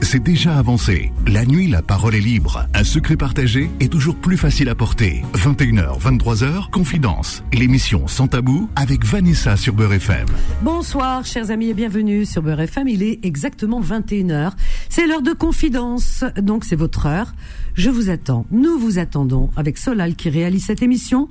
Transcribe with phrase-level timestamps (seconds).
[0.00, 1.12] c'est déjà avancé.
[1.26, 2.66] La nuit, la parole est libre.
[2.74, 5.22] Un secret partagé est toujours plus facile à porter.
[5.34, 7.44] 21h, 23h, Confidence.
[7.52, 10.26] L'émission Sans Tabou avec Vanessa sur Beurre FM.
[10.62, 12.88] Bonsoir, chers amis, et bienvenue sur Beurre FM.
[12.88, 14.52] Il est exactement 21h.
[14.88, 16.24] C'est l'heure de Confidence.
[16.40, 17.32] Donc, c'est votre heure.
[17.74, 18.46] Je vous attends.
[18.50, 21.28] Nous vous attendons avec Solal qui réalise cette émission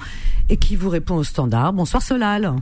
[0.49, 1.73] et qui vous répond au standard.
[1.73, 2.53] Bonsoir, Solal.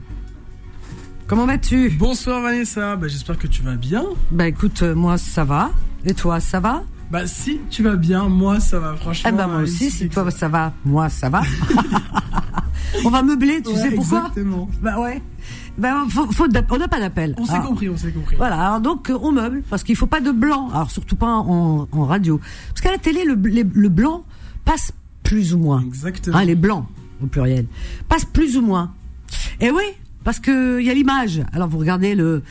[1.28, 4.04] Comment vas-tu Bonsoir Vanessa, bah, j'espère que tu vas bien.
[4.30, 5.70] Bah écoute, euh, moi ça va.
[6.06, 9.30] Et toi, ça va Bah si tu vas bien, moi ça va franchement.
[9.32, 11.42] Eh ben moi aussi, si toi ça va, moi ça va.
[13.04, 14.70] on va meubler, tu Ouais, sais pourquoi Exactement.
[14.80, 15.20] Bah ouais.
[15.76, 16.26] Bah faut,
[16.70, 17.34] on n'a pas d'appel.
[17.38, 18.36] On s'est Alors, compris, on s'est compris.
[18.36, 20.70] Voilà, alors donc euh, on meuble parce qu'il faut pas de blanc.
[20.70, 22.40] Alors surtout pas en, en radio,
[22.70, 24.24] parce qu'à la télé le, les- le blanc
[24.64, 24.92] passe
[25.24, 25.82] plus ou moins.
[25.82, 26.38] Exactement.
[26.38, 26.86] Hein, les blancs
[27.22, 27.66] au pluriel
[28.08, 28.92] passe plus ou moins.
[29.60, 29.82] Et oui,
[30.28, 31.40] parce que il y a l'image.
[31.54, 32.42] Alors vous regardez le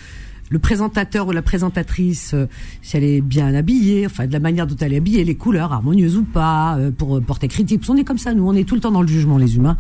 [0.50, 2.48] le présentateur ou la présentatrice, euh,
[2.82, 5.72] si elle est bien habillée, enfin de la manière dont elle est habillée, les couleurs
[5.74, 7.86] harmonieuses ou pas, euh, pour euh, porter critique.
[7.86, 9.78] Qu'on est comme ça, nous, on est tout le temps dans le jugement, les humains.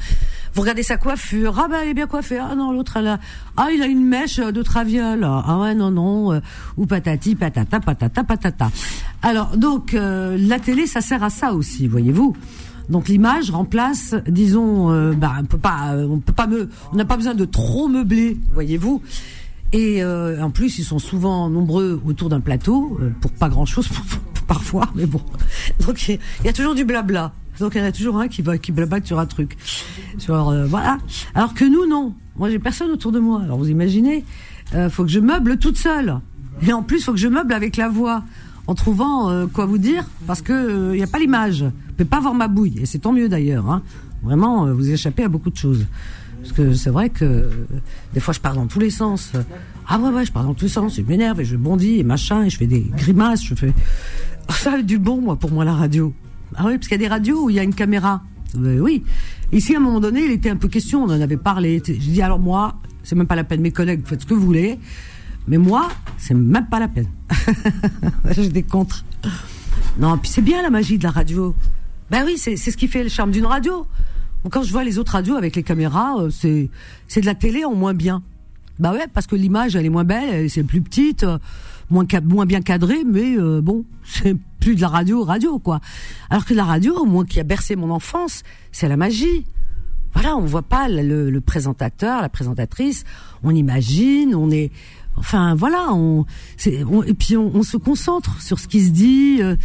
[0.53, 3.19] Vous regardez sa coiffure, ah ben elle est bien coiffée, ah non l'autre elle a,
[3.55, 6.39] ah il a une mèche de traviole, ah ouais non non,
[6.77, 8.69] ou patati patata patata patata.
[9.23, 12.35] Alors donc la télé ça sert à ça aussi, voyez-vous.
[12.89, 16.95] Donc l'image remplace, disons, euh, bah, on peut pas, euh, on peut pas me, on
[16.95, 19.01] n'a pas besoin de trop meubler, voyez-vous.
[19.73, 23.89] Et euh, en plus, ils sont souvent nombreux autour d'un plateau euh, pour pas grand-chose
[24.47, 25.21] parfois, mais bon.
[25.85, 27.33] Donc il y a toujours du blabla.
[27.59, 29.57] Donc il y en a toujours un qui va qui blabate sur un truc.
[30.17, 30.99] Sur euh, voilà.
[31.35, 32.13] Alors que nous non.
[32.37, 33.41] Moi j'ai personne autour de moi.
[33.43, 34.23] Alors vous imaginez,
[34.73, 36.19] euh, faut que je meuble toute seule.
[36.65, 38.23] Et en plus, faut que je meuble avec la voix
[38.67, 41.65] en trouvant quoi vous dire parce que il y a pas l'image.
[41.97, 43.67] Pouvez pas voir ma bouille et c'est tant mieux d'ailleurs.
[43.69, 43.81] Hein.
[44.21, 45.87] Vraiment, euh, vous échappez à beaucoup de choses.
[46.41, 47.49] Parce que c'est vrai que euh,
[48.13, 49.31] des fois je pars dans tous les sens.
[49.87, 52.03] Ah ouais ouais, je pars dans tous les sens, je m'énerve et je bondis et
[52.03, 53.73] machin et je fais des grimaces, je fais
[54.49, 56.13] ça a du bon moi pour moi la radio.
[56.55, 58.21] Ah oui, parce qu'il y a des radios où il y a une caméra.
[58.57, 59.03] Euh, oui.
[59.51, 61.81] Ici à un moment donné, il était un peu question, on en avait parlé.
[61.83, 64.45] Je dis alors moi, c'est même pas la peine mes collègues, faites ce que vous
[64.45, 64.77] voulez.
[65.47, 67.07] Mais moi, c'est même pas la peine.
[68.31, 69.03] J'étais contre.
[69.99, 71.55] Non, puis c'est bien la magie de la radio.
[72.11, 73.85] Ben oui, c'est ce qui fait le charme d'une radio.
[74.49, 76.69] Quand je vois les autres radios avec les caméras, euh, c'est
[77.07, 78.23] c'est de la télé en moins bien.
[78.79, 81.37] Bah ouais, parce que l'image elle est moins belle, elle- c'est plus petite, euh,
[81.89, 85.81] moins moins bien cadrée, mais euh, bon, c'est plus de la radio radio quoi.
[86.29, 89.45] Alors que la radio, moi qui a bercé mon enfance, c'est la magie.
[90.13, 93.03] Voilà, on voit pas le, le présentateur, la présentatrice,
[93.43, 94.71] on imagine, on est,
[95.17, 96.25] enfin voilà, on,
[96.89, 99.39] on- et puis on, on se concentre sur ce qui se dit.
[99.41, 99.57] euh,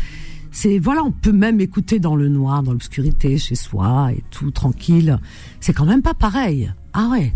[0.52, 4.50] c'est voilà, on peut même écouter dans le noir, dans l'obscurité, chez soi et tout
[4.50, 5.18] tranquille.
[5.60, 6.72] C'est quand même pas pareil.
[6.92, 7.32] Ah ouais.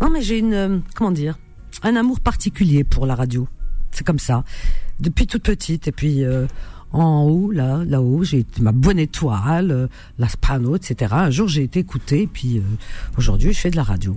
[0.00, 1.38] Non mais j'ai une, euh, comment dire,
[1.82, 3.48] un amour particulier pour la radio.
[3.92, 4.44] C'est comme ça,
[5.00, 5.88] depuis toute petite.
[5.88, 6.46] Et puis euh,
[6.92, 9.86] en haut, là, là-haut, j'ai ma bonne étoile, euh,
[10.18, 11.14] la soprano, etc.
[11.14, 12.22] Un jour, j'ai été écoutée.
[12.22, 12.62] Et puis euh,
[13.16, 14.16] aujourd'hui, je fais de la radio.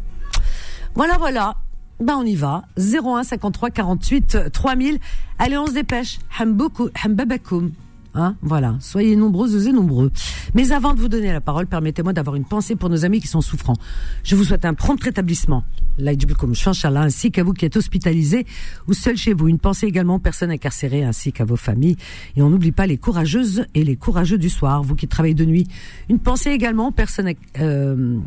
[0.96, 1.56] Voilà, voilà.
[2.00, 2.64] Ben on y va.
[2.78, 5.00] 01 53 48 3000.
[5.38, 6.20] Allez, on se dépêche.
[6.40, 7.72] Hambabakoum.
[8.14, 8.76] Hein, voilà.
[8.82, 10.12] Soyez nombreuses et nombreux.
[10.54, 13.28] Mais avant de vous donner la parole, permettez-moi d'avoir une pensée pour nos amis qui
[13.28, 13.78] sont souffrants.
[14.24, 15.64] Je vous souhaite un prompt rétablissement.
[15.98, 18.46] Ainsi qu'à vous qui êtes hospitalisés
[18.88, 19.48] ou seuls chez vous.
[19.48, 21.96] Une pensée également aux personnes incarcérées ainsi qu'à vos familles.
[22.36, 25.46] Et on n'oublie pas les courageuses et les courageux du soir, vous qui travaillez de
[25.46, 25.68] nuit.
[26.10, 28.18] Une pensée également aux personnes, euh,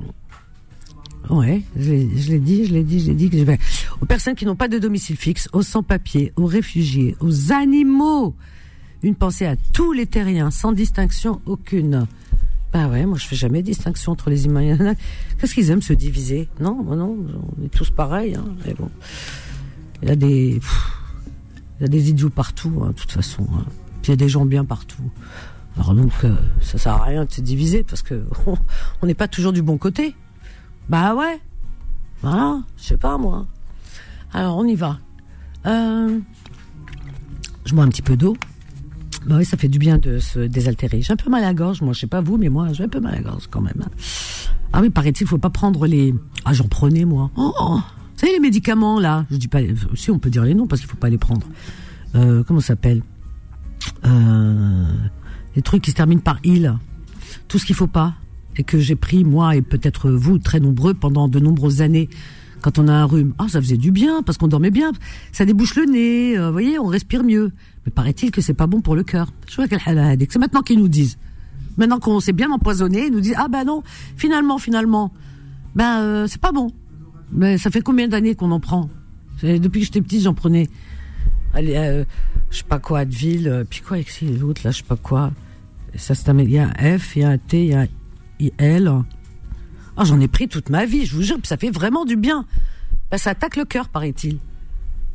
[1.31, 3.59] Ouais, je l'ai dit, je l'ai dit, je l'ai dit que je vais.
[4.01, 8.35] Aux personnes qui n'ont pas de domicile fixe, aux sans-papiers, aux réfugiés, aux animaux.
[9.05, 12.07] Une pensée à tous les terriens, sans distinction aucune.
[12.73, 14.95] Bah ouais, moi je fais jamais distinction entre les humains.
[15.39, 16.49] Qu'est-ce qu'ils aiment se diviser?
[16.59, 17.15] Non, moi non,
[17.59, 18.35] on est tous pareils.
[18.35, 18.75] Hein, mais
[20.03, 23.47] il y a des, idiots partout, hein, de toute façon.
[23.53, 23.67] hein.
[24.05, 25.11] Il y a des gens bien partout.
[25.77, 28.25] Alors donc, euh, ça sert à rien de se diviser parce que
[29.03, 30.17] on n'est pas toujours du bon côté.
[30.89, 31.39] Bah ouais.
[32.23, 33.47] Voilà, je sais pas moi.
[34.33, 34.99] Alors on y va.
[35.67, 36.19] Euh,
[37.67, 38.35] je bois un petit peu d'eau.
[39.27, 41.01] Bah oui, ça fait du bien de se désaltérer.
[41.01, 42.85] J'ai un peu mal à la gorge, moi je sais pas vous, mais moi j'ai
[42.85, 43.85] un peu mal à la gorge quand même.
[44.73, 46.15] Ah oui, paraît-il, faut pas prendre les.
[46.45, 47.31] Ah j'en prenais moi.
[47.37, 47.77] Oh, oh.
[47.77, 49.61] vous savez les médicaments là Je dis pas.
[49.95, 51.47] Si on peut dire les noms parce qu'il faut pas les prendre.
[52.15, 53.03] Euh, comment ça s'appelle?
[54.05, 54.87] Euh,
[55.57, 56.75] Les trucs qui se terminent par il.
[57.49, 58.15] Tout ce qu'il faut pas
[58.57, 62.09] et que j'ai pris moi et peut-être vous très nombreux pendant de nombreuses années
[62.61, 63.35] quand on a un rhume.
[63.39, 64.93] Ah, ça faisait du bien parce qu'on dormait bien.
[65.33, 67.53] Ça débouche le nez, euh, vous voyez, on respire mieux.
[67.85, 69.31] Mais paraît-il que c'est pas bon pour le cœur.
[69.49, 71.19] Je vois quel halal C'est maintenant qu'ils nous disent.
[71.77, 73.83] Maintenant qu'on s'est bien empoisonné, ils nous disent ah ben non,
[74.17, 75.13] finalement, finalement,
[75.75, 76.71] ben euh, c'est pas bon.
[77.33, 78.89] Mais ça fait combien d'années qu'on en prend?
[79.43, 80.69] Depuis que j'étais petite, j'en prenais.
[81.53, 82.05] Allez, euh,
[82.51, 85.33] je sais pas quoi, Advil, euh, puis quoi, ici, l'autre, là, je sais pas quoi.
[85.97, 87.81] Ça, c'est il y a un F, il y a un T, il y a
[87.81, 87.87] un
[88.41, 88.93] IL.
[89.97, 92.47] Ah, j'en ai pris toute ma vie, je vous jure, ça fait vraiment du bien.
[93.11, 94.39] Ben, ça attaque le cœur, paraît-il.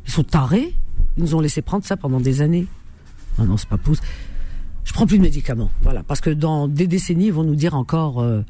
[0.06, 0.74] Ils sont tarés.
[1.20, 2.66] Ils nous ont laissé prendre ça pendant des années.
[3.38, 4.06] Non, non, c'est pas possible.
[4.84, 7.74] Je prends plus de médicaments, voilà, parce que dans des décennies, ils vont nous dire
[7.74, 8.40] encore, euh,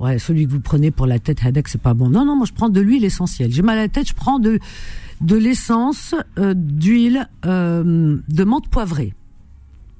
[0.00, 2.08] ouais, celui que vous prenez pour la tête, Hadek, c'est pas bon.
[2.08, 3.52] Non, non, moi, je prends de l'huile essentielle.
[3.52, 4.58] J'ai mal à la tête, je prends de
[5.20, 9.14] de l'essence euh, d'huile euh, de menthe poivrée.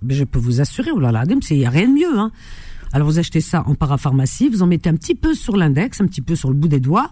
[0.03, 2.19] Mais je peux vous assurer, oh là là, il n'y a rien de mieux.
[2.19, 2.33] Hein.
[2.93, 6.07] Alors vous achetez ça en parapharmacie, vous en mettez un petit peu sur l'index, un
[6.07, 7.11] petit peu sur le bout des doigts,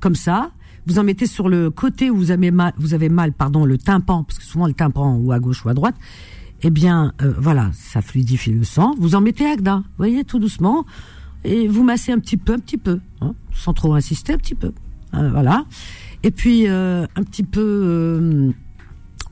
[0.00, 0.50] comme ça.
[0.90, 3.78] Vous en mettez sur le côté où vous avez mal, vous avez mal, pardon, le
[3.78, 5.94] tympan, parce que souvent le tympan ou à gauche ou à droite.
[6.62, 8.96] Eh bien, euh, voilà, ça fluidifie le sang.
[8.98, 10.84] Vous en mettez Agda, vous voyez, tout doucement,
[11.44, 14.56] et vous massez un petit peu, un petit peu, hein, sans trop insister, un petit
[14.56, 14.72] peu.
[15.12, 15.64] Hein, voilà.
[16.24, 18.52] Et puis euh, un petit peu,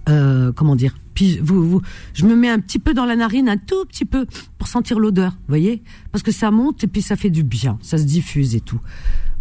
[0.08, 1.82] euh, comment dire Puis vous, vous,
[2.14, 4.26] je me mets un petit peu dans la narine, un tout petit peu
[4.58, 5.82] pour sentir l'odeur, vous voyez
[6.12, 8.78] Parce que ça monte et puis ça fait du bien, ça se diffuse et tout.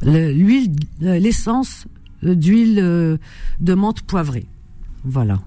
[0.02, 1.86] L'huile, l'essence
[2.24, 3.20] d'huile
[3.60, 4.48] de menthe poivrée,
[5.04, 5.40] voilà.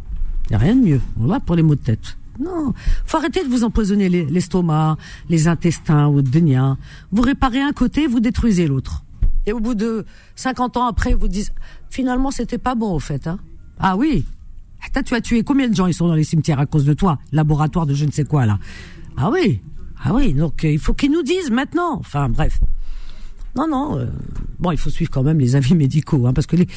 [0.47, 1.01] Il n'y a rien de mieux.
[1.17, 2.17] Voilà pour les maux de tête.
[2.41, 2.73] Non,
[3.05, 4.97] faut arrêter de vous empoisonner l'estomac,
[5.29, 6.77] les, intestins ou de
[7.13, 9.05] Vous réparez un côté, vous détruisez l'autre.
[9.47, 10.07] Et au bout de
[10.37, 11.53] 50 ans après, vous dites
[11.91, 13.27] finalement c'était pas bon au fait.
[13.27, 13.39] Hein
[13.79, 14.25] ah oui.
[15.07, 15.87] tu as tué combien de gens?
[15.87, 18.47] Ils sont dans les cimetières à cause de toi, laboratoire de je ne sais quoi
[18.47, 18.59] là.
[19.17, 19.61] Ah oui.
[20.03, 21.99] Ah oui, donc euh, il faut qu'ils nous disent maintenant.
[21.99, 22.59] Enfin bref.
[23.57, 24.07] Non non, euh,
[24.59, 26.69] bon, il faut suivre quand même les avis médicaux hein, parce que les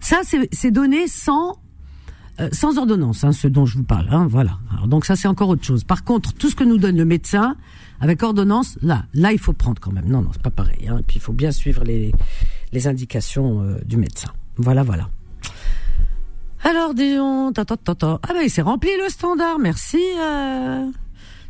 [0.00, 0.20] ça
[0.52, 1.58] c'est donné sans
[2.40, 4.08] euh, sans ordonnance, hein, ce dont je vous parle.
[4.10, 4.58] Hein, voilà.
[4.72, 5.84] Alors, donc ça c'est encore autre chose.
[5.84, 7.56] Par contre, tout ce que nous donne le médecin,
[8.00, 10.06] avec ordonnance, là, là, il faut prendre quand même.
[10.06, 10.88] Non, non, c'est pas pareil.
[10.88, 10.98] Hein.
[10.98, 12.12] Et puis, il faut bien suivre les,
[12.72, 14.30] les indications euh, du médecin.
[14.56, 15.08] Voilà, voilà.
[16.64, 18.18] Alors, disons, ta, ta, ta, ta.
[18.22, 19.58] ah ben, il s'est rempli le standard.
[19.58, 20.90] Merci, euh,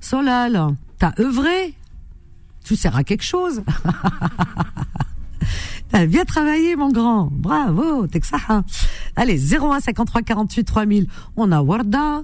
[0.01, 0.77] Solal.
[0.99, 1.75] T'as œuvré.
[2.71, 3.65] Tu sers à quelque chose.
[5.91, 7.29] T'as bien travaillé, mon grand.
[7.33, 8.07] Bravo.
[8.49, 8.65] Hein.
[9.17, 11.09] Allez, 01 53 48 3000.
[11.35, 12.23] On a Warda.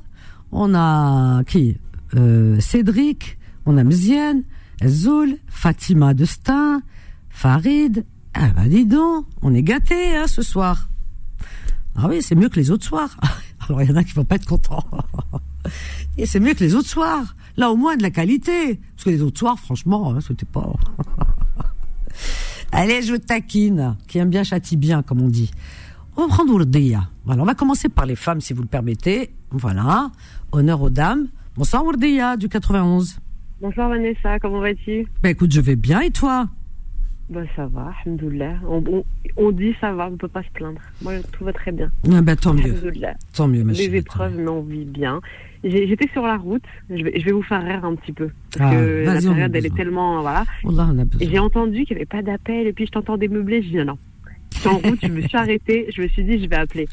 [0.52, 1.78] On a qui
[2.14, 4.44] euh, Cédric on a Mzienne,
[4.86, 6.80] Zoul, Fatima de Stein,
[7.28, 8.06] Farid.
[8.32, 10.88] Ah bah dis donc, on est gâtés hein, ce soir.
[11.96, 13.16] Ah oui, c'est mieux que les autres soirs.
[13.68, 14.86] Alors il y en a qui vont pas être contents.
[16.18, 17.34] Et c'est mieux que les autres soirs.
[17.56, 18.80] Là au moins de la qualité.
[18.94, 20.72] Parce que les autres soirs, franchement, hein, c'était pas.
[22.72, 23.96] Allez, je taquine.
[24.06, 25.50] Qui aime bien châtie bien, comme on dit.
[26.16, 27.08] On va prendre Ourdia.
[27.24, 29.30] Voilà, on va commencer par les femmes, si vous le permettez.
[29.50, 30.10] Voilà.
[30.52, 31.28] Honneur aux dames.
[31.56, 33.18] Bonsoir Ourdia, du 91.
[33.60, 35.06] Bonsoir Vanessa, comment vas-tu?
[35.22, 36.46] Ben écoute, je vais bien et toi?
[37.30, 38.56] Ben ça va, alhamdoulilah.
[38.68, 39.02] On,
[39.36, 40.80] on, dit ça va, on peut pas se plaindre.
[41.02, 41.90] Moi, tout va très bien.
[42.12, 42.74] Ah ben, tant mieux.
[43.34, 45.20] Tant mieux, ma Les épreuves, mais on vit bien.
[45.68, 48.30] J'étais sur la route, je vais, je vais, vous faire rire un petit peu.
[48.56, 50.20] Parce ah, que la période, elle est tellement.
[50.20, 50.44] Voilà.
[51.20, 53.98] J'ai entendu qu'il n'y avait pas d'appel, et puis je t'entendais meubler, je dis non.
[54.54, 56.88] Je suis en route, je me suis arrêtée, je me suis dit, je vais appeler.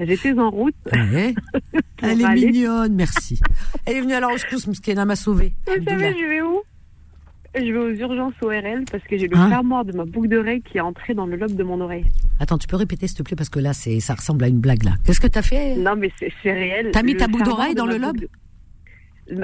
[0.00, 0.74] J'étais en route.
[0.92, 3.40] Elle est mignonne, merci.
[3.86, 5.54] Elle est venue à la rescousse, Mskena m'a sauvée.
[5.66, 6.62] Vous savez, je vais où?
[7.56, 10.62] Je vais aux urgences ORL parce que j'ai le hein fermoir de ma boucle d'oreille
[10.62, 12.06] qui est entré dans le lobe de mon oreille.
[12.40, 14.58] Attends, tu peux répéter s'il te plaît parce que là, c'est, ça ressemble à une
[14.58, 14.92] blague là.
[15.04, 15.76] Qu'est-ce que t'as fait?
[15.76, 16.90] Non, mais c'est, réel.
[16.92, 18.18] T'as mis ta boucle d'oreille dans le lobe?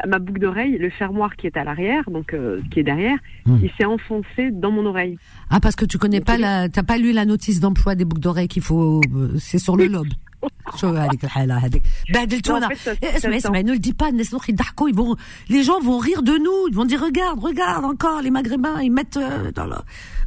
[0.07, 3.57] ma, boucle d'oreille, le fermoir qui est à l'arrière, donc euh, qui est derrière, hmm.
[3.62, 5.17] il s'est enfoncé dans mon oreille.
[5.49, 8.21] Ah parce que tu connais pas la, t'as pas lu la notice d'emploi des boucles
[8.21, 10.09] d'oreille qu'il faut, euh, c'est sur le lobe.
[13.62, 14.11] Ne le dis pas
[14.88, 15.16] ils vont
[15.49, 18.90] les gens vont rire de nous ils vont dire regarde regarde encore les maghrébins ils
[18.90, 19.76] mettent euh, dans le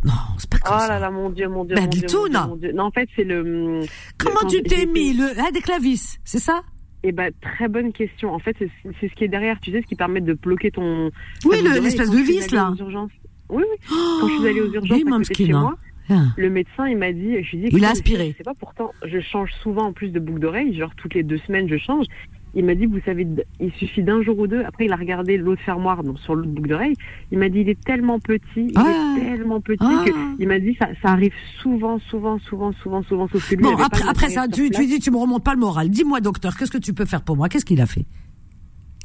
[0.04, 0.86] non c'est pas comme oh ça.
[0.86, 3.82] oh là là mon dieu mon dieu, mon, dieu, non en fait c'est le
[4.18, 6.62] comment tu t'es mis le ah, des clavis c'est ça?
[7.06, 8.34] Eh ben, très bonne question.
[8.34, 11.12] En fait, c'est ce qui est derrière, tu sais, ce qui permet de bloquer ton.
[11.44, 12.74] Oui, l'espèce de vis, là.
[13.50, 13.78] Oui, oui.
[14.22, 15.76] quand je suis allée aux urgences, oui, chez moi,
[16.10, 16.26] ah.
[16.38, 18.32] Le médecin, il m'a dit, je lui dit, il a aspiré.
[18.32, 21.24] Je sais pas, pourtant, je change souvent en plus de boucle d'oreille, genre toutes les
[21.24, 22.06] deux semaines, je change.
[22.56, 23.28] Il m'a dit, vous savez,
[23.60, 24.64] il suffit d'un jour ou deux.
[24.64, 26.96] Après, il a regardé l'autre fermoir, donc sur l'autre boucle d'oreille.
[27.32, 29.16] Il m'a dit, il est tellement petit, il est ah.
[29.18, 30.04] tellement petit ah.
[30.06, 33.64] que il m'a dit, ça, ça arrive souvent, souvent, souvent, souvent, souvent, sauf que lui.
[33.64, 35.90] Bon, après, après ça, tu, tu dis, tu me remontes pas le moral.
[35.90, 37.50] Dis-moi, docteur, qu'est-ce que tu peux faire pour moi?
[37.50, 38.06] Qu'est-ce qu'il a fait?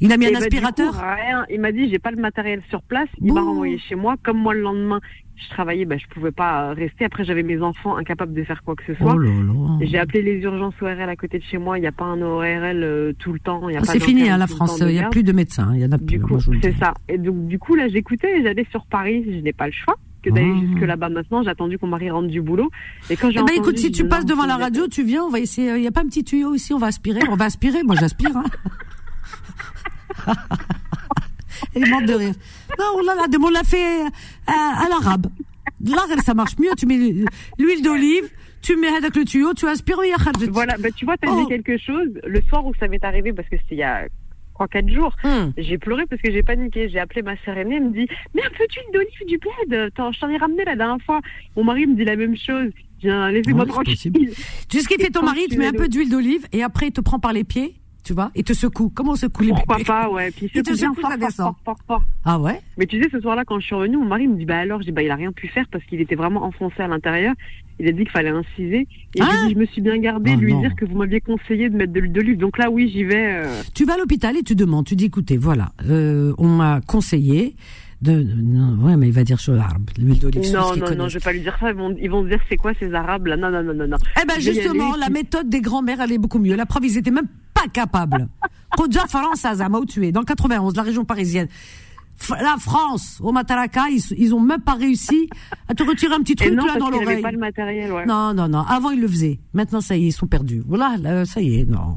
[0.01, 0.93] Il a mis un bah, aspirateur?
[0.93, 1.45] rien.
[1.49, 3.09] Il m'a dit j'ai pas le matériel sur place.
[3.21, 4.15] Il m'a renvoyé chez moi.
[4.23, 5.01] Comme moi le lendemain
[5.43, 7.05] je travaillais, bah, je pouvais pas rester.
[7.05, 9.15] Après j'avais mes enfants incapables de faire quoi que ce soit.
[9.15, 11.77] Oh j'ai appelé les urgences ORL à côté de chez moi.
[11.77, 13.61] Il n'y a pas un ORL euh, tout le temps.
[13.75, 14.79] Ah, c'est fini à hein, la France.
[14.81, 15.71] Il n'y a plus de médecins.
[15.73, 16.05] Il y en a plus.
[16.17, 16.93] Du coup, c'est ça.
[17.07, 18.41] Et donc du coup là j'écoutais.
[18.43, 19.23] J'allais sur Paris.
[19.25, 19.95] Je n'ai pas le choix.
[20.21, 20.65] que d'aller Ah.
[20.67, 21.43] jusque là-bas maintenant.
[21.43, 22.69] J'ai attendu que mon mari rentre du boulot.
[23.09, 25.23] Et quand j'ai Eh ben entendu, écoute, si tu passes devant la radio, tu viens,
[25.23, 25.75] on va essayer.
[25.77, 27.21] Il y a pas un petit tuyau ici, on va aspirer.
[27.29, 27.83] On va aspirer.
[27.83, 28.35] Moi, j'aspire.
[28.35, 28.43] Hein.
[31.75, 32.33] Elle est morte de rire.
[32.77, 34.09] Non, oh là là, on l'a fait euh,
[34.47, 35.27] à, à l'arabe.
[35.85, 36.69] Là, ça marche mieux.
[36.77, 36.97] Tu mets
[37.57, 38.29] l'huile d'olive,
[38.61, 39.97] tu mets avec le tuyau, tu aspires.
[40.51, 41.41] Voilà, bah, tu vois, t'as Oh.
[41.43, 42.09] dit quelque chose.
[42.25, 44.07] Le soir où ça m'est arrivé, parce que c'était il y a
[44.59, 45.53] 3-4 jours, Hum.
[45.57, 46.89] j'ai pleuré parce que j'ai paniqué.
[46.89, 49.39] J'ai appelé ma sœur aînée, elle me dit Mais un peu d'huile d'olive, du
[49.95, 51.21] T'en- je t'en ai ramené la dernière fois.
[51.55, 52.71] Mon mari me dit la même chose.
[53.01, 53.95] Viens, laissez-moi Ouais, tranquille.
[54.67, 56.61] Tu sais ce qu'il fait ton mari tu mets un peu le- d'huile d'olive et
[56.63, 58.89] après il te prend par les pieds, tu vois, et te secoue.
[58.93, 59.85] Comment on secoue les Pourquoi bébés?
[59.87, 60.31] pas, ouais.
[60.31, 61.35] Puis Il te secoue ça fort, descend.
[61.37, 62.03] fort, fort, fort.
[62.25, 62.59] Ah ouais?
[62.77, 64.79] Mais tu sais, ce soir-là, quand je suis revenue, mon mari me dit Bah alors,
[64.81, 67.33] je dis Bah il a rien pu faire parce qu'il était vraiment enfoncé à l'intérieur.
[67.81, 68.87] Il a dit qu'il fallait inciser.
[69.15, 70.61] Et Ah je dit me suis bien gardée Ah de lui non.
[70.61, 72.37] dire que vous m'aviez conseillé de mettre de l'huile d'olive.
[72.37, 73.43] Donc là, oui, j'y vais.
[73.45, 76.81] euh, Tu vas à l'hôpital et tu demandes, tu dis écoutez, voilà, euh, on m'a
[76.85, 77.55] conseillé
[78.01, 80.41] de, non, ouais, mais il va dire sur l'arbre, l'huile d'olive.
[80.53, 81.69] Non, non, non, je vais pas lui dire ça.
[81.69, 83.35] Ils vont, ils vont se dire c'est quoi ces Arabes là?
[83.35, 83.97] Non, non, non, non, non.
[84.21, 86.55] Eh ben justement, la méthode des grands-mères, elle est beaucoup mieux.
[86.55, 87.27] La preuve, ils étaient même
[87.63, 88.27] pas capables.
[88.77, 91.47] Kodja France à Zama, où tu es, dans le 91, la région parisienne.
[92.41, 95.29] La France, au Mataraka, ils, ils ont même pas réussi
[95.69, 97.21] à te retirer un petit Et truc non, là parce dans l'oreille.
[97.21, 98.05] pas le matériel, ouais.
[98.05, 98.59] Non, non, non.
[98.59, 99.39] Avant, ils le faisaient.
[99.53, 100.61] Maintenant, ça y est, ils sont perdus.
[100.67, 101.95] Voilà, là, ça y est, non.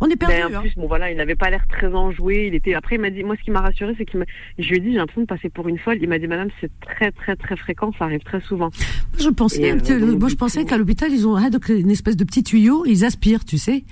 [0.00, 0.54] On est Ben, perdus.
[0.54, 0.60] en hein.
[0.62, 2.46] plus, bon voilà, il n'avait pas l'air très enjoué.
[2.46, 2.74] Il était.
[2.74, 4.26] Après, il m'a dit, moi, ce qui m'a rassuré, c'est qu'il m'a.
[4.56, 5.98] Je lui ai dit, j'ai l'impression de passer pour une folle.
[6.00, 7.90] Il m'a dit, madame, c'est très, très, très fréquent.
[7.98, 8.70] Ça arrive très souvent.
[9.18, 12.22] Je pensais, euh, moi, je pensais coup- qu'à l'hôpital, ils ont donc, une espèce de
[12.22, 13.82] petit tuyau, ils aspirent, tu sais.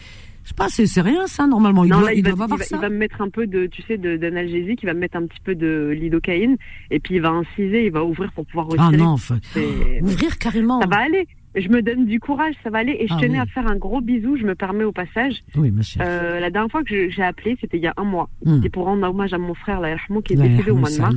[0.47, 1.85] Je sais pas, c'est rien ça, normalement.
[1.85, 2.77] Non, là, il va, doivent il, avoir va, ça.
[2.77, 4.79] il va me mettre un peu de, tu sais, d'analgésique.
[4.81, 6.57] Il va me mettre un petit peu de lidocaïne.
[6.93, 7.87] Et puis, il va inciser.
[7.87, 8.89] Il va ouvrir pour pouvoir retirer.
[8.93, 9.41] Ah non, enfin,
[10.03, 10.81] ouvrir carrément.
[10.81, 11.27] Ça va aller.
[11.57, 12.97] Je me donne du courage, ça va aller.
[13.01, 13.41] Et je Ah tenais oui.
[13.41, 14.37] à faire un gros bisou.
[14.37, 15.43] Je me permets au passage.
[15.57, 16.05] Oui, ma chère.
[16.07, 18.29] Euh, la dernière fois que j'ai appelé, c'était il y a un mois.
[18.45, 18.57] Hmm.
[18.57, 21.15] C'était pour rendre hommage à mon frère, Rahman, qui est décédé au mois de mars.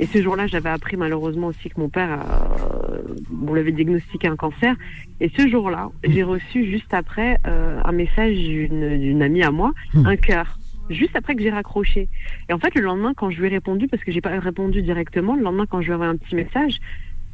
[0.00, 2.98] Et ce jour-là, j'avais appris malheureusement aussi que mon père, euh,
[3.46, 4.74] on l'avait diagnostiqué un cancer.
[5.20, 10.06] Et ce jour-là, j'ai reçu juste après euh, un message d'une amie à moi, Hmm.
[10.06, 10.58] un cœur.
[10.90, 12.08] Juste après que j'ai raccroché.
[12.48, 14.82] Et en fait, le lendemain, quand je lui ai répondu, parce que j'ai pas répondu
[14.82, 16.78] directement, le lendemain, quand je lui ai envoyé un petit message,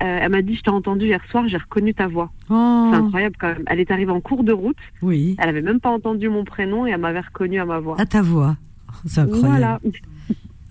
[0.03, 2.31] euh, elle m'a dit Je t'ai entendu hier soir, j'ai reconnu ta voix.
[2.49, 3.65] Oh, C'est incroyable quand même.
[3.67, 5.35] Elle est arrivée en cours de route, oui.
[5.39, 7.97] elle avait même pas entendu mon prénom et elle m'avait reconnu à ma voix.
[8.01, 8.57] À ta voix.
[9.07, 9.49] C'est incroyable.
[9.49, 9.81] Voilà.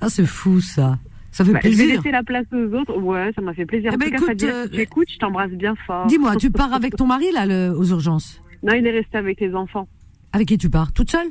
[0.01, 0.97] Ah, c'est fou, ça.
[1.31, 1.95] Ça fait Bah, je vais plaisir.
[1.97, 2.97] laisser la place aux autres.
[2.97, 3.91] Ouais, ça m'a fait plaisir.
[3.91, 6.07] Eh en ben, cas, écoute, euh, écoutes, je t'embrasse bien fort.
[6.07, 8.41] Dis-moi, tu pars avec ton mari, là, le- aux urgences?
[8.63, 9.87] Non, il est resté avec les enfants.
[10.33, 10.91] Avec qui tu pars?
[10.91, 11.27] Toute seule?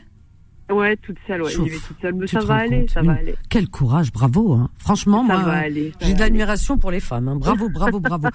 [0.71, 1.51] Ouais, toute seule, ouais.
[1.51, 1.65] Chouf.
[1.65, 2.15] J'y vais toute seule.
[2.15, 3.35] Mais Tu ça va aller, compte ça va aller.
[3.49, 4.53] Quel courage, bravo.
[4.53, 4.69] Hein.
[4.79, 5.55] Franchement, Ça moi,
[6.03, 7.29] j'ai de l'admiration pour les femmes.
[7.29, 7.37] hein.
[7.37, 8.29] Bravo, bravo, bravo.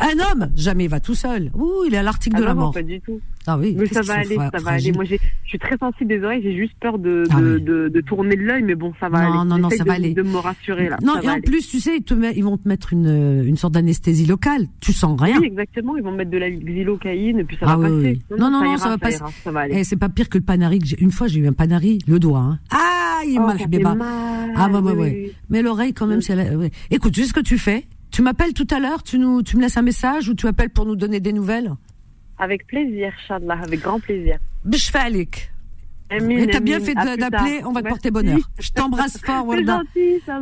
[0.00, 1.50] Un homme, jamais il va tout seul.
[1.54, 2.74] Ouh, il est à l'article Ah de la non, non, mort.
[2.74, 3.20] pas du tout.
[3.46, 4.92] Ah oui, Mais ça va aller, ça va aller.
[4.92, 6.42] Moi, je suis très sensible des oreilles.
[6.44, 7.62] J'ai juste peur de, Ah de, oui.
[7.62, 9.48] de, de tourner de l'œil, mais bon, ça va Non, aller.
[9.50, 10.14] non, non, J'essaye ça de, va aller.
[10.14, 10.98] De me rassurer, là.
[11.02, 11.42] Non, Ça et en aller.
[11.42, 14.68] plus, tu sais, ils, te met- ils vont te mettre une, une sorte d'anesthésie locale.
[14.80, 15.38] Tu sens rien.
[15.40, 15.96] Oui, exactement.
[15.96, 18.18] Ils vont mettre de la xylocaïne, et puis ça va passer.
[18.38, 19.18] Non, non, non, ça va passer.
[19.42, 19.74] ça va aller.
[19.78, 20.78] Eh, c'est pas pire que le panari.
[20.78, 21.52] Que j'ai- une fois, j'ai eu un
[22.06, 22.38] le doigt.
[22.40, 22.58] Hein.
[22.70, 23.46] Ah, il Oh,
[23.94, 24.52] mal.
[24.56, 25.10] Ah, ouais, ouais, Oui, ouais.
[25.10, 25.32] oui, oui.
[25.50, 26.34] Mais l'oreille, quand même, c'est.
[26.36, 26.70] la- ouais.
[26.90, 29.62] Écoute, sais ce que tu fais Tu m'appelles tout à l'heure, tu, nous, tu me
[29.62, 31.72] laisses un message ou tu appelles pour nous donner des nouvelles?
[32.38, 34.38] Avec plaisir, Inch'Allah, avec grand plaisir.
[34.64, 35.51] Bishfalik.
[36.30, 38.38] Et t'as bien fait À d'appeler, on va te porter bonheur.
[38.58, 39.82] Je t'embrasse fort, Walda.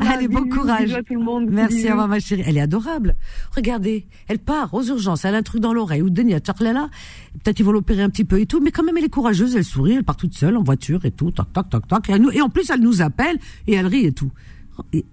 [0.09, 0.93] Allez, bon courage.
[0.95, 1.49] à tout le monde.
[1.51, 2.43] Merci, au revoir, ma chérie.
[2.47, 3.17] Elle est adorable.
[3.55, 6.89] Regardez, elle part aux urgences, elle a un truc dans l'oreille, ou Denia Tcharlala.
[7.45, 9.57] Peut-être ils vont l'opérer un petit peu et tout, mais quand même, elle est courageuse,
[9.57, 12.09] elle sourit, elle part toute seule en voiture et tout, toc, toc, toc, toc.
[12.09, 14.31] Et, elle nous- et en plus, elle nous appelle et elle rit et tout.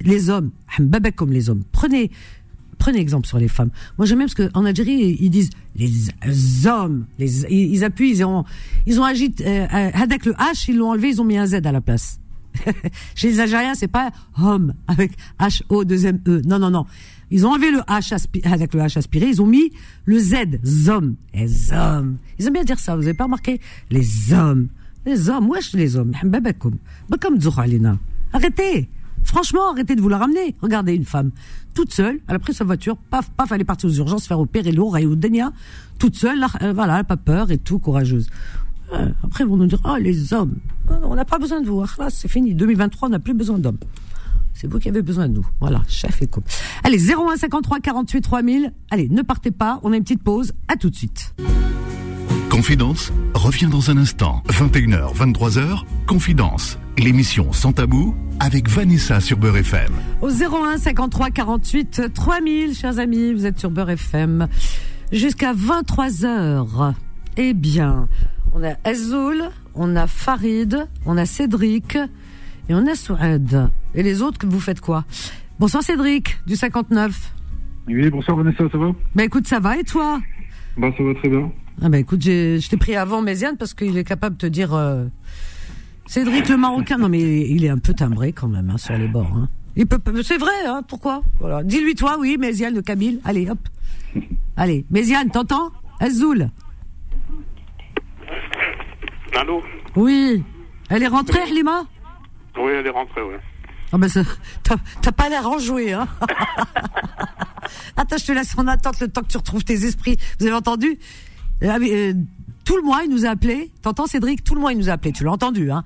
[0.01, 1.63] Les hommes, babek comme les hommes.
[1.73, 2.09] Prenez,
[2.77, 3.69] prenez exemple sur les femmes.
[3.97, 8.43] Moi, j'aime bien parce qu'en Algérie, ils disent les hommes, les, ils, appuient, ils ont,
[8.85, 11.45] ils ont agité, euh, euh, avec le H, ils l'ont enlevé, ils ont mis un
[11.45, 12.19] Z à la place.
[13.15, 14.09] Chez les Algériens, c'est pas
[14.41, 16.41] homme avec H O 2 M E.
[16.45, 16.85] Non non non.
[17.29, 19.71] Ils ont enlevé le H aspi- avec le H aspiré, ils ont mis
[20.05, 22.17] le Z, zom, les hommes.
[22.39, 23.59] Ils aiment bien dire ça, vous avez pas remarqué?
[23.91, 24.69] Les hommes.
[25.05, 26.13] Les hommes, wesh les hommes.
[28.33, 28.89] Arrêtez.
[29.27, 30.55] Franchement, arrêtez de vous la ramener.
[30.61, 31.31] Regardez une femme
[31.77, 34.39] toute seule, elle a pris sa voiture, paf, paf, elle est partie aux urgences faire
[34.39, 35.51] opérer l'oreille ou Denia,
[35.99, 38.29] toute seule, euh, voilà, elle a pas peur et tout, courageuse.
[38.93, 40.55] Euh, après, ils vont nous dire, oh, les hommes.
[41.03, 41.83] On n'a pas besoin de vous.
[41.99, 42.55] Ah, c'est fini.
[42.55, 43.77] 2023, on n'a plus besoin d'hommes.
[44.55, 45.47] C'est vous qui avez besoin de nous.
[45.59, 46.45] Voilà, chef et coupe.
[46.83, 48.73] Allez, 01 53 48 3000.
[48.89, 49.79] Allez, ne partez pas.
[49.83, 50.53] On a une petite pause.
[50.67, 51.35] À tout de suite.
[52.57, 54.41] Confidence revient dans un instant.
[54.47, 56.79] 21h, 23h, Confidence.
[56.97, 59.91] L'émission sans tabou avec Vanessa sur Beurre FM.
[60.21, 64.47] Au 01 53 48 3000, chers amis, vous êtes sur Beurre FM.
[65.11, 66.95] Jusqu'à 23 heures.
[67.37, 68.09] Eh bien,
[68.55, 71.95] on a Azoul, on a Farid, on a Cédric
[72.69, 73.69] et on a Souad.
[73.93, 75.05] Et les autres, vous faites quoi?
[75.59, 77.33] Bonsoir Cédric, du 59.
[77.87, 78.95] Oui, bonsoir Vanessa, ça va?
[79.13, 80.19] Bah écoute, ça va et toi?
[80.77, 81.51] Bah ça va très bien.
[81.81, 84.73] Ah bah écoute, je t'ai pris avant Méziane parce qu'il est capable de te dire...
[84.73, 85.05] Euh,
[86.07, 89.09] Cédric le Marocain, non mais il est un peu timbré quand même hein, sur les
[89.09, 89.31] bords.
[89.35, 89.49] Hein.
[89.75, 91.21] Il peut, c'est vrai, hein, pourquoi?
[91.39, 91.63] Voilà.
[91.63, 93.19] Dis-lui toi, oui, Méziane de Kabyle.
[93.25, 93.59] Allez, hop.
[94.55, 95.71] Allez, Méziane, t'entends?
[95.99, 96.49] Azoul.
[99.39, 99.61] Allô?
[99.95, 100.43] Oui.
[100.89, 101.83] Elle est rentrée, Lima
[102.57, 103.35] Oui, elle est rentrée, oui.
[103.91, 104.09] Ah ben,
[105.01, 106.07] t'as pas l'air enjoué, hein
[107.97, 110.17] Attends, je te laisse en attente le temps que tu retrouves tes esprits.
[110.39, 110.99] Vous avez entendu?
[111.63, 112.13] Ah, euh,
[112.65, 113.71] Tout le mois, il nous a appelé.
[113.81, 114.43] T'entends, Cédric?
[114.43, 115.11] Tout le mois, il nous a appelé.
[115.13, 115.83] Tu l'as entendu, hein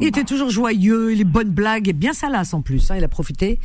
[0.00, 2.90] Il était toujours joyeux, les bonnes blagues, et bien salace en plus.
[2.90, 3.60] Hein, il a profité.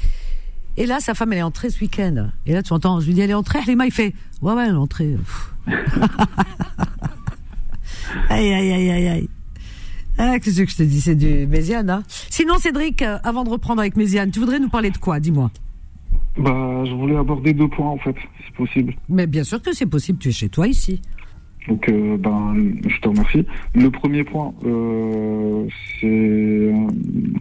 [0.78, 2.30] Et là, sa femme, elle est entrée ce week-end.
[2.46, 3.60] Et là, tu entends, je lui dis, elle est entrée?
[3.68, 5.18] Lima, il fait, ouais, ouais, elle est entrée.
[8.30, 9.30] aïe, aïe, aïe, aïe, aïe.
[10.18, 12.04] Ah, qu'est-ce que je te dis, c'est du Méziane, hein?
[12.08, 15.20] Sinon, Cédric, euh, avant de reprendre avec Méziane, tu voudrais nous parler de quoi?
[15.20, 15.52] Dis-moi.
[16.38, 18.16] Bah, je voulais aborder deux points, en fait,
[18.46, 18.96] si possible.
[19.10, 21.02] Mais bien sûr que c'est possible, tu es chez toi ici.
[21.68, 22.56] Donc, euh, ben,
[22.88, 23.46] je te remercie.
[23.76, 25.68] Le premier point, euh,
[26.00, 26.74] c'est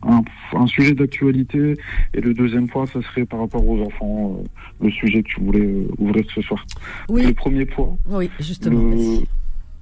[0.02, 1.74] un, sujet d'actualité.
[2.12, 4.42] Et le deuxième point, ça serait par rapport aux enfants,
[4.80, 6.64] le sujet que tu voulais ouvrir ce soir.
[7.08, 7.24] Oui.
[7.24, 7.96] Le premier point.
[8.08, 8.90] Oui, justement.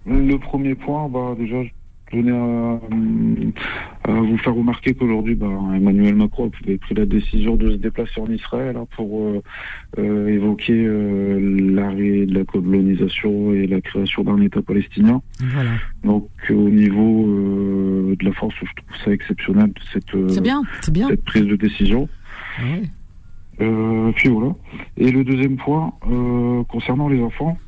[0.07, 1.62] Le, le premier point, bah, déjà,
[2.12, 2.32] je venais
[4.04, 8.20] à, vous faire remarquer qu'aujourd'hui, bah, Emmanuel Macron avait pris la décision de se déplacer
[8.20, 9.42] en Israël hein, pour euh,
[9.98, 11.38] euh, évoquer euh,
[11.74, 15.20] l'arrêt de la colonisation et la création d'un État palestinien.
[15.40, 15.70] Voilà.
[16.04, 17.26] Donc, au niveau
[18.18, 21.08] de la France, je trouve ça exceptionnel cette, bien, bien.
[21.08, 22.08] cette prise de décision.
[23.58, 24.54] puis voilà.
[24.96, 25.92] Et le deuxième point,
[26.68, 27.58] concernant les enfants,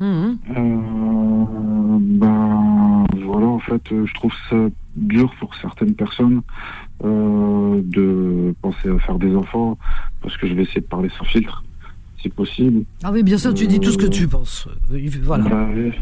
[0.00, 0.38] Mhm.
[0.56, 4.56] Euh, ben voilà, en fait, euh, je trouve ça
[4.96, 6.42] dur pour certaines personnes
[7.04, 9.78] euh, de penser à faire des enfants,
[10.20, 11.64] parce que je vais essayer de parler sans filtre,
[12.18, 12.84] si possible.
[13.02, 14.68] Ah oui, bien sûr, tu dis tout ce que tu penses.
[15.22, 15.44] Voilà.
[15.44, 15.92] Ben,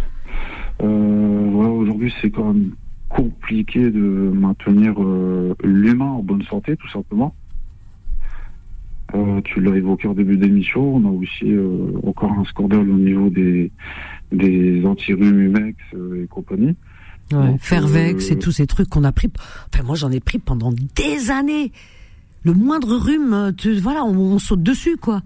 [0.81, 2.73] voilà, aujourd'hui, c'est quand même
[3.09, 4.95] compliqué de maintenir
[5.63, 7.35] l'humain en bonne santé, tout simplement.
[9.15, 12.99] Euh, tu l'as évoqué en début d'émission, on a aussi euh, encore un scandale au
[12.99, 13.71] niveau des,
[14.31, 16.75] des anti-rhumes euh, et compagnie.
[17.31, 19.31] Ouais, Fervex et tous ces trucs qu'on a pris.
[19.73, 21.73] Enfin, moi, j'en ai pris pendant des années.
[22.43, 25.23] Le moindre rhume, tu, voilà, on, on, saute dessus, quoi.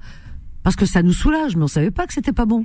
[0.63, 2.65] Parce que ça nous soulage, mais on savait pas que c'était pas bon.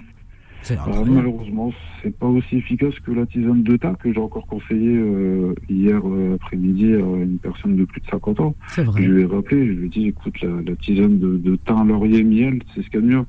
[0.70, 0.76] Euh,
[1.08, 1.72] malheureusement,
[2.02, 6.00] c'est pas aussi efficace que la tisane de thym que j'ai encore conseillé euh, hier
[6.06, 8.56] euh, après-midi à une personne de plus de 50 ans.
[8.78, 9.02] Vrai.
[9.02, 12.24] Je lui ai rappelé, je lui ai dit, écoute, la, tisane de, de, thym, laurier,
[12.24, 13.26] miel, c'est ce qu'il y a de mieux.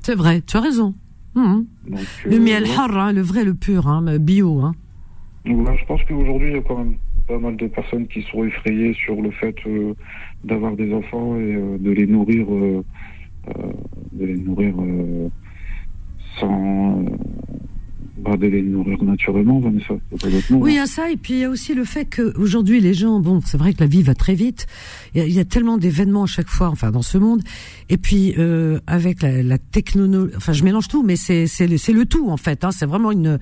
[0.00, 0.94] C'est vrai, tu as raison.
[1.34, 1.60] Mmh.
[2.26, 4.60] le miel har, hein, le vrai, le pur, hein, bio.
[4.60, 4.74] Hein.
[5.46, 8.92] je pense qu'aujourd'hui, il y a quand même pas mal de personnes qui sont effrayées
[8.94, 9.54] sur le fait
[10.44, 14.74] d'avoir des enfants et de les nourrir, de les nourrir
[16.40, 17.04] sans
[18.40, 19.94] les nourrir naturellement, Vanessa.
[20.50, 22.94] oui, il y a ça, et puis il y a aussi le fait qu'aujourd'hui, les
[22.94, 24.66] gens, bon, c'est vrai que la vie va très vite,
[25.14, 27.42] il y, a tellement d'événements à chaque fois, enfin, dans ce monde,
[27.88, 31.76] et puis euh, avec la, la technologie, enfin, je mélange tout, mais c'est c'est le,
[31.92, 33.38] le tout, en fait, hein, c'est vraiment une...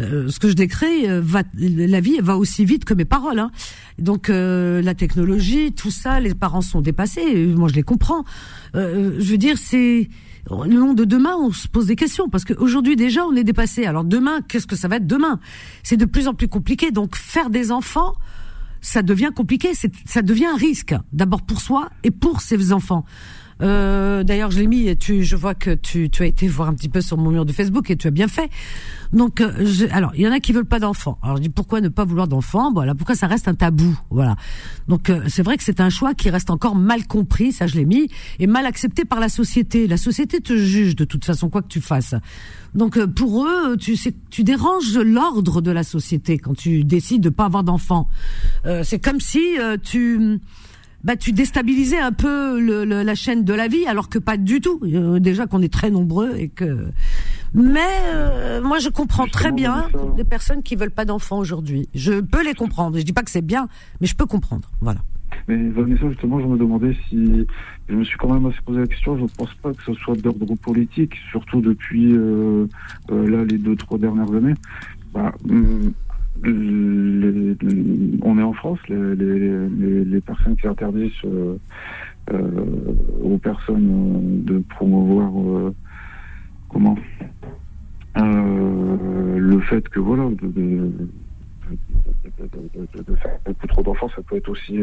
[0.00, 3.38] Euh, ce que je décris, euh, va, la vie va aussi vite que mes paroles.
[3.38, 3.52] Hein.
[4.00, 7.46] Donc euh, la technologie, tout ça, les parents sont dépassés.
[7.46, 8.24] Moi, je les comprends.
[8.74, 10.08] je veux dire, c'est
[10.50, 13.86] le monde de demain, on se pose des questions parce qu'aujourd'hui déjà on est dépassé.
[13.86, 15.40] Alors demain, qu'est-ce que ça va être demain?
[15.82, 16.90] C'est de plus en plus compliqué.
[16.90, 18.14] Donc faire des enfants,
[18.80, 19.72] ça devient compliqué.
[20.04, 23.04] Ça devient un risque d'abord pour soi et pour ses enfants.
[23.62, 24.96] Euh, D'ailleurs, je l'ai mis.
[24.96, 27.44] Tu, je vois que tu, tu as été voir un petit peu sur mon mur
[27.44, 28.50] de Facebook et tu as bien fait.
[29.12, 31.18] Donc, euh, je, alors, il y en a qui veulent pas d'enfants.
[31.22, 32.72] Alors, je dis pourquoi ne pas vouloir d'enfants?
[32.72, 33.96] Voilà, pourquoi ça reste un tabou?
[34.10, 34.36] Voilà.
[34.88, 37.52] Donc, euh, c'est vrai que c'est un choix qui reste encore mal compris.
[37.52, 39.86] Ça, je l'ai mis et mal accepté par la société.
[39.86, 42.14] La société te juge de toute façon, quoi que tu fasses.
[42.74, 43.96] Donc, euh, pour eux, tu
[44.30, 48.08] tu déranges l'ordre de la société quand tu décides de pas avoir d'enfants.
[48.82, 50.40] c'est comme si tu
[51.04, 54.60] bah tu déstabilisais un peu le, la chaîne de la vie, alors que pas du
[54.60, 54.80] tout.
[54.82, 56.86] Euh, déjà qu'on est très nombreux et que.
[57.54, 57.80] Mais
[58.14, 61.88] euh, moi, je comprends très bien des personnes qui veulent pas d'enfants aujourd'hui.
[61.94, 62.98] Je peux les comprendre.
[62.98, 63.68] Je dis pas que c'est bien,
[64.00, 64.70] mais je peux comprendre.
[64.80, 65.00] Voilà.
[65.48, 67.46] Mais Vanessa, justement, je me demandais si
[67.88, 69.16] je me suis quand même assez posé la question.
[69.16, 72.66] Je ne pense pas que ce soit d'ordre politique, surtout depuis euh,
[73.10, 74.54] euh, là les deux trois dernières années.
[75.12, 75.32] Bah,
[76.46, 81.56] on est en France, les, personnes qui interdisent euh,
[82.32, 82.64] euh,
[83.22, 85.74] aux personnes de promouvoir euh,
[86.68, 86.96] comment
[88.16, 90.90] le fait que voilà de,
[93.16, 94.78] faire beaucoup trop d'enfants, ça peut être aussi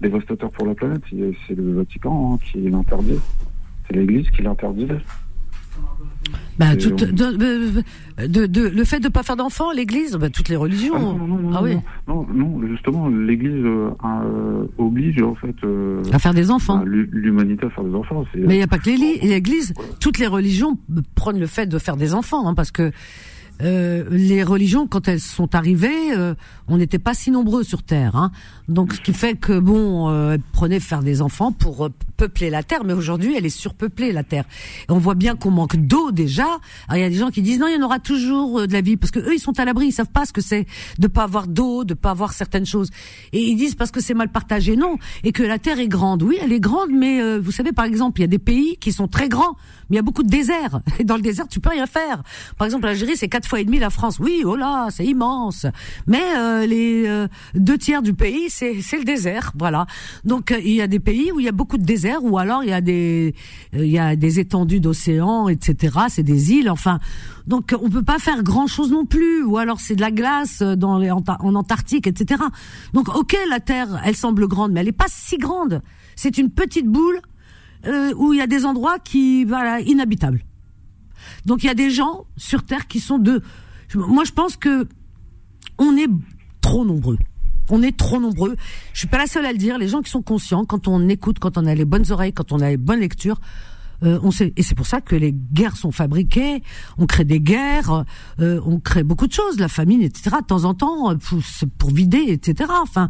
[0.00, 1.02] dévastateur pour la planète.
[1.46, 3.18] C'est le Vatican hein, qui l'interdit.
[3.86, 4.88] C'est l'Église qui l'interdit.
[6.58, 7.06] Bah, tout- de,
[8.26, 10.92] de- de- le fait de pas faire d'enfants, l'Église, bah, toutes les religions.
[10.94, 11.76] Ah non, non, non, non, Ah oui.
[12.06, 16.78] non, non, justement, l'Église euh, euh, oblige en fait euh, à faire des enfants.
[16.78, 18.24] bah, l'hu- l'humanité à faire des enfants.
[18.34, 19.72] Mais il n'y a pas que l'Église.
[20.00, 20.76] Toutes les religions
[21.14, 22.92] prônent le fait de faire des enfants, hein, parce que
[23.62, 26.34] euh, les religions, quand elles sont arrivées, euh,
[26.70, 28.16] on n'était pas si nombreux sur Terre.
[28.16, 28.30] Hein.
[28.68, 32.48] Donc, ce qui fait que bon, euh, elles prenaient faire des enfants pour euh, peupler
[32.50, 32.84] la Terre.
[32.84, 34.44] Mais aujourd'hui, elle est surpeuplée la Terre.
[34.88, 36.46] Et on voit bien qu'on manque d'eau déjà.
[36.86, 38.66] Alors, il y a des gens qui disent non, il y en aura toujours euh,
[38.68, 40.40] de la vie, parce que eux, ils sont à l'abri, ils savent pas ce que
[40.40, 40.66] c'est
[41.00, 42.90] de pas avoir d'eau, de pas avoir certaines choses.
[43.32, 46.22] Et ils disent parce que c'est mal partagé, non, et que la Terre est grande.
[46.22, 48.92] Oui, elle est grande, mais vous savez, par exemple, il y a des pays qui
[48.92, 49.56] sont très grands,
[49.88, 50.80] mais il y a beaucoup de déserts.
[51.00, 52.22] Et dans le désert, tu peux rien faire.
[52.58, 54.18] Par exemple, l'Algérie, c'est quatre fois et demi la France.
[54.20, 55.66] Oui, oh là, c'est immense.
[56.06, 59.86] Mais euh, les euh, deux tiers du pays, c'est c'est le désert, voilà.
[60.24, 62.38] Donc euh, il y a des pays où il y a beaucoup de déserts, ou
[62.38, 63.34] alors il y a des
[63.74, 65.98] euh, il y a des étendues d'océans, etc.
[66.08, 67.00] C'est des îles, enfin.
[67.48, 70.62] Donc on peut pas faire grand chose non plus, ou alors c'est de la glace
[70.62, 72.40] euh, dans les, en Antarctique, etc.
[72.92, 75.82] Donc ok, la Terre, elle semble grande, mais elle est pas si grande.
[76.14, 77.20] C'est une petite boule
[77.86, 80.44] euh, où il y a des endroits qui voilà inhabitables.
[81.46, 83.42] Donc il y a des gens sur Terre qui sont de.
[83.94, 84.86] Moi je pense que
[85.78, 86.08] on est
[86.60, 87.18] trop nombreux.
[87.70, 88.56] On est trop nombreux.
[88.92, 89.78] Je suis pas la seule à le dire.
[89.78, 92.52] Les gens qui sont conscients, quand on écoute, quand on a les bonnes oreilles, quand
[92.52, 93.40] on a les bonnes lectures,
[94.02, 94.52] euh, on sait.
[94.56, 96.62] Et c'est pour ça que les guerres sont fabriquées.
[96.98, 98.04] On crée des guerres.
[98.40, 100.36] euh, on crée beaucoup de choses, la famine, etc.
[100.40, 101.40] De temps en temps, euh, pour,
[101.78, 102.70] pour vider, etc.
[102.82, 103.08] Enfin.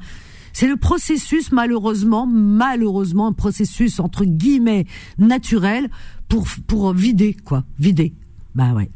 [0.52, 4.84] C'est le processus, malheureusement, malheureusement, un processus entre guillemets
[5.16, 5.88] naturel
[6.28, 8.14] pour pour vider quoi, vider.
[8.54, 8.90] Bah ouais.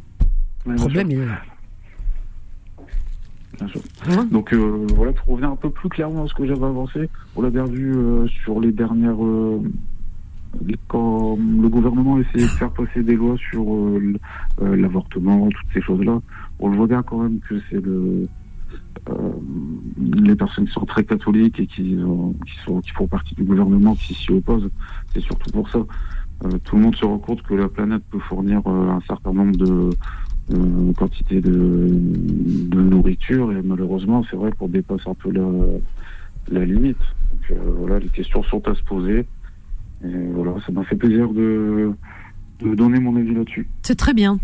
[0.66, 1.42] Le problème il est là.
[3.58, 3.80] bien sûr.
[4.08, 7.08] Hein Donc euh, voilà, pour revenir un peu plus clairement à ce que j'avais avancé,
[7.36, 9.22] on l'a bien vu euh, sur les dernières...
[9.24, 9.62] euh,
[10.86, 13.64] quand le gouvernement essayait de faire passer des lois sur
[14.60, 16.20] l'avortement, toutes ces choses-là,
[16.60, 18.28] on le voit bien quand même que c'est le...
[19.98, 21.98] les personnes qui sont très catholiques et qui,
[22.64, 24.70] sont, qui font partie du gouvernement qui s'y opposent,
[25.12, 25.80] c'est surtout pour ça.
[26.44, 29.32] Euh, tout le monde se rend compte que la planète peut fournir euh, un certain
[29.32, 29.90] nombre de
[30.52, 31.88] euh, quantités de,
[32.74, 36.98] nourriture et malheureusement c'est vrai qu'on dépasse un peu la, limite.
[37.30, 39.26] Donc voilà, les questions sont à se poser
[40.04, 41.94] et voilà, ça m'a fait plaisir de
[42.60, 43.68] donner mon avis là-dessus.
[43.82, 44.38] C'est très bien.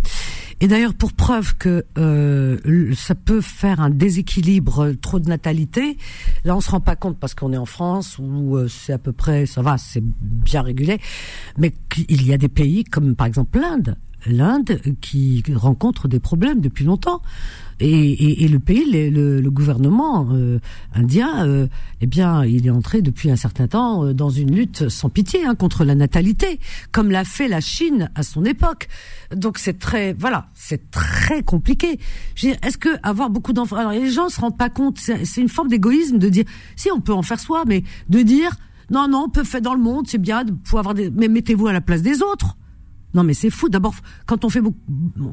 [0.62, 5.96] Et d'ailleurs, pour preuve que euh, ça peut faire un déséquilibre, euh, trop de natalité,
[6.44, 8.98] là on se rend pas compte parce qu'on est en France où euh, c'est à
[8.98, 11.00] peu près, ça va, c'est bien régulé,
[11.56, 16.60] mais qu'il y a des pays comme par exemple l'Inde, l'Inde qui rencontre des problèmes
[16.60, 17.22] depuis longtemps.
[17.82, 20.58] Et, et, et le pays, le, le- le gouvernement euh,
[20.94, 21.66] indien, euh,
[22.02, 25.46] eh bien, il est entré depuis un certain temps euh, dans une lutte sans pitié
[25.46, 26.60] hein, contre la natalité,
[26.92, 28.88] comme l'a fait la Chine à son époque.
[29.34, 31.98] Donc c'est très, voilà, c'est très compliqué.
[32.42, 35.68] Est-ce que avoir beaucoup d'enfants, alors les gens se rendent pas compte, c'est une forme
[35.68, 36.44] d'égoïsme de dire,
[36.76, 38.50] si on peut en faire soi, mais de dire,
[38.90, 41.66] non, non, on peut faire dans le monde, c'est bien pouvoir avoir des, mais mettez-vous
[41.66, 42.58] à la place des autres.
[43.14, 43.68] Non mais c'est fou.
[43.68, 43.94] D'abord,
[44.26, 44.78] quand on fait beaucoup,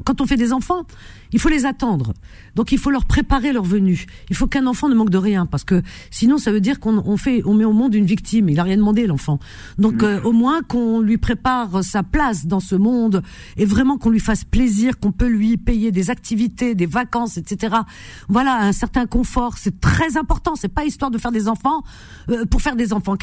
[0.04, 0.84] quand on fait des enfants,
[1.32, 2.12] il faut les attendre.
[2.56, 4.06] Donc il faut leur préparer leur venue.
[4.30, 6.98] Il faut qu'un enfant ne manque de rien parce que sinon ça veut dire qu'on
[6.98, 8.48] on fait, on met au monde une victime.
[8.48, 9.38] Il a rien demandé l'enfant.
[9.78, 13.22] Donc euh, au moins qu'on lui prépare sa place dans ce monde
[13.56, 17.76] et vraiment qu'on lui fasse plaisir, qu'on peut lui payer des activités, des vacances, etc.
[18.28, 19.58] Voilà un certain confort.
[19.58, 20.54] C'est très important.
[20.56, 21.82] C'est pas histoire de faire des enfants
[22.28, 23.14] euh, pour faire des enfants.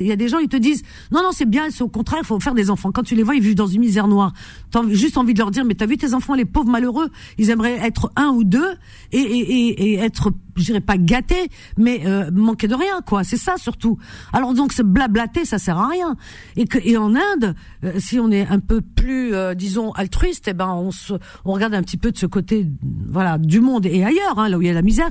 [0.00, 2.20] Il y a des gens ils te disent non non c'est bien, c'est au contraire
[2.22, 2.92] il faut faire des enfants.
[2.92, 4.32] Quand tu les vois ils vivent dans une misère noire.
[4.70, 7.50] T'as juste envie de leur dire mais t'as vu tes enfants les pauvres malheureux ils
[7.50, 8.76] aimeraient être un ou deux
[9.12, 13.24] et, être je dirais pas gâtés mais euh, manquer de rien quoi.
[13.24, 13.98] C'est ça surtout.
[14.32, 16.16] Alors donc ce blablater ça sert à rien.
[16.56, 17.54] Et que en Inde
[17.84, 21.52] euh, si on est un peu plus euh, disons altruiste eh ben on se on
[21.52, 22.66] regarde un petit peu de ce côté
[23.08, 25.10] voilà du monde et ailleurs hein, là où il y a la misère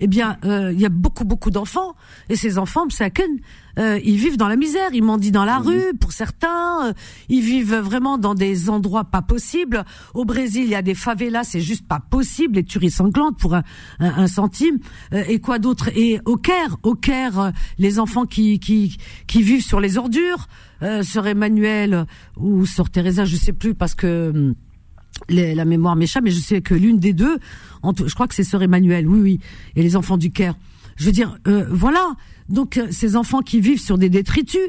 [0.00, 1.94] eh bien euh, il y a beaucoup beaucoup d'enfants.
[2.28, 2.86] Et ces enfants
[3.78, 4.90] euh, ils vivent dans la misère.
[4.92, 6.88] Ils mendient dans la rue pour certains.
[6.88, 6.92] Euh,
[7.28, 9.84] ils vivent vraiment dans des endroits pas possibles.
[10.14, 11.44] Au Brésil il y a des favelas.
[11.44, 12.56] C'est juste pas possible.
[12.56, 13.64] Les tueries sanglantes pour un,
[13.98, 14.78] un, un centime.
[15.12, 15.88] Euh, et quoi d'autre?
[15.96, 20.46] Et au Caire au Caire euh, les enfants qui qui qui vivent sur les ordures
[20.82, 24.54] euh, sur Emmanuel ou sur Teresa je sais plus parce que hum,
[25.28, 27.38] les- la mémoire m'échappe, mais je sais que l'une des deux,
[27.82, 29.40] en je crois que c'est sœur Emmanuel, oui, oui,
[29.76, 30.54] et les enfants du Caire.
[30.96, 32.14] Je veux dire, euh, voilà.
[32.48, 34.60] Donc euh, ces enfants qui vivent sur des détritus,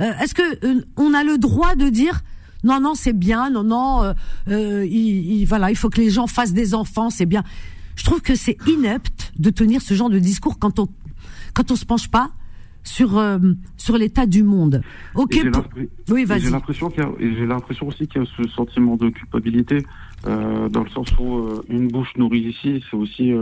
[0.00, 2.22] euh, est-ce que euh, on a le droit de dire
[2.64, 4.14] non, non, c'est bien, non, non,
[4.48, 7.44] euh, il, il- voilà, il faut que les gens fassent des enfants, c'est bien.
[7.94, 10.88] Je trouve que c'est inepte de tenir ce genre de discours quand on
[11.52, 12.30] quand on se penche pas
[12.84, 13.38] sur euh,
[13.76, 14.82] sur l'état du monde.
[15.14, 15.50] Ok.
[15.50, 15.64] Pour-
[16.10, 16.40] Oui, vas-y.
[16.40, 17.46] J'ai l'impression qu'il j'ai
[17.84, 19.82] aussi qu'il y a ce sentiment de culpabilité
[20.26, 23.32] euh, dans le sens où euh, une bouche nourrie ici, c'est aussi,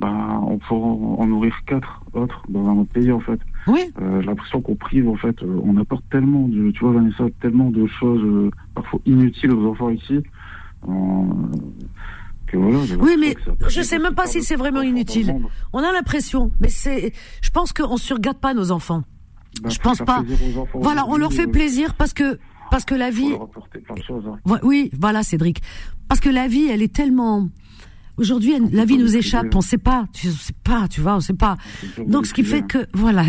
[0.00, 3.38] ben, on peut en, nourrir quatre autres dans un autre pays en fait.
[3.66, 3.80] Oui.
[3.98, 7.86] J'ai l'impression qu'on prive en fait, on apporte tellement de, tu vois Vanessa, tellement de
[7.86, 10.18] choses parfois inutiles aux enfants ici.
[12.52, 13.34] Que voilà, j'ai Oui, mais
[13.68, 15.34] je sais même pas si c'est vraiment inutile.
[15.72, 17.12] On a l'impression, mais c'est.
[17.40, 19.02] Je pense qu'on surgade pas nos enfants.
[19.62, 20.22] Ben, Je pense pas.
[20.74, 22.38] Voilà, on leur fait plaisir parce que
[22.70, 23.30] parce que la vie.
[23.30, 24.24] leur apporter plein de choses.
[24.26, 24.58] hein.
[24.62, 25.60] Oui, voilà, Cédric.
[26.08, 27.48] Parce que la vie, elle est tellement.
[28.18, 29.54] Aujourd'hui, la vie nous échappe.
[29.54, 30.06] On sait pas.
[30.12, 31.56] Tu sais pas, tu vois, on sait pas.
[32.06, 33.24] Donc, ce qui fait que, voilà,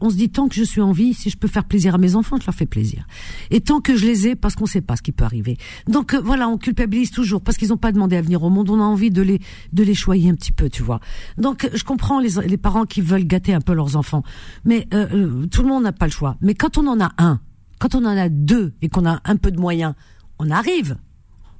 [0.00, 1.98] on se dit tant que je suis en vie, si je peux faire plaisir à
[1.98, 3.06] mes enfants, je leur fais plaisir.
[3.50, 5.56] Et tant que je les ai, parce qu'on sait pas ce qui peut arriver.
[5.88, 8.68] Donc, euh, voilà, on culpabilise toujours parce qu'ils n'ont pas demandé à venir au monde.
[8.68, 9.40] On a envie de les,
[9.72, 11.00] de les choyer un petit peu, tu vois.
[11.38, 14.22] Donc, je comprends les, les parents qui veulent gâter un peu leurs enfants.
[14.64, 16.36] Mais, euh, euh, tout le monde n'a pas le choix.
[16.40, 17.40] Mais quand on en a un,
[17.78, 19.94] quand on en a deux et qu'on a un peu de moyens,
[20.38, 20.96] on arrive.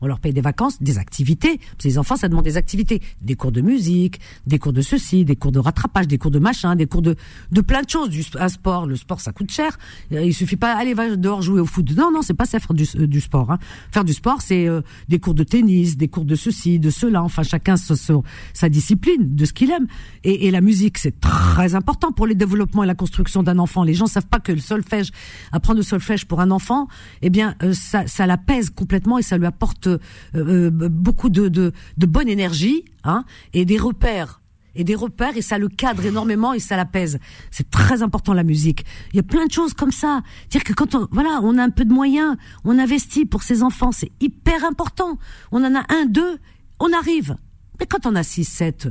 [0.01, 1.59] On leur paye des vacances, des activités.
[1.59, 3.01] Parce que les enfants, ça demande des activités.
[3.23, 6.39] Des cours de musique, des cours de ceci, des cours de rattrapage, des cours de
[6.39, 7.17] machin, des cours de,
[7.53, 8.11] de plein de choses.
[8.11, 9.79] Du, un sport, le sport, ça coûte cher.
[10.13, 11.91] Euh, Il suffit pas, allez, va dehors jouer au foot.
[11.97, 13.51] Non, non, c'est pas ça faire du, du sport.
[13.51, 13.59] Hein.
[13.91, 17.23] Faire du sport, c'est euh, des cours de tennis, des cours de ceci, de cela.
[17.23, 19.87] Enfin, chacun sa, sa- discipline, de ce qu'il aime.
[20.25, 23.83] Et, et la musique, c'est très important pour le développement et la construction d'un enfant.
[23.85, 25.11] Les gens savent pas que le solfège,
[25.53, 26.89] apprendre le solfège pour un enfant,
[27.23, 29.99] eh bien, euh, ça, ça l'apaise complètement et ça lui apporte euh,
[30.35, 34.41] euh, beaucoup de, bonne énergie hein, et des repères
[34.79, 37.19] et des repères et ça le cadre énormément et ça l'apaise.
[37.51, 38.85] C'est très important la musique.
[39.13, 40.21] Il y a plein de choses comme ça.
[40.51, 43.63] Dire que quand on voilà, on a un peu de moyens, on investit pour ses
[43.63, 45.19] enfants, c'est hyper important.
[45.51, 46.39] On en a un, deux,
[46.79, 47.37] on arrive.
[47.81, 48.89] Mais quand on a six, sept,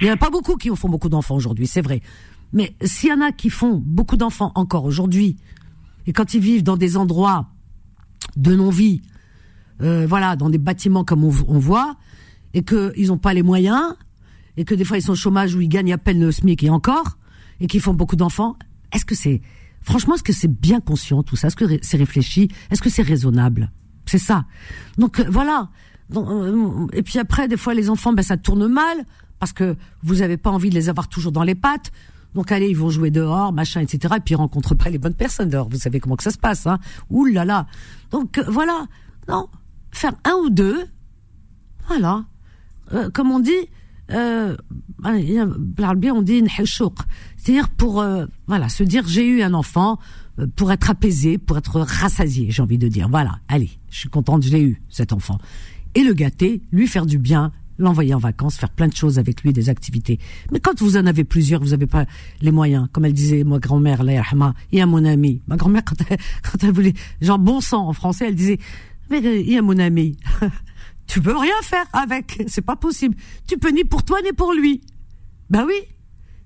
[0.00, 2.00] il y en a pas beaucoup qui font beaucoup d'enfants aujourd'hui, c'est vrai.
[2.52, 5.36] Mais s'il y en a qui font beaucoup d'enfants encore aujourd'hui,
[6.06, 7.48] et quand ils vivent dans des endroits
[8.36, 9.02] de non-vie,
[9.82, 11.96] euh, voilà, dans des bâtiments comme on, on voit,
[12.54, 13.94] et qu'ils n'ont pas les moyens,
[14.56, 16.64] et que des fois ils sont au chômage où ils gagnent à peine le SMIC
[16.64, 17.18] et encore,
[17.60, 18.56] et qu'ils font beaucoup d'enfants,
[18.92, 19.40] est-ce que c'est,
[19.80, 21.48] franchement, est-ce que c'est bien conscient tout ça?
[21.48, 22.48] Est-ce que c'est réfléchi?
[22.70, 23.70] Est-ce que c'est raisonnable?
[24.06, 24.44] C'est ça.
[24.96, 25.68] Donc euh, voilà.
[26.10, 29.04] Donc, euh, et puis après, des fois, les enfants, ben ça tourne mal
[29.38, 31.92] parce que vous n'avez pas envie de les avoir toujours dans les pattes.
[32.34, 34.14] Donc allez, ils vont jouer dehors, machin, etc.
[34.16, 35.68] Et puis ils rencontrent pas les bonnes personnes dehors.
[35.68, 36.78] Vous savez comment que ça se passe, hein
[37.10, 37.66] Ouh là là.
[38.10, 38.86] Donc euh, voilà.
[39.28, 39.48] Non,
[39.90, 40.86] faire un ou deux.
[41.88, 42.24] Voilà.
[42.92, 43.68] Euh, comme on dit,
[44.10, 44.56] euh,
[45.04, 46.42] on dit.
[47.36, 49.98] C'est-à-dire pour euh, voilà se dire j'ai eu un enfant
[50.38, 53.08] euh, pour être apaisé, pour être rassasié, j'ai envie de dire.
[53.08, 55.38] Voilà, allez, je suis contente, je l'ai eu cet enfant.
[55.94, 59.42] Et le gâter, lui faire du bien, l'envoyer en vacances, faire plein de choses avec
[59.42, 60.18] lui, des activités.
[60.52, 62.06] Mais quand vous en avez plusieurs, vous n'avez pas
[62.40, 62.88] les moyens.
[62.92, 65.42] Comme elle disait, ma grand-mère, il y a mon ami.
[65.46, 68.58] Ma grand-mère, quand elle, quand elle voulait, genre bon sang en français, elle disait,
[69.10, 70.16] mais il y a mon ami.
[71.06, 73.16] tu peux rien faire avec, c'est pas possible.
[73.46, 74.80] Tu peux ni pour toi ni pour lui.
[75.50, 75.80] Ben oui,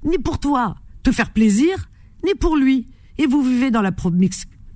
[0.04, 1.88] ni pour toi te faire plaisir,
[2.24, 2.86] ni pour lui.
[3.18, 3.92] Et vous vivez dans la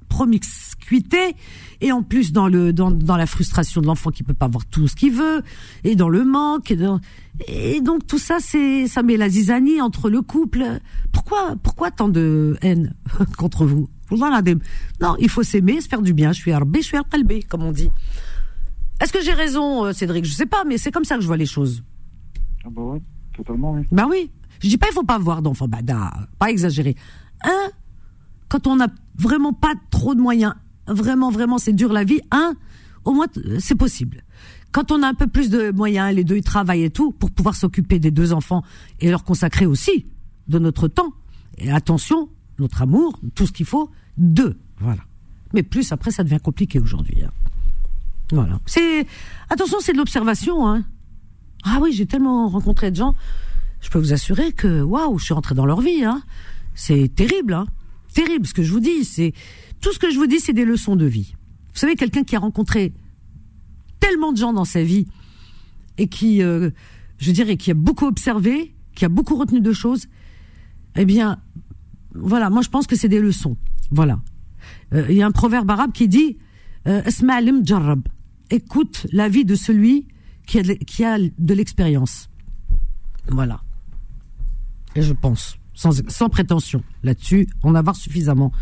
[0.08, 1.36] promiscuité
[1.80, 4.88] et en plus dans le dans, la frustration de l'enfant qui peut pas avoir tout
[4.88, 5.42] ce qu'il veut
[5.84, 6.72] et dans le manque
[7.48, 10.64] et, donc tout ça c'est ça met la zizanie entre le couple.
[11.12, 12.94] Pourquoi pourquoi tant de haine
[13.36, 13.88] contre vous?
[14.10, 16.32] Non, il faut s'aimer, se faire du bien.
[16.32, 17.04] Je suis arbé, je suis al
[17.48, 17.90] comme on dit.
[19.00, 20.24] Est-ce que j'ai raison, euh, Cédric?
[20.24, 21.82] Je sais pas, mais c'est comme ça que je vois les choses.
[22.64, 23.02] Ah bah ouais,
[23.36, 23.82] totalement, oui.
[23.92, 24.30] Ben oui.
[24.62, 26.96] Je dis pas il faut pas avoir d'enfants, bah da, pas exagérer.
[27.44, 27.70] Un,
[28.48, 28.88] quand on n'a
[29.18, 30.54] vraiment pas trop de moyens,
[30.86, 32.20] vraiment vraiment c'est dur la vie.
[32.30, 32.54] Un,
[33.04, 34.22] au moins euh, c'est possible.
[34.72, 37.30] Quand on a un peu plus de moyens, les deux ils travaillent et tout pour
[37.30, 38.62] pouvoir s'occuper des deux enfants
[39.00, 40.06] et leur consacrer aussi
[40.48, 41.12] de notre temps
[41.58, 45.02] et attention, notre amour, tout ce qu'il faut, deux, voilà.
[45.54, 47.22] Mais plus après ça devient compliqué aujourd'hui.
[47.22, 47.30] hein.
[48.32, 48.58] Voilà.
[48.66, 49.06] C'est
[49.50, 50.66] attention, c'est de l'observation.
[50.68, 50.84] Hein.
[51.64, 53.14] Ah oui, j'ai tellement rencontré de gens.
[53.80, 56.04] Je peux vous assurer que waouh, je suis rentré dans leur vie.
[56.04, 56.22] Hein.
[56.74, 57.66] C'est terrible, hein.
[58.12, 58.46] terrible.
[58.46, 59.32] Ce que je vous dis, c'est
[59.80, 61.34] tout ce que je vous dis, c'est des leçons de vie.
[61.72, 62.92] Vous savez, quelqu'un qui a rencontré
[64.00, 65.06] tellement de gens dans sa vie
[65.98, 66.70] et qui, euh,
[67.18, 70.06] je dirais, qui a beaucoup observé, qui a beaucoup retenu de choses.
[70.96, 71.38] Eh bien,
[72.18, 73.56] voilà, moi je pense que c'est des leçons.
[73.90, 74.20] Voilà.
[74.94, 76.38] Euh, Il y a un proverbe arabe qui dit
[76.86, 77.02] euh.
[78.48, 80.06] Écoute la vie de celui
[80.46, 82.30] qui a de, qui a de l'expérience.
[83.28, 83.60] Voilà.
[84.94, 88.52] Et je pense, sans, sans prétention là-dessus, en avoir suffisamment.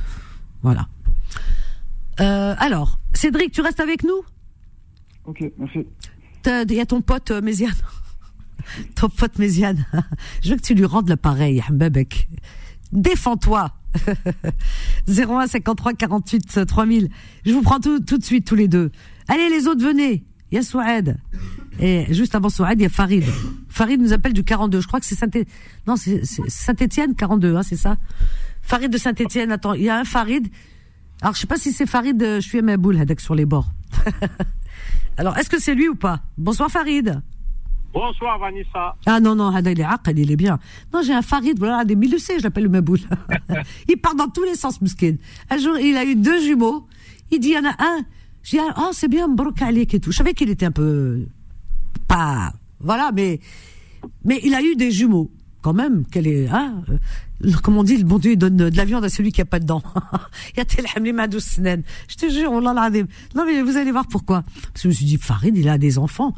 [0.63, 0.89] Voilà.
[2.21, 4.23] Euh, alors, Cédric, tu restes avec nous?
[5.27, 5.87] Ok, merci.
[6.47, 7.75] Il y a ton pote euh, Méziane.
[8.95, 9.87] ton pote Méziane.
[10.43, 12.29] je veux que tu lui rendes l'appareil, Mbabek.
[12.95, 13.71] Défends-toi.
[15.09, 17.11] 01 53 48 3000.
[17.45, 18.91] Je vous prends tout, tout de suite tous les deux.
[19.29, 20.25] Allez les autres venez.
[20.51, 21.17] Il y a Souad.
[21.81, 23.25] Et juste avant Souad, il y a Farid.
[23.69, 24.81] Farid nous appelle du 42.
[24.81, 25.27] Je crois que c'est Saint
[25.87, 27.97] non c'est Saint-Étienne 42 hein, c'est ça.
[28.63, 29.51] Farid de Saint-Étienne.
[29.51, 30.49] Attends, il y a un Farid.
[31.21, 33.45] Alors je sais pas si c'est Farid euh, je suis à boule avec sur les
[33.45, 33.71] bords.
[35.17, 36.23] Alors est-ce que c'est lui ou pas?
[36.39, 37.21] Bonsoir Farid.
[37.95, 38.97] Bonsoir Vanessa.
[39.07, 40.59] Ah non, non, il est il est bien.
[40.93, 42.99] Non, j'ai un Farid, voilà, des Milucé, je l'appelle le Maboul.
[43.89, 45.15] il part dans tous les sens, Muskin.
[45.49, 46.89] Un jour, il a eu deux jumeaux.
[47.31, 48.05] Il dit, il y en a un.
[48.43, 50.11] Dis, ah, oh, c'est bien, Brokalik et tout.
[50.11, 51.25] Je savais qu'il était un peu,
[52.09, 53.39] pas, voilà, mais,
[54.25, 55.31] mais il a eu des jumeaux.
[55.63, 58.77] Quand même, quelle est, hein, euh, comme on dit, le bon Dieu, il donne de
[58.77, 59.83] la viande à celui qui a pas de dents.
[60.55, 64.43] Il y a tel Je te jure, on l'a Non, mais vous allez voir pourquoi.
[64.43, 66.35] Parce que je me suis dit, Farid, il a des enfants.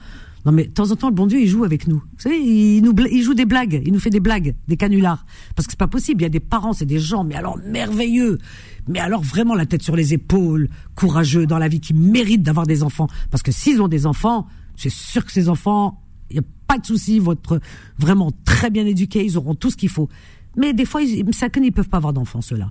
[0.46, 1.96] Non mais de temps en temps, le bon Dieu, il joue avec nous.
[1.96, 5.26] Vous savez, il, nous, il joue des blagues, il nous fait des blagues, des canulars.
[5.56, 7.58] Parce que c'est pas possible, il y a des parents, c'est des gens, mais alors
[7.58, 8.38] merveilleux.
[8.86, 12.64] Mais alors vraiment la tête sur les épaules, courageux dans la vie, qui méritent d'avoir
[12.64, 13.08] des enfants.
[13.32, 16.78] Parce que s'ils ont des enfants, c'est sûr que ces enfants, il n'y a pas
[16.78, 17.60] de souci, vont être
[17.98, 20.08] vraiment très bien éduqués, ils auront tout ce qu'il faut.
[20.56, 22.70] Mais des fois, ils, ils peuvent pas avoir d'enfants, ceux-là.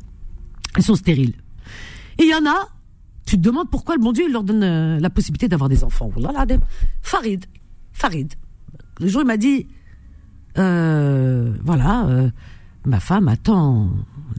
[0.77, 1.33] Ils sont stériles.
[2.19, 2.69] Et il y en a,
[3.25, 6.09] tu te demandes pourquoi le bon Dieu leur donne euh, la possibilité d'avoir des enfants.
[7.01, 7.45] Farid,
[7.95, 8.33] Farid.
[8.99, 9.67] Le jour, il m'a dit,
[10.57, 12.29] euh, voilà, euh,
[12.85, 13.89] ma femme attend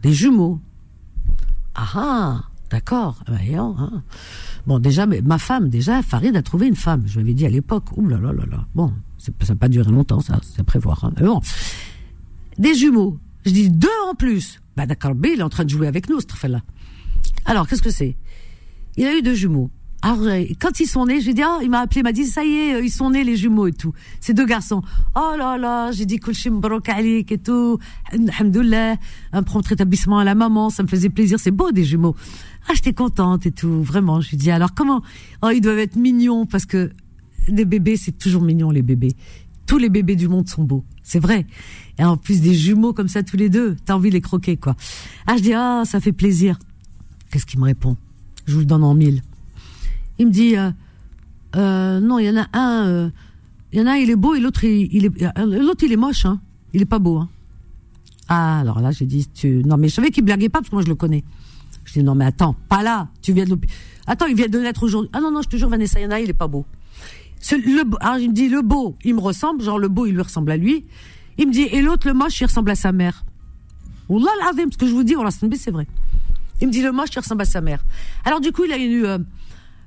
[0.03, 0.61] des jumeaux.
[1.75, 3.19] Ah ah, d'accord.
[3.27, 4.03] Ah, bah, hein.
[4.67, 7.05] Bon, déjà, mais ma femme, déjà, Farid a trouvé une femme.
[7.07, 8.67] Je lui avais dit à l'époque, ouh là là là là.
[8.75, 11.05] Bon, ça n'a pas duré longtemps, ça, c'est à prévoir.
[11.05, 11.13] Hein.
[11.17, 11.41] Mais bon,
[12.59, 13.19] des jumeaux.
[13.47, 14.61] Je dis deux en plus.
[14.77, 16.61] Bah d'accord, il est en train de jouer avec nous, ce là
[17.47, 18.17] Alors, qu'est-ce que c'est?
[18.97, 19.71] Il a eu deux jumeaux.
[20.07, 22.27] Alors, ah, quand ils sont nés, j'ai dit, ah, il m'a appelé, il m'a dit,
[22.27, 23.93] ça y est, euh, ils sont nés, les jumeaux et tout.
[24.21, 24.81] Ces deux garçons.
[25.17, 27.81] Oh là là, j'ai dit, Kulshim Alik et tout.
[28.13, 28.99] Alhamdoulilah,
[29.33, 32.15] un prompt rétablissement à la maman, ça me faisait plaisir, c'est beau des jumeaux.
[32.69, 34.21] Ah, j'étais contente et tout, vraiment.
[34.21, 35.03] Je lui dis, alors comment?
[35.43, 36.93] Oh, ils doivent être mignons parce que
[37.49, 39.17] des bébés, c'est toujours mignon, les bébés.
[39.67, 40.85] Tous les bébés du monde sont beaux.
[41.03, 41.49] C'est vrai.
[41.99, 44.57] Et en plus, des jumeaux comme ça, tous les deux, t'as envie de les croquer,
[44.57, 44.77] quoi.
[45.27, 46.61] Ah, je dis, ah, ça fait plaisir.
[47.33, 47.97] Qu'est-ce qu'il me répond?
[48.47, 49.23] Je vous le donne en mille.
[50.19, 50.71] Il me dit, euh,
[51.57, 53.11] euh, non, il y en a un, euh,
[53.73, 55.11] il y en a il est beau et l'autre, il, est,
[55.45, 56.41] l'autre, il est moche, hein.
[56.73, 57.29] Il est pas beau, hein.
[58.29, 60.75] Ah, alors là, j'ai dit, tu, non, mais je savais qu'il blaguait pas parce que
[60.75, 61.23] moi, je le connais.
[61.85, 63.09] Je dis, non, mais attends, pas là.
[63.23, 63.77] Tu viens de l'hôpital.
[64.07, 65.11] Attends, il vient de naître aujourd'hui.
[65.13, 66.65] Ah non, non, je te jure, Vanessa, il y en a, il est pas beau.
[67.53, 70.23] Le, alors, il me dit, le beau, il me ressemble, genre, le beau, il lui
[70.23, 70.85] ressemble à lui.
[71.39, 73.25] Il me dit, et l'autre, le moche, il ressemble à sa mère.
[74.09, 75.87] Wallah l'azim, ce que je vous dis, on l'a c'est vrai.
[76.61, 77.85] Il me dit, le moche, il ressemble à sa mère.
[78.25, 79.05] Alors, du coup, il a eu,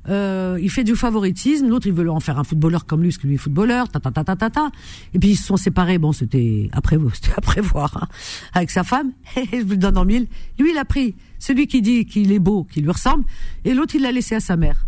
[0.10, 3.28] il fait du favoritisme, l'autre il veut en faire un footballeur comme lui, parce que
[3.28, 4.72] lui est footballeur, ta ta ta ta ta ta.
[5.14, 8.08] Et puis ils se sont séparés, bon c'était après c'était à prévoir, hein,
[8.54, 9.12] avec sa femme.
[9.36, 10.28] je vous le donne en mille.
[10.58, 13.24] Lui il a pris celui qui dit qu'il est beau, qui lui ressemble,
[13.66, 14.88] et l'autre il l'a laissé à sa mère.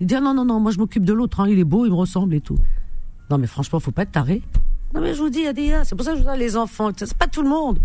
[0.00, 1.84] Il dit ah, non non non, moi je m'occupe de l'autre, hein, il est beau,
[1.86, 2.58] il me ressemble et tout.
[3.30, 4.42] Non mais franchement faut pas être taré.
[4.94, 6.90] Non mais je vous dis, Adia, c'est pour ça que je vous dis les enfants,
[6.96, 7.78] c'est pas tout le monde.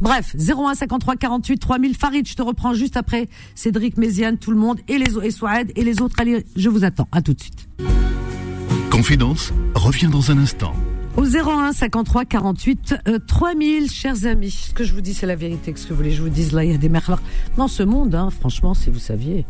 [0.00, 1.94] Bref, 01 53 48 3000.
[1.94, 3.28] Farid, je te reprends juste après.
[3.54, 6.16] Cédric, Méziane, tout le monde et les et Souad et les autres.
[6.18, 7.08] Allez, je vous attends.
[7.12, 7.68] À tout de suite.
[8.90, 10.72] Confidence revient dans un instant.
[11.16, 12.94] Au 01 53 48
[13.26, 14.50] 3000, chers amis.
[14.50, 15.72] Ce que je vous dis, c'est la vérité.
[15.76, 17.20] Ce que vous voulez, je vous dise là, il y a des merlins
[17.56, 18.14] dans ce monde.
[18.14, 19.46] Hein, franchement, si vous saviez.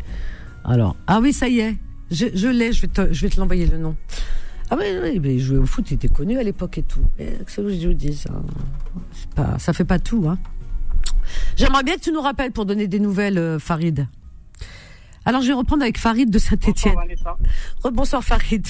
[0.65, 1.77] Alors, ah oui, ça y est,
[2.11, 2.73] je, je l'ai.
[2.73, 3.97] Je vais te, je vais te l'envoyer le nom.
[4.71, 7.01] Ah oui, oui, il jouait au foot, il était connu à l'époque et tout.
[7.19, 8.31] Mais c'est que je vous dis, ça,
[9.35, 10.27] pas, ça fait pas tout.
[10.29, 10.39] Hein.
[11.57, 14.07] J'aimerais bien que tu nous rappelles pour donner des nouvelles, euh, Farid.
[15.25, 16.95] Alors je vais reprendre avec Farid de Saint-Étienne.
[16.95, 18.67] Bonsoir, Bonsoir Farid.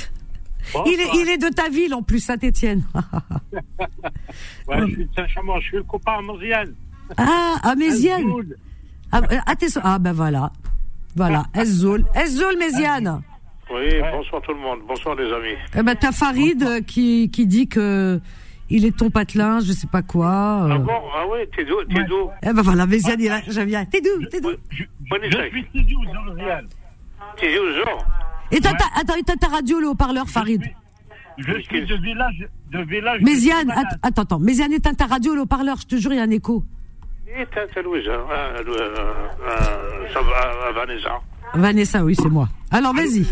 [0.86, 2.84] Il est, il est de ta ville en plus, Saint-Étienne.
[4.68, 6.74] ouais, je suis de Saint-Chamond, je suis le copain à Méziane.
[7.16, 8.24] Ah, à Méziane.
[9.10, 10.52] Ah, ah, ah, ben voilà.
[11.16, 12.04] Voilà, Ezzoul.
[12.14, 13.22] Ezzoul, Méziane.
[13.70, 15.56] Oui, bonsoir tout le monde, bonsoir les amis.
[15.76, 18.18] Eh ben, t'as Farid euh, qui, qui dit que
[18.70, 20.26] il est ton patelin, je sais pas quoi.
[20.26, 20.68] Euh.
[20.72, 21.00] Ah bon?
[21.14, 21.84] Ah ouais, t'es d'où?
[21.84, 22.30] T'es d'où?
[22.42, 23.84] Eh ben voilà, Méziane, il je viens.
[23.84, 24.24] T'es d'où?
[24.30, 24.50] T'es d'où?
[24.70, 26.40] Je suis Tizi Ouzou,
[27.36, 27.82] Tizi Ouzou
[28.50, 30.62] Et t'as attends, t'as ta radio, le haut-parleur, Farid?
[31.38, 32.48] Je suis de village...
[32.72, 33.70] De village Méziane,
[34.02, 34.38] attends, attends.
[34.38, 36.64] Méziane, éteins ta radio, le haut-parleur, je te jure, il y a un écho.
[37.28, 41.20] Éteins Louise, hein, euh, ça va, Vanessa.
[41.54, 42.48] Vanessa, oui, c'est moi.
[42.70, 43.26] Alors, vas-y.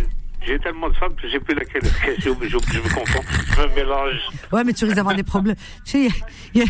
[0.45, 1.82] J'ai tellement de femmes que j'ai plus laquelle
[2.18, 3.20] je, je me confonds,
[3.57, 4.20] je me mélange.
[4.53, 5.57] Ouais, mais tu risques d'avoir des problèmes.
[5.84, 6.09] Tu sais,
[6.55, 6.62] il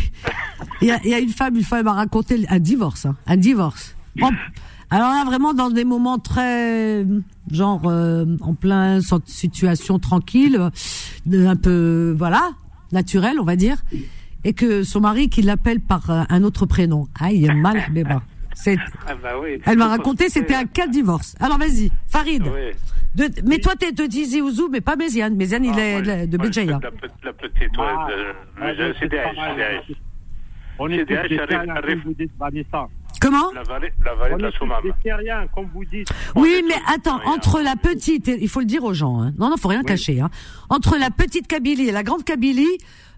[0.81, 3.37] y, y, y, a une femme, une fois, elle m'a raconté un divorce, hein, un
[3.37, 3.95] divorce.
[4.89, 7.05] alors là, vraiment dans des moments très,
[7.51, 10.59] genre, euh, en plein situation tranquille,
[11.31, 12.51] un peu, voilà,
[12.91, 13.77] naturel, on va dire,
[14.43, 17.07] et que son mari qui l'appelle par euh, un autre prénom.
[17.19, 18.03] Ah, il est mal, mais
[18.55, 19.59] C'est- Ah bah oui.
[19.65, 21.35] Elle m'a raconté, c'était un cas de divorce.
[21.39, 22.43] Alors vas-y, Farid.
[22.43, 22.71] Oui.
[23.17, 25.35] De- mais toi, t'es de Tizi Ouzou, mais pas Méziane.
[25.35, 26.79] Méziane, il Ah, est moi, de, de Béjaïa.
[26.81, 27.85] La, pe- la petite, ouais.
[27.87, 28.07] Ah.
[28.61, 28.67] Ah,
[28.99, 29.97] c'est Daesh.
[30.79, 32.87] On C'est est Vanessa.
[33.19, 34.81] Comment La vallée, la vallée On de la Soumam.
[35.03, 36.07] terriens, comme vous dites.
[36.35, 39.31] Oui, mais attends, entre la petite, et- il faut le dire aux gens, hein.
[39.39, 40.29] non, non, faut rien cacher, hein.
[40.69, 42.77] entre la petite Kabylie et la grande Kabylie,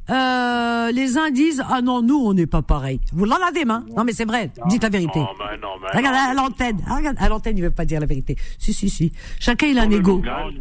[0.09, 2.99] euh, les uns disent ah non nous on n'est pas pareil.
[3.13, 5.19] Vous l'en avez main Non mais c'est vrai, dites la vérité.
[5.19, 7.99] Non, mais non, mais Regarde à l'antenne, Ah, regarde à l'antenne il veut pas dire
[7.99, 8.35] la vérité.
[8.57, 10.13] Si si si, chacun il a un ego.
[10.17, 10.53] langage,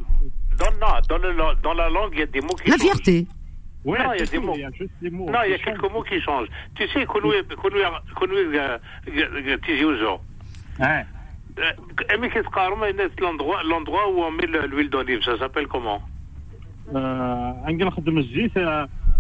[0.59, 2.83] Dans, non, dans, le, dans la langue, il y a des mots qui La changent.
[2.87, 3.27] fierté.
[3.85, 4.53] Non, il y a des tout, mots.
[4.57, 5.31] Il y a juste des mots.
[5.31, 6.49] Non, il y a quelques mots qui changent.
[6.75, 7.07] Tu sais.
[10.81, 11.03] Hein.
[12.21, 16.01] Mais qu'est-ce qu'on met l'endroit, l'endroit où on met le- l'huile d'olive, ça s'appelle comment?
[16.95, 17.53] Euh,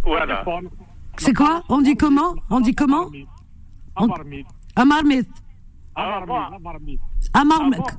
[0.04, 0.44] voilà.
[1.16, 3.10] C'est quoi On dit comment On dit comment
[3.96, 4.44] Amarmit.
[4.76, 5.26] Amarmit.
[5.96, 6.98] Amarmit.
[7.34, 7.42] Ah,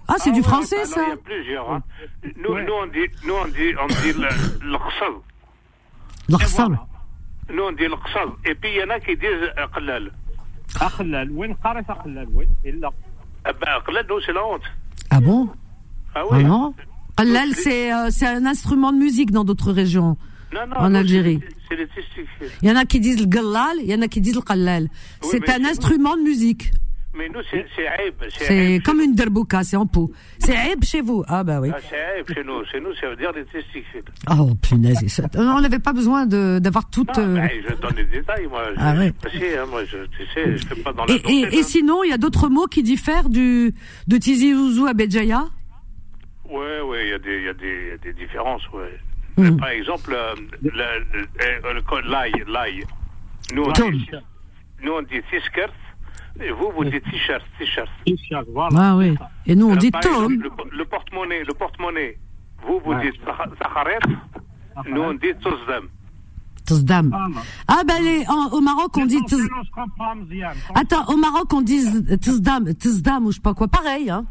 [0.08, 1.72] ah, c'est ah du français, bah ça Il y a plusieurs.
[1.72, 1.84] Hein.
[2.24, 3.46] Nous, on dit, nous, on.
[7.52, 8.30] Nous, on dit l'qsal.
[8.46, 10.12] Et puis, il y en a qui disent aqlal.
[10.80, 11.32] Aqlal.
[11.32, 12.28] Où est-ce aqlal
[13.44, 14.62] Aqlal, nous, c'est la honte.
[15.10, 15.50] Ah bon
[16.16, 16.38] Ah oui.
[16.40, 16.74] Ah non
[17.18, 20.18] Aqlal, euh, c'est un instrument de musique dans d'autres régions.
[20.54, 21.40] Non, non, En Algérie.
[21.70, 21.78] c'est-.
[22.62, 24.42] Il y en a qui disent le gallal, il y en a qui disent le
[24.42, 24.88] qallal.
[25.22, 26.72] c'est un instrument de musique.
[27.16, 28.14] Mais nous, c'est c'est aïb.
[28.30, 30.12] C'est comme une derbouka, c'est en pot.
[30.38, 31.24] C'est aïb chez vous.
[31.28, 31.70] Ah bah oui.
[31.74, 32.64] Ah, c'est aïb chez nous.
[32.66, 34.04] Chez nous, ça veut dire les testicules.
[34.30, 35.06] Oh punaise.
[35.08, 37.16] ça- On n'avait pas besoin de- d'avoir toute...
[37.18, 38.64] Non, euh, ben, je donne les détails, moi.
[38.74, 39.12] Je, Ah ouais.
[39.58, 41.64] hein, moi, je, tu sais, je fais pas dans la Et, et, hein.
[41.64, 43.74] sinon, il y a d'autres mots qui diffèrent du
[44.08, 45.46] de Tizi Ouzou à Béjaïa?
[46.50, 48.62] Ouais, ouais, il y, a des- il y, a des- il y a des différences,
[48.72, 48.98] ouais.
[49.58, 50.36] Par exemple, euh,
[52.06, 52.84] l'ail, l'ail.
[53.54, 53.66] Nous,
[54.84, 55.74] nous, on dit t-shirt,
[56.42, 57.90] et vous, vous dites t-shirt, t-shirt.
[58.54, 58.78] Voilà.
[58.78, 59.16] Ah oui.
[59.46, 60.42] Et nous, on dit tom.
[60.72, 62.18] Le, porte-monnaie, le porte-monnaie.
[62.66, 64.00] Vous, vous dites sakharet,
[64.88, 65.88] nous, on dit tozdam.
[66.66, 67.12] Tozdam.
[67.68, 69.20] Ah ben, les, au Maroc, on dit
[70.76, 71.84] Attends, au Maroc, on dit
[72.22, 73.68] tozdam, tozdam ou je sais pas quoi.
[73.68, 74.10] Pareil.
[74.10, 74.26] Hein.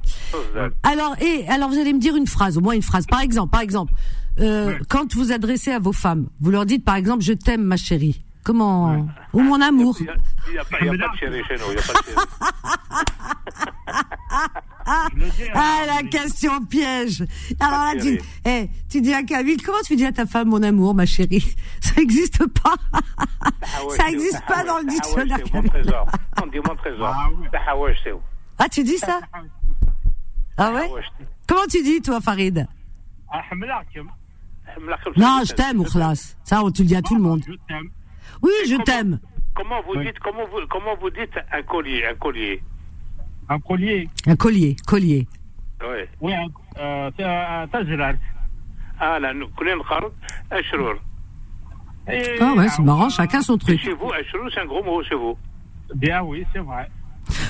[0.84, 3.06] Alors, et, alors, vous allez me dire une phrase, au moins une phrase.
[3.06, 3.92] Par exemple, par exemple.
[4.39, 7.77] euh, quand vous adressez à vos femmes, vous leur dites par exemple, je t'aime, ma
[7.77, 8.21] chérie.
[8.43, 9.95] Comment Ou mon amour.
[10.01, 10.15] Il n'y a,
[10.49, 11.71] il y a pas, il y a pas de chéri chez nous.
[11.71, 12.17] Il y a pas de chéri.
[15.15, 17.23] Je le dis, Ah hein, la mais- question piège.
[17.59, 18.19] Alors là, tu, chérie.
[18.45, 21.55] eh, tu dis à Camille, comment tu dis à ta femme mon amour, ma chérie
[21.79, 22.73] Ça n'existe pas.
[22.91, 25.37] Ah ouais, Ça c'est- n'existe ah pas ouais, dans le ah ouais, dictionnaire.
[25.45, 26.05] c'est mon trésor.
[26.43, 27.13] On dit mon trésor.
[27.15, 27.49] Ah ouais.
[27.67, 28.19] Ah ouais, c'est où
[28.59, 29.47] Ah, tu dis ça Ah ouais
[30.57, 32.67] Ah ouais, je- Comment tu dis toi, Farid
[33.33, 34.07] أحملكم.
[35.16, 36.36] Non, je t'aime, Oukhlas.
[36.44, 37.42] Ça, on le dit à tout le monde.
[37.46, 37.90] Je t'aime.
[38.42, 39.20] Oui, je t'aime.
[39.54, 42.62] Comment vous dites, comment vous, comment vous dites un collier, un collier?
[43.48, 44.08] Un collier.
[44.26, 45.26] Un collier, collier.
[45.80, 46.04] Oui.
[46.20, 46.32] Oui,
[46.78, 48.18] euh, c'est un tajral.
[49.00, 50.02] Ah là, Kulin Khar,
[50.50, 50.94] Ashrour.
[52.40, 53.80] Ah ouais, c'est marrant, chacun son truc.
[53.80, 55.36] Chez vous, Ashrour, c'est un gros mot chez vous.
[55.94, 56.88] Bien oui, c'est vrai.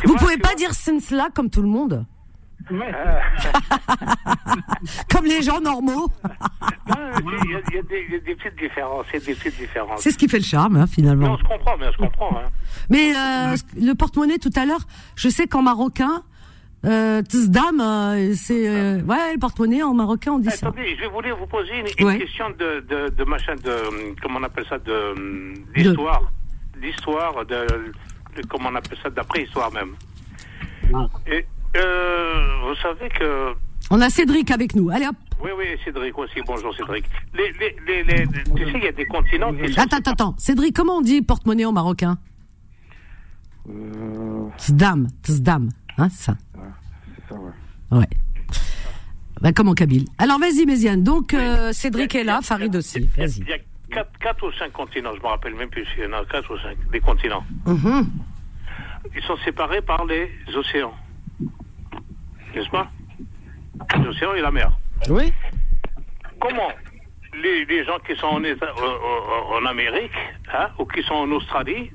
[0.05, 2.05] Vous pouvez pas dire Sensla comme tout le monde
[2.71, 2.93] Ouais.
[5.13, 6.09] comme les gens normaux.
[6.89, 7.83] Il y, y y a
[8.21, 9.07] des petites différences.
[9.07, 9.21] C'est
[10.11, 11.33] ce qui fait le charme, hein, Mais finalement.
[11.35, 12.37] on se comprend, mais on se comprend.
[12.39, 12.49] Hein.
[12.91, 14.81] Mais euh, le porte-monnaie tout à l'heure,
[15.17, 16.23] je sais qu'en marocain,
[16.85, 20.69] euh, Tzdam, euh, c'est euh, ouais le porte-monnaie en marocain on dit ça.
[20.69, 22.19] Attendez, je voulais vous poser une, une Ouais.
[22.19, 25.15] question de, de, de machin, de, comment on appelle ça, de,
[25.75, 26.23] d'histoire.
[26.81, 27.67] D'histoire, de,
[28.37, 29.95] de- comment on appelle ça, d'après-histoire même.
[31.27, 31.43] Et, euh,
[31.75, 33.55] vous savez que,
[33.91, 34.91] On a Cédric avec nous.
[34.91, 35.17] Allez hop.
[35.43, 37.05] oui, oui, Cédric aussi, bonjour Cédric.
[37.35, 39.81] Les, les, les, les- tu sais, il y a des continents qui sont...
[39.81, 40.35] Attends, attends, attends.
[40.39, 42.19] Cédric, comment on dit porte-monnaie en marocain
[43.69, 46.35] Euh, Tzdam, Tzdam, hein ça.
[46.55, 47.99] c'est ça, ouais.
[47.99, 48.07] Ouais.
[49.41, 50.05] Bah, comme en Kabyle.
[50.19, 51.03] Alors vas-y Méziane.
[51.05, 52.99] Donc euh, Cédric est là, Farid aussi.
[52.99, 53.41] Il y a- Vas-y.
[53.43, 53.59] Il y a
[53.91, 56.53] quatre, quatre ou cinq continents, je me rappelle même plus s'il y en a quatre
[56.53, 57.45] ou cinq, des continents.
[57.67, 58.09] Mhm.
[59.15, 60.93] Ils sont séparés par les océans.
[62.55, 62.89] N'est-ce pas
[64.03, 64.73] L'océan et la mer.
[65.09, 65.33] Oui.
[66.41, 66.71] Comment
[67.43, 70.11] les, les gens qui sont en, euh, euh, en Amérique
[70.53, 71.91] hein, ou qui sont en Australie,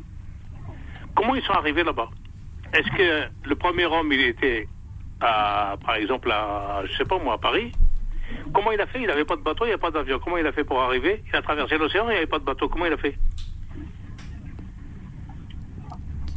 [1.15, 2.09] comment ils sont arrivés là-bas?
[2.73, 4.67] Est-ce que le premier homme, il était,
[5.21, 7.71] à, par exemple, à, je sais pas moi, à Paris?
[8.53, 9.01] Comment il a fait?
[9.01, 10.19] Il n'avait pas de bateau, il n'y a pas d'avion.
[10.23, 11.23] Comment il a fait pour arriver?
[11.27, 12.69] Il a traversé l'océan, il n'y avait pas de bateau.
[12.69, 13.17] Comment il a fait?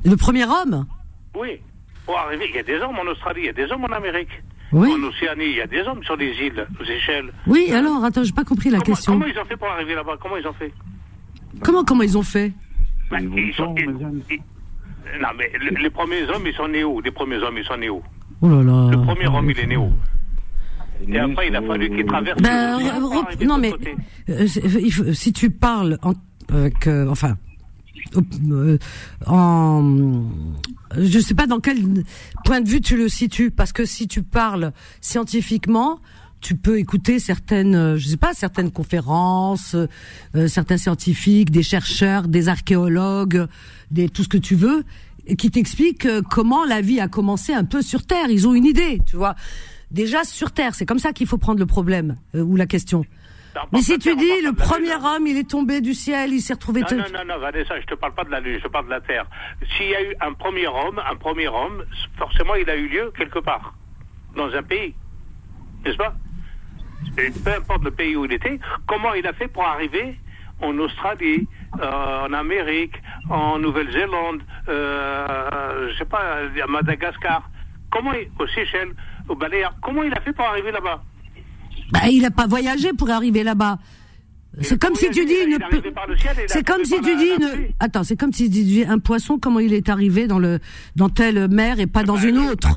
[0.05, 0.87] Le premier homme?
[1.35, 1.61] Oui.
[2.07, 3.89] Pour arriver, il y a des hommes en Australie, il y a des hommes en
[3.95, 4.31] Amérique.
[4.73, 4.91] Oui.
[4.93, 7.33] En Océanie, il y a des hommes sur les îles, aux échelles.
[7.47, 9.13] Oui, alors, attends, j'ai pas compris la comment, question.
[9.13, 10.15] comment ils ont fait pour arriver là-bas?
[10.21, 10.73] Comment ils ont fait?
[11.63, 12.53] Comment, comment ils ont fait?
[13.11, 14.21] Bah, Ils vont ils sont- temps, ils- Méziane.
[14.31, 14.41] ils-
[15.21, 17.01] Non, mais le- les premiers hommes, ils sont nés où?
[17.01, 18.03] Les premiers hommes, ils sont nés où?
[18.43, 18.91] Oh là là.
[18.91, 19.93] Le premier homme, il est né où?
[21.07, 22.41] Il Et après, il a fallu qu'il euh, traverse.
[22.43, 22.79] Ben,
[23.47, 23.73] non de mais
[24.31, 26.13] euh, si tu parles en,
[26.53, 27.35] avec, euh, enfin, euh,
[29.27, 30.25] en,
[30.97, 32.05] je sais pas dans quel
[32.45, 36.01] point de vue tu le situes, parce que si tu parles scientifiquement,
[36.41, 39.87] tu peux écouter certaines, euh, je sais pas, certaines conférences, euh,
[40.35, 43.47] euh, certains scientifiques, des chercheurs, des archéologues,
[43.91, 44.85] des tout ce que tu veux,
[45.39, 48.31] qui t'expliquent euh, comment la vie a commencé un peu sur Terre.
[48.31, 49.35] Ils ont une idée, tu vois.
[49.91, 53.05] Déjà sur Terre, c'est comme ça qu'il faut prendre le problème euh, ou la question.
[53.57, 56.53] Non, Mais si tu dis le premier homme, il est tombé du ciel, il s'est
[56.53, 56.81] retrouvé.
[56.83, 58.69] Non, tel- non, non, non, Vanessa, je te parle pas de la Lune, je te
[58.69, 59.27] parle de la Terre.
[59.77, 61.83] S'il y a eu un premier homme, un premier homme,
[62.19, 63.73] forcément, il a eu lieu quelque part,
[64.37, 64.95] dans un pays.
[65.85, 66.15] N'est-ce pas?
[67.19, 70.19] Et peu importe le pays où il était, comment il a fait pour arriver
[70.61, 71.47] en Australie,
[71.81, 72.95] euh, en Amérique,
[73.31, 77.49] en Nouvelle-Zélande, euh, je sais pas, à Madagascar,
[77.91, 78.95] comment il, aux Seychelles,
[79.29, 81.03] aux Baléares, comment il a fait pour arriver là-bas?
[81.93, 83.79] Bah, il a pas voyagé pour arriver là-bas.
[84.63, 85.59] C'est comme si tu dis une.
[86.47, 87.69] C'est comme si tu dis une.
[87.79, 90.61] Attends, c'est comme si tu dis un poisson comment il est arrivé dans le
[90.95, 92.69] dans telle mer et pas dans une autre.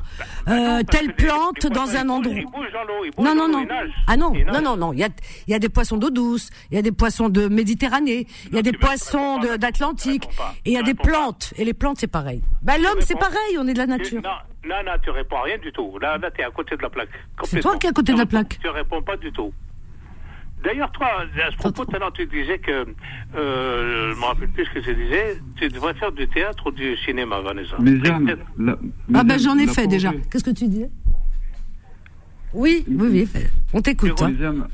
[0.46, 2.34] Euh, Bah, parce telle plante dans un endroit.
[2.34, 3.64] bougent Non, non, non.
[4.06, 4.92] Ah non, non, non, non.
[4.92, 5.08] Il y a,
[5.46, 8.56] il y a des poissons d'eau douce, il y a des poissons de Méditerranée, il
[8.56, 10.28] y a des poissons d'Atlantique,
[10.66, 11.54] et il y a des plantes.
[11.56, 12.42] Et les plantes, c'est pareil.
[12.60, 14.22] Bah, l'homme, c'est pareil, on est de la Tu- nature.
[14.64, 15.98] Non, non, non, tu réponds à rien du tout.
[16.00, 17.08] Là, là tu es à côté de la plaque.
[17.44, 18.58] C'est toi qui es à côté de la Tu réponds- plaque.
[18.62, 19.52] Tu réponds pas du tout.
[20.62, 22.84] D'ailleurs, toi, à ce propos, tout à l'heure, tu disais que,
[23.34, 26.70] euh, je me rappelle plus ce que tu disais, tu devrais faire du théâtre ou
[26.70, 27.76] du cinéma, Vanessa.
[27.80, 30.12] Mais Jeanne, la- Ah mais ben Jeanne, j'en ai fait déjà.
[30.30, 30.90] Qu'est-ce que tu disais?
[32.52, 33.28] Oui, oui, oui.
[33.72, 34.20] On t'écoute.
[34.20, 34.34] hein.
[34.38, 34.66] Jeanne,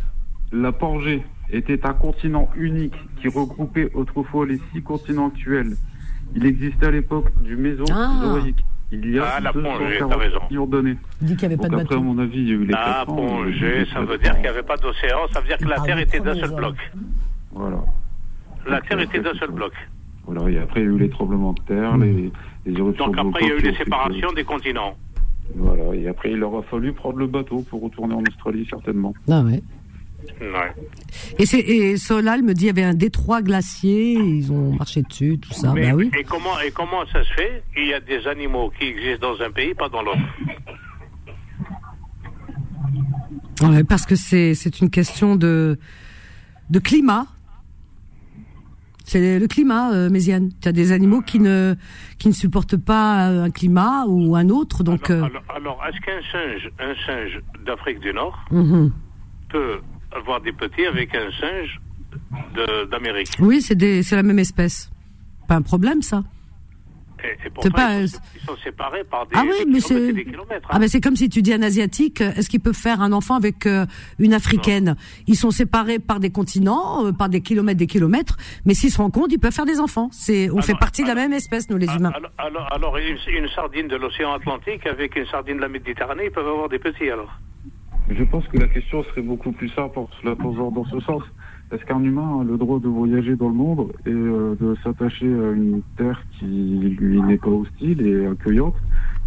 [0.51, 5.76] la Pangée était un continent unique qui regroupait autrefois les six continents actuels.
[6.34, 8.64] Il existait à l'époque du Mésozoïque.
[8.93, 10.39] Il y a Ah, la Pangée, t'as 240 raison.
[11.20, 12.55] Il dit qu'il n'y avait pas Donc de après, à mon avis, il y a
[12.55, 15.49] eu les Ah, il y ça veut dire qu'il n'y avait pas d'océan, ça veut
[15.49, 16.76] dire que la parle Terre était d'un seul bloc.
[17.53, 17.78] Voilà.
[18.66, 19.72] La Donc, Terre euh, était d'un seul bloc.
[20.26, 22.32] Voilà, et après, il y a eu les tremblements de terre, les,
[22.64, 24.97] les éruptions Donc après, il y a eu les séparations des continents.
[25.55, 29.14] Voilà, et après, il leur a fallu prendre le bateau pour retourner en Australie, certainement.
[29.30, 29.62] Ah ouais.
[30.41, 30.74] Ouais.
[31.39, 35.03] Et, c'est, et Solal me dit il y avait un détroit glacier, ils ont marché
[35.03, 35.72] dessus, tout ça.
[35.72, 36.11] Mais- bah oui.
[36.18, 37.62] et, comment, et comment ça se fait?
[37.77, 40.18] Il y a des animaux qui existent dans un pays, pas dans l'autre.
[43.62, 45.79] Ouais, parce que c'est, c'est une question de,
[46.70, 47.27] de climat.
[49.05, 50.51] C'est le climat, euh, Méziane.
[50.61, 51.77] Tu as des animaux qui ne,
[52.18, 55.09] qui ne supportent pas euh, un climat ou un autre, donc.
[55.11, 58.93] alors, euh, alors- alors, est-ce qu'un singe, un singe d'Afrique du Nord mhm.
[59.49, 59.79] peut
[60.17, 61.81] avoir des petits avec un singe
[62.91, 64.91] d'Amérique Oui, c'est, des, c'est la même espèce.
[65.49, 66.25] Pas un problème, ça.
[67.23, 69.79] et, et pourtant, pas- ils, sont, ils sont séparés par des, Ah oui, des mais
[69.81, 70.69] kilomètres c'est kilomètres.
[70.71, 70.81] ah hein.
[70.81, 73.35] ben c'est comme si tu dis un asiatique, euh, est-ce qu'il peut faire un enfant
[73.37, 73.87] avec euh,
[74.19, 74.97] une africaine?
[75.27, 78.99] Ils sont séparés par des continents, euh, par des kilomètres, des kilomètres, mais s'ils se
[78.99, 80.09] rencontrent, ils peuvent faire des enfants.
[80.12, 82.12] C'est, on Alors, fait partie de la même espèce, nous les Ah, humains.
[82.14, 86.25] Alors, alors, alors, une, une sardine de l'océan Atlantique avec une sardine de la Méditerranée,
[86.27, 87.33] ils peuvent avoir des petits alors.
[88.09, 91.01] Je pense que la question serait beaucoup plus simple en se la posant dans ce
[91.01, 91.23] sens.
[91.73, 95.27] Est-ce qu'un humain a le droit de voyager dans le monde et euh, de s'attacher
[95.27, 98.77] à une terre qui lui n'est pas hostile et accueillante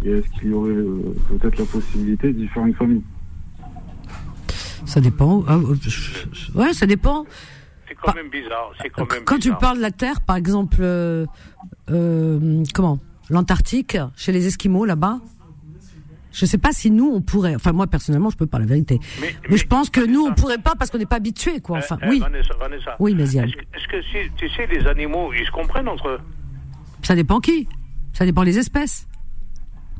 [0.02, 3.02] Et est-ce qu'il y aurait euh, peut-être la possibilité d'y faire une famille?
[4.86, 5.44] Ça dépend.
[5.46, 7.26] Ah, euh, je- ouais, ça dépend.
[7.86, 8.72] C'est quand même bizarre.
[8.96, 11.26] Quand même Quand tu parles de la Terre, par exemple, euh,
[11.90, 12.98] euh, comment?
[13.28, 15.18] L'Antarctique, chez les Esquimaux là-bas?
[16.32, 17.54] Je sais pas si nous on pourrait.
[17.56, 18.98] Enfin moi personnellement, je peux pas la vérité.
[19.20, 21.60] Mais- Mais, mais- je pense que nous on pourrait pas parce qu'on n'est pas habitué
[21.60, 21.78] quoi.
[21.78, 22.96] Enfin Euh, euh, oui, Vanessa, Vanessa.
[23.00, 23.48] oui, Méziane.
[23.48, 26.20] Est-ce que, si, tu sais, les animaux, ils se comprennent entre eux?
[27.02, 27.68] Ça dépend qui.
[28.12, 29.06] Ça dépend les espèces.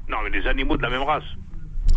[0.08, 1.22] Non, mais les animaux de la même race,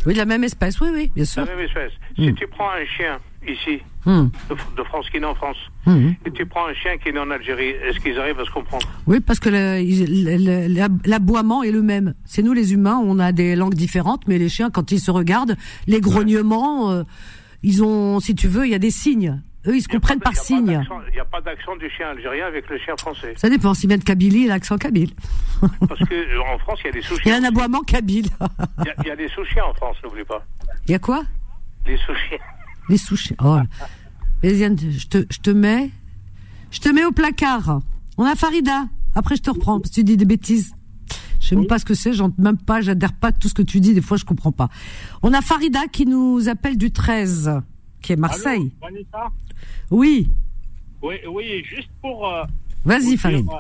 [0.05, 0.79] Oui, de la même espèce.
[0.81, 1.45] Oui, oui, bien sûr.
[1.45, 1.91] la même espèce.
[2.17, 2.25] Hmm.
[2.25, 4.27] Si tu prends un chien ici, Hmm.
[4.49, 6.09] de, France qui est né en France, Hmm.
[6.25, 8.51] et tu prends un chien qui est né en Algérie, est-ce qu'ils arrivent à se
[8.51, 8.85] comprendre?
[9.07, 9.49] Oui, parce que
[11.07, 12.13] l'aboiement est le même.
[12.25, 15.11] C'est nous les humains, on a des langues différentes, mais les chiens, quand ils se
[15.11, 15.55] regardent,
[15.87, 17.03] les grognements, euh,
[17.63, 19.41] ils ont, si tu veux, il y a des signes.
[19.65, 20.83] Eux, ils se comprennent par signes.
[21.07, 23.33] Il n'y a pas d'accent du chien algérien avec le chien français.
[23.37, 23.73] Ça dépend.
[23.73, 25.11] S'il vient de Kabylie, l'accent kabyle.
[25.87, 27.35] Parce que euh, en France, il y a des Il y sous-chiens.
[27.35, 28.27] a un aboiement kabyle.
[28.79, 30.45] Il y y a des sous-chiens en France, n'oublie pas.
[30.85, 31.23] Il y a quoi?
[31.85, 32.39] Les sous-chiens.
[32.89, 33.35] Les sushis.
[33.43, 33.59] Oh.
[34.43, 35.89] Méziane, je te, je te mets,
[36.71, 37.81] je te mets au placard.
[38.17, 38.87] On a Farida.
[39.15, 40.73] Après, je te reprends parce que tu dis des bêtises.
[41.39, 43.53] Je sais même pas ce que c'est, j'en même pas, j'adhère pas à tout ce
[43.53, 43.93] que tu dis.
[43.93, 44.69] Des fois, je comprends pas.
[45.21, 47.61] On a Farida qui nous appelle du 13,
[48.01, 48.71] qui est Marseille.
[48.81, 49.31] Allô, Vanessa?
[49.91, 50.29] Oui,
[51.01, 52.27] oui, oui, juste pour.
[52.27, 52.43] euh,
[52.85, 53.43] vas-y, vous Farid.
[53.43, 53.53] dire,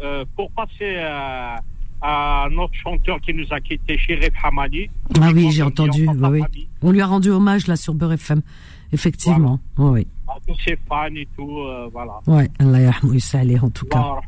[0.00, 1.56] euh, euh, pour passer euh,
[2.02, 4.88] à notre chanteur qui nous a quittés, Chérif Hamani.
[5.20, 6.06] Ah oui, j'ai entendu.
[6.08, 6.68] oui, oui.
[6.82, 8.42] On lui a rendu hommage là sur Beurre FM.
[8.92, 9.58] Effectivement.
[9.78, 10.06] Oui, oui.
[10.28, 12.20] À tous ses fans et tout, euh, voilà.
[12.26, 13.98] Ouais, Allah yarhamou ysalih, en tout cas.
[13.98, 14.20] À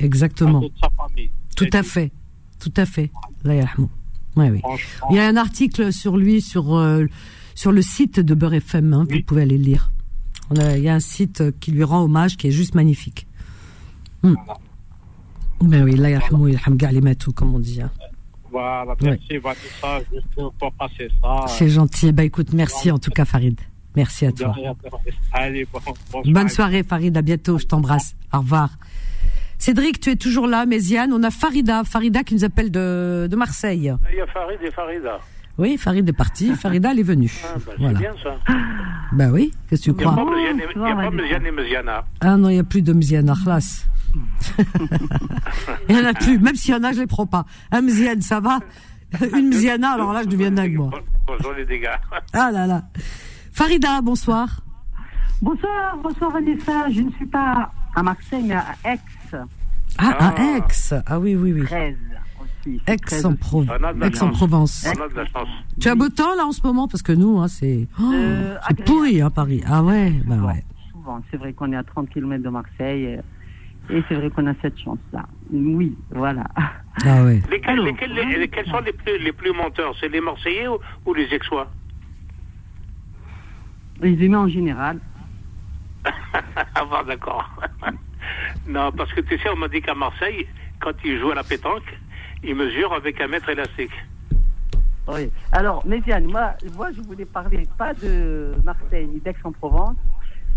[0.00, 0.60] exactement.
[0.60, 1.30] toute sa famille.
[1.56, 2.10] Tout à fait.
[2.58, 3.10] Tout à fait.
[3.44, 3.88] Allah.
[4.36, 4.60] Ouais, oui.
[5.10, 7.06] Il y a un article sur lui sur euh,
[7.54, 8.92] sur le site de Beurre FM.
[8.92, 9.18] Hein, Oui.
[9.18, 9.90] Vous pouvez aller le lire.
[10.50, 13.26] On a- Il y a un site qui lui rend hommage qui est juste magnifique.
[14.22, 14.34] Hmm.
[15.62, 17.82] Ben oui, Allah yarhamou, yarham ga'a les matous, comme on dit.
[17.82, 17.90] Hein.
[18.50, 19.38] Voilà, merci, ouais.
[19.38, 20.26] Vanessa, juste
[20.58, 21.46] pour passer ça.
[21.46, 22.12] C'est gentil.
[22.12, 23.60] Bah écoute, merci en tout cas, Farid.
[23.94, 24.54] Merci à toi.
[25.32, 25.80] Allez, bon,
[26.24, 27.16] Bonne soirée, Farid.
[27.16, 27.58] À bientôt.
[27.58, 28.14] Je t'embrasse.
[28.32, 28.70] Au revoir.
[29.58, 31.12] Cédric, tu es toujours là, Méziane.
[31.12, 31.84] On a Farida.
[31.84, 33.92] Farida qui nous appelle de, de Marseille.
[34.10, 35.18] Il y a Farid et Farida.
[35.58, 36.54] Oui, Farid est parti.
[36.54, 37.32] Farida, elle est venue.
[37.44, 37.98] Ah, bah, voilà.
[37.98, 38.54] C'est bien ça.
[39.12, 42.04] Bah oui, qu'est-ce que tu crois Il n'y a pas Méziane et Méziana.
[42.20, 43.34] Ah non, il n'y a plus de Méziana.
[43.44, 43.86] Khlas
[45.88, 47.44] il n'y en a plus, même s'il y en a, je les prends pas.
[47.70, 48.58] Un Mziane, ça va
[49.36, 50.90] Une Mziana, alors là, je deviens dingue, moi.
[51.26, 51.88] Bonjour les dégâts.
[52.32, 52.82] Ah là là.
[53.52, 54.62] Farida, bonsoir.
[55.42, 56.88] Bonsoir, bonsoir Vanessa.
[56.90, 58.98] Je ne suis pas à Marseille, mais à Aix.
[59.98, 60.28] Ah, Ah.
[60.36, 60.62] à Aix.
[61.06, 61.64] Ah oui, oui, oui.
[61.64, 61.96] 13
[62.40, 62.80] aussi.
[62.86, 64.14] c'est 13 Aix-en-Pro- On a de la chance.
[64.14, 64.86] Aix-en-Provence.
[64.96, 65.48] On a de la chance.
[65.80, 68.54] Tu as beau temps là en ce moment Parce que nous, hein, c'est oh, Euh,
[68.62, 68.84] c'est agréable.
[68.84, 69.62] pourri, hein, Paris.
[69.66, 70.64] Ah ouais, bah Souvent, ouais.
[70.92, 71.20] souvent.
[71.30, 73.06] C'est vrai qu'on est à 30 km de Marseille.
[73.16, 73.22] euh,
[73.92, 75.24] Et c'est vrai qu'on a cette chance-là.
[75.50, 76.44] Oui, voilà.
[77.04, 77.40] Ah ouais.
[77.50, 79.94] Lesquels, Alors, lesquels- les- lesquels sont les plus, les plus menteurs?
[79.98, 81.68] C'est les Marseillais ou, ou les Aixois?
[84.00, 84.98] Les humains en général.
[86.74, 87.44] Ah bon, d'accord.
[88.66, 90.46] non, parce que tu sais, on m'a dit qu'à Marseille,
[90.80, 91.98] quand ils jouent à la pétanque,
[92.44, 93.92] ils mesurent avec un mètre élastique.
[95.08, 95.30] Oui.
[95.52, 99.96] Alors, Méziane, moi, moi, je voulais parler pas de Marseille ni d'Aix-en-Provence.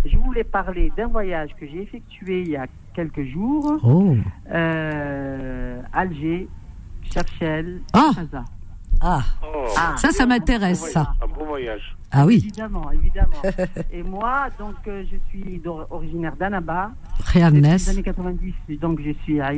[0.05, 3.79] Je voulais parler d'un voyage que j'ai effectué il y a quelques jours.
[3.83, 4.15] Oh.
[4.51, 6.47] Euh, Alger,
[7.11, 8.11] Cherchel, Ah.
[8.15, 8.43] Casa.
[9.05, 9.95] Ah, Oh, Ah.
[9.97, 11.13] ça, ça m'intéresse, ça.
[11.21, 11.95] Un beau voyage.
[12.11, 12.35] Ah oui.
[12.35, 13.41] Évidemment, évidemment.
[13.91, 16.35] Et moi, donc, euh, je suis originaire
[17.19, 17.73] Rihanna.
[17.75, 19.51] les années 90, donc je suis à.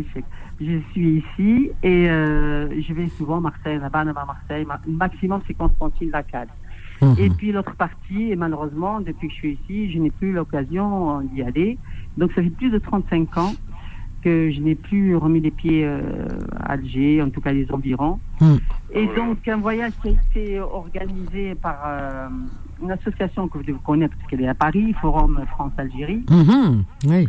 [0.60, 4.66] Je suis ici et euh, je vais souvent à Marseille, Annaba, Annaba, Marseille.
[4.66, 6.10] Ma- maximum, c'est Constantine
[7.02, 7.20] Lacal.
[7.24, 7.36] Et Mhm.
[7.36, 11.24] puis l'autre partie, et malheureusement, depuis que je suis ici, je n'ai plus l'occasion euh,
[11.24, 11.78] d'y aller.
[12.18, 13.54] Donc ça fait plus de 35 ans
[14.24, 16.00] que je n'ai plus remis les pieds euh,
[16.60, 18.20] à Alger, en tout cas les environs.
[18.42, 18.56] Mm.
[18.94, 22.28] Et donc un voyage qui a été organisé par euh,
[22.82, 26.24] une association que vous devez connaître parce qu'elle est à Paris, Forum France-Algérie.
[26.30, 26.84] Mhm.
[27.08, 27.28] Oui.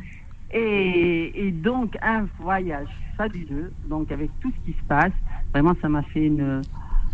[0.54, 5.12] Et, et donc un voyage fabuleux, donc avec tout ce qui se passe,
[5.52, 6.62] vraiment ça m'a fait une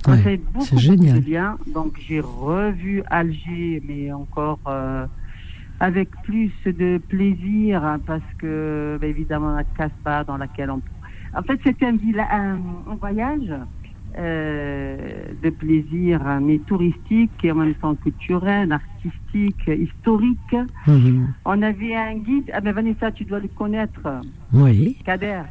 [0.09, 1.21] Ouais, beaucoup génial.
[1.21, 1.57] bien.
[1.73, 5.07] Donc j'ai revu Alger, mais encore euh,
[5.81, 10.81] avec plus de plaisir hein, parce que bah, évidemment la Casbah dans laquelle on.
[11.37, 12.55] En fait, c'était un, villa- un,
[12.91, 13.53] un voyage
[14.19, 14.97] euh,
[15.43, 20.57] de plaisir, hein, mais touristique et en même temps culturel, artistique, historique.
[20.87, 21.33] Mhm.
[21.45, 22.51] On avait un guide.
[22.53, 24.01] Ah ben Vanessa, tu dois le connaître,
[24.53, 24.99] Oui.
[25.05, 25.43] Kader.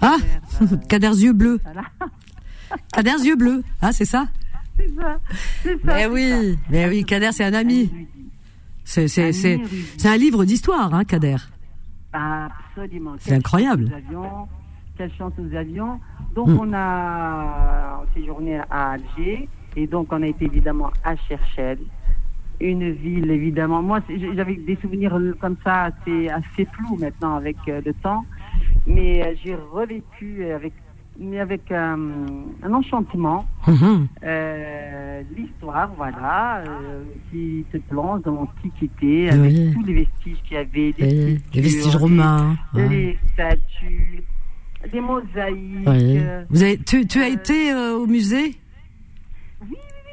[0.00, 0.16] Ah,
[0.58, 1.60] Kader, euh, Kader yeux bleus.
[1.64, 1.82] voilà.
[2.92, 3.62] Kader yeux bleus.
[3.80, 4.26] Ah, c'est ça
[4.76, 5.18] C'est ça.
[5.62, 5.94] C'est ça.
[5.96, 7.90] Mais oui, mais oui, Kader, c'est un ami.
[8.84, 9.86] C'est c'est Un c'est érudit.
[9.96, 11.36] c'est un livre d'histoire, hein, Kader.
[12.12, 13.14] Absolument.
[13.18, 13.88] C'est incroyable.
[13.88, 14.48] chance nous avions,
[14.96, 16.00] quelle chance nous avions.
[16.34, 16.58] Donc Mm.
[16.60, 21.78] on a séjourné à Alger et donc on a été évidemment à Cherchel,
[22.60, 23.82] une ville évidemment.
[23.82, 24.00] Moi
[24.34, 28.24] j'avais des souvenirs euh, comme ça assez assez flous maintenant avec euh, le temps,
[28.86, 30.72] mais euh, j'ai revécu avec
[31.22, 31.96] mais avec euh,
[32.62, 34.08] un enchantement Mhm.
[34.24, 39.72] euh, l'histoire, voilà, euh, qui se plonge dans l'Antiquité avec Oui.
[39.72, 41.02] tous les vestiges qu'il y avait, des
[41.34, 42.56] Oui, Les vestiges romains.
[42.74, 43.18] les, ouais.
[43.32, 44.22] statues,
[44.92, 45.86] les mosaïques.
[45.88, 46.20] Oui.
[46.50, 48.56] Vous avez, tu, tu as été au musée?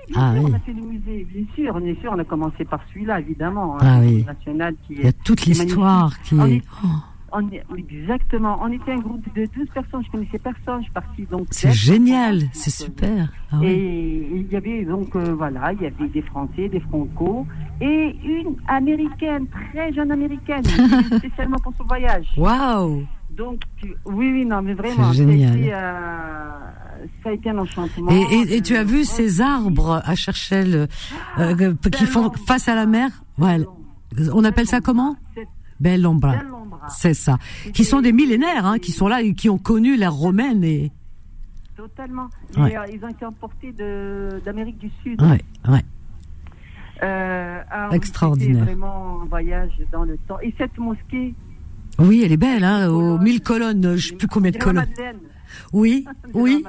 [0.07, 0.51] Bien Ah sûr, oui.
[0.51, 3.77] on a fait le musée, bien sûr, bien sûr, on a commencé par celui-là, évidemment,
[3.79, 4.23] Ah hein, oui.
[4.25, 6.61] national qui Il y a toute qui est l'histoire qui est.
[6.83, 6.87] Oh,
[7.31, 11.23] On exactement, on était un groupe de 12 personnes, je connaissais personne, je suis partie
[11.29, 11.47] donc.
[11.51, 13.31] c'est génial, c'est super.
[13.51, 13.59] Ah.
[13.63, 17.45] Et il y avait donc, euh, voilà, il y avait des Français, des Franco,
[17.81, 20.63] et une Américaine, très jeune Américaine,
[21.17, 22.27] spécialement pour ce voyage.
[22.37, 25.57] Waouh Donc, tu- oui, oui, non, mais vraiment, C'est ça a génial.
[25.59, 26.49] été, euh,
[27.23, 28.11] ça a été un enchantement.
[28.11, 30.87] et, et, et tu as vu ces arbres à Cherchel euh,
[31.39, 33.09] euh, qui font face à la mer?
[33.37, 33.57] Ouais,
[34.33, 35.15] On appelle ça comment?
[35.79, 36.31] C'est Belle ombre.
[36.31, 36.79] belle ombre.
[36.89, 37.37] C'est ça.
[37.73, 40.91] Qui sont des millénaires, hein, qui sont là et qui ont connu l'ère romaine et.
[41.77, 42.27] Totalement.
[42.57, 42.71] Ouais.
[42.71, 43.71] Et, euh, ils ont été emportés
[44.45, 45.21] d'Amérique du Sud.
[45.21, 45.83] Ouais, ouais.
[47.01, 48.59] Euh, ah, Extraordinaire.
[48.65, 50.39] C'était vraiment un voyage dans le temps.
[50.41, 51.33] Et cette mosquée,
[51.97, 54.85] Oui, elle est belle, hein, aux mille colonnes, je sais plus combien de colonnes.
[54.89, 55.17] Madeleine.
[55.71, 56.65] Oui, oui,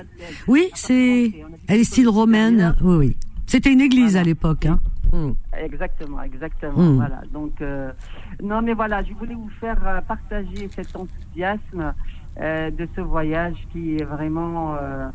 [0.46, 1.32] oui, c'est,
[1.66, 3.16] elle est style romaine, oui, oui.
[3.46, 4.78] C'était une église à l'époque, hein.
[5.12, 5.32] Mm.
[5.58, 6.78] Exactement, exactement.
[6.78, 6.96] Mm.
[6.96, 7.20] Voilà.
[7.32, 7.92] Donc, euh,
[8.42, 11.94] non, mais voilà, je voulais vous faire euh, partager cet enthousiasme
[12.40, 15.08] euh, de ce voyage qui est vraiment, euh,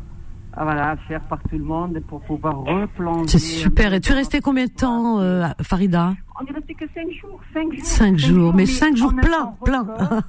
[0.52, 3.28] ah, voilà, à faire par tout le monde pour pouvoir replonger.
[3.28, 3.92] C'est super.
[3.94, 7.40] Et tu es resté combien de temps, euh, Farida On est resté que cinq jours,
[7.54, 7.84] cinq jours.
[7.84, 9.80] Cinq jours, mais cinq en jours même plein, plein.
[9.82, 10.22] record.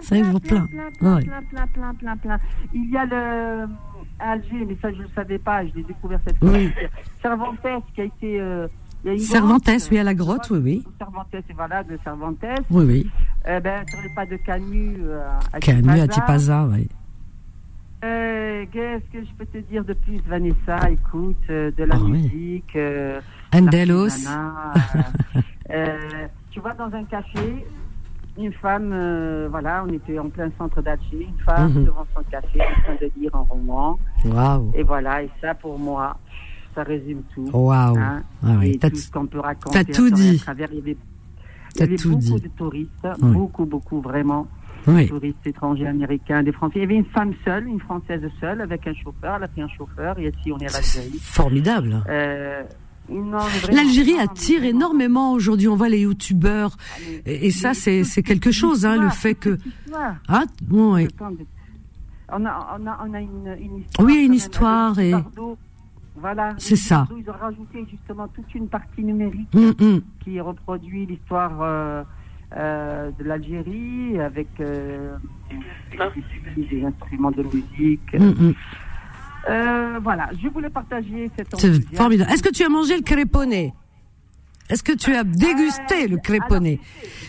[0.00, 0.66] Cinq jours plein.
[0.66, 1.20] plein, plein,
[1.50, 2.38] plein, plein, plein, plein.
[2.72, 3.66] Il y a le
[4.18, 6.50] à Alger, mais ça je le savais pas, je l'ai découvert cette fois.
[6.50, 6.70] Oui.
[7.22, 7.58] Cervantes
[7.94, 8.40] qui a été.
[8.40, 8.66] euh,
[9.04, 10.84] il y a une Cervantes, grotte, oui, à la grotte, oui, oui.
[10.98, 12.44] Cervantes, voilà, de Cervantes.
[12.70, 13.10] Oui, oui.
[13.46, 15.20] Euh, ben, sur les pas de Canu euh,
[15.52, 16.10] à Canu à Tipaza.
[16.14, 16.88] Tipaza, oui.
[18.04, 20.90] Euh, Qu'est-ce que je peux te dire de plus, Vanessa?
[20.90, 22.74] Écoute, euh, de la Ah musique.
[22.76, 23.20] Euh,
[23.54, 24.08] Andelos.
[26.50, 27.66] tu vois, dans un café,
[28.38, 31.84] une femme, euh, voilà, on était en plein centre d'Alger, une femme Mhm.
[31.84, 33.98] devant son café en train de lire un roman.
[34.24, 34.72] Waouh.
[34.74, 36.16] Et voilà, et ça pour moi,
[36.74, 37.48] ça résume tout.
[37.52, 37.98] Waouh.
[37.98, 39.84] Hein, Ah oui, et t'as tout ce qu'on peut raconter.
[39.84, 40.36] t'as tout dit.
[40.40, 40.96] à travers, il y avait,
[41.74, 42.40] il y avait beaucoup dit.
[42.40, 43.32] de touristes, Oui.
[43.32, 44.46] beaucoup, beaucoup, vraiment.
[44.86, 45.06] Oui.
[45.08, 46.74] Touristes étrangers, américains, des Français.
[46.76, 49.34] Il y avait une femme seule, une Française seule, avec un chauffeur.
[49.36, 51.18] Elle a pris un chauffeur, et ici on est à l'Algérie.
[51.20, 52.02] Formidable.
[52.08, 52.62] Euh,
[53.72, 55.68] L'Algérie attire énormément aujourd'hui.
[55.68, 56.76] On voit les youtubeurs.
[57.26, 59.58] Et, et ça, c'est c'est quelque chose, hein, le fait que.
[59.84, 60.16] Histoire.
[60.28, 61.08] Ah, oui.
[62.30, 64.06] On a, on a, on a une, une histoire.
[64.06, 65.14] Oui, une histoire et-.
[66.20, 66.54] Voilà.
[66.58, 67.06] C'est ça.
[67.16, 70.02] Ils ont rajouté justement toute une partie numérique Hum, hum.
[70.24, 72.02] qui reproduit l'histoire euh,
[72.56, 75.16] euh, de l'Algérie avec euh,
[75.92, 78.14] des, des instruments de musique.
[78.14, 78.52] Hum.
[79.48, 82.30] Euh, voilà, je voulais partager cette C'est formidable.
[82.30, 83.72] Est-ce que tu as mangé le créponné?
[84.68, 86.80] Est-ce que tu as dégusté le créponné?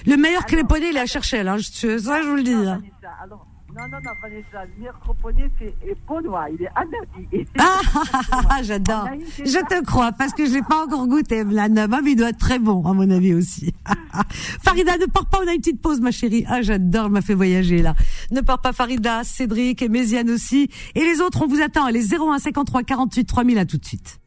[0.05, 1.57] Le meilleur créponné, il est à chercher, là.
[1.57, 2.51] Je, ça, je vous le dis.
[2.51, 2.81] Hein.
[3.23, 7.47] Alors, non, non, non, Vanessa, le meilleur croponné, c'est est Benoît, il est Anadi.
[7.59, 9.07] Ah, j'adore.
[9.39, 12.39] Je te crois, parce que je l'ai pas encore goûté, Mlanama, mais il doit être
[12.39, 13.73] très bon, à mon avis aussi.
[14.63, 16.45] Farida, ne pars pas, on a une petite pause, ma chérie.
[16.47, 17.95] Ah, j'adore, elle m'a fait voyager, là.
[18.31, 20.69] Ne pars pas, Farida, Cédric et Méziane aussi.
[20.95, 21.87] Et les autres, on vous attend.
[21.89, 24.19] Les 01 53 48 3000, à tout de suite.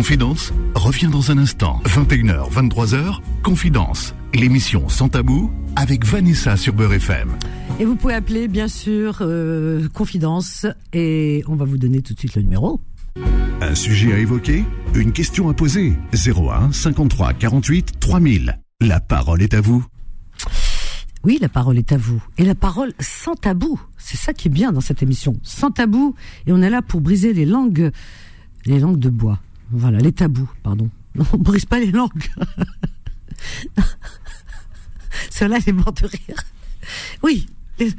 [0.00, 1.78] Confidence revient dans un instant.
[1.84, 4.14] 21h, 23h, Confidence.
[4.32, 7.28] L'émission Sans Tabou avec Vanessa sur Beurre FM.
[7.78, 12.18] Et vous pouvez appeler, bien sûr, euh, Confidence, et on va vous donner tout de
[12.18, 12.80] suite le numéro.
[13.60, 18.58] Un sujet à évoquer Une question à poser 01 53 48 3000.
[18.80, 19.84] La parole est à vous.
[21.24, 22.24] Oui, la parole est à vous.
[22.38, 23.78] Et la parole sans tabou.
[23.98, 25.38] C'est ça qui est bien dans cette émission.
[25.42, 26.14] Sans tabou.
[26.46, 27.90] Et on est là pour briser les langues,
[28.64, 29.40] les langues de bois.
[29.72, 30.90] Voilà, les tabous, pardon.
[31.32, 32.10] On brise pas les langues.
[35.30, 36.42] Cela est mort de rire.
[37.22, 37.46] Oui.
[37.78, 37.92] les-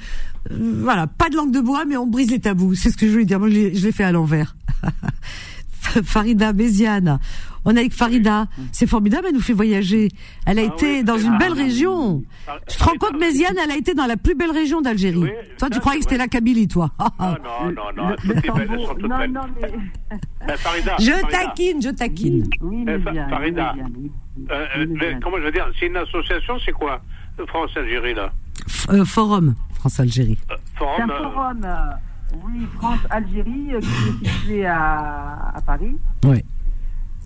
[0.51, 2.73] euh, voilà, pas de langue de bois, mais on brise les tabous.
[2.75, 3.39] C'est ce que je voulais dire.
[3.39, 4.55] Moi, je l'ai je l'ai fait à l'envers.
[6.03, 7.19] Farida Béziane.
[7.65, 8.47] On est avec Farida.
[8.71, 10.09] C'est formidable, elle nous fait voyager.
[10.45, 12.23] Elle a Ah été oui, dans une belle région.
[12.47, 13.19] Ah, Tu te rends oui, compte, oui.
[13.19, 15.17] Méziane, elle a été dans la plus belle région d'Algérie.
[15.17, 16.89] Oui, toi, tu croyais que c'était la Kabylie, toi.
[16.97, 19.71] Ah, non, non, non, Le, non, non, mais...
[20.49, 22.49] Euh, Farida, je Farida, taquine, je taquine.
[22.61, 24.11] Oui, Eh, mais Fa- bien, Farida, oui, oui.
[24.49, 26.99] euh, Oui, euh, mais comment je veux dire C'est une association, c'est quoi
[27.47, 28.31] France-Algérie, là
[28.67, 30.37] F- euh, forum, France-Algérie.
[30.51, 33.87] Euh, C'est Forum un euh, forum, euh, oui, France-Algérie, euh, qui
[34.25, 35.95] est situé à, à Paris.
[36.25, 36.43] Ouais.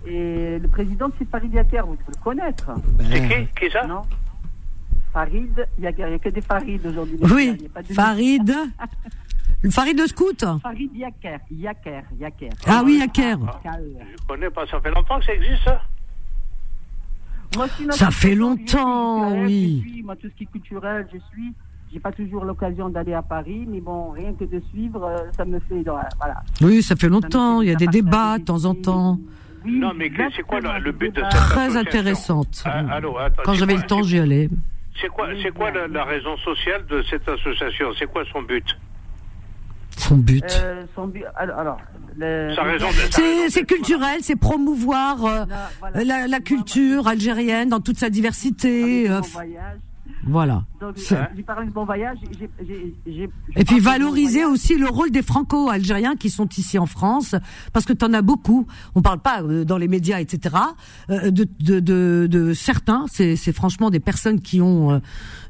[0.06, 2.70] Et le président, c'est Farid Yaker, vous devez le connaître.
[3.10, 4.02] C'est qui Qui ça Non
[5.12, 7.16] Farid Yaker, il n'y a que des Farid aujourd'hui.
[7.22, 8.52] Oui, Il y a pas de- Farid.
[9.62, 12.50] Le Farid le scout Farid Yaker, Yaker, Yaker.
[12.66, 13.36] Ah oui, Yaker.
[13.38, 14.06] K-E-R.
[14.12, 15.80] Je connais pas, ça fait longtemps que ça existe, ça
[17.56, 19.82] Moi, je suis une Ça fait longtemps, oui.
[19.84, 21.52] Je suis, moi, tout ce qui est culturel, je suis.
[21.92, 25.44] J'ai pas toujours l'occasion d'aller à Paris, mais bon, rien que de suivre, euh, ça
[25.46, 25.82] me fait.
[25.82, 26.42] Voilà.
[26.60, 27.58] Oui, ça fait longtemps.
[27.60, 29.18] Ça Il y a des débats de temps en temps.
[29.66, 32.62] Oui, Non, mais que- c'est quoi le, le but de cette Très intéressante.
[32.64, 34.48] Ah, allô, attends, Quand c'est j'avais quoi- le temps, j'y allais.
[35.00, 37.88] C'est quoi, c'est quoi la, la raison sociale de cette association?
[37.98, 38.64] C'est quoi son but?
[39.98, 40.44] Son but.
[40.62, 41.78] Euh, son but- alors,
[42.16, 42.54] le-
[43.50, 45.44] C'est culturel, c'est promouvoir euh,
[45.80, 46.04] voilà.
[46.04, 49.08] la, la culture algérienne dans toute sa diversité.
[49.08, 49.78] Avec euh, voyage.
[50.26, 50.64] Voilà.
[50.80, 52.18] Donc, de bon voyage.
[53.56, 57.34] Et puis bon valoriser aussi le rôle des franco-algériens qui sont ici en France,
[57.72, 58.66] parce que tu en as beaucoup.
[58.94, 60.54] On parle pas euh, dans les médias, etc.
[61.10, 64.98] euh, de, de, de, de certains, c'est c'est franchement des personnes qui ont euh,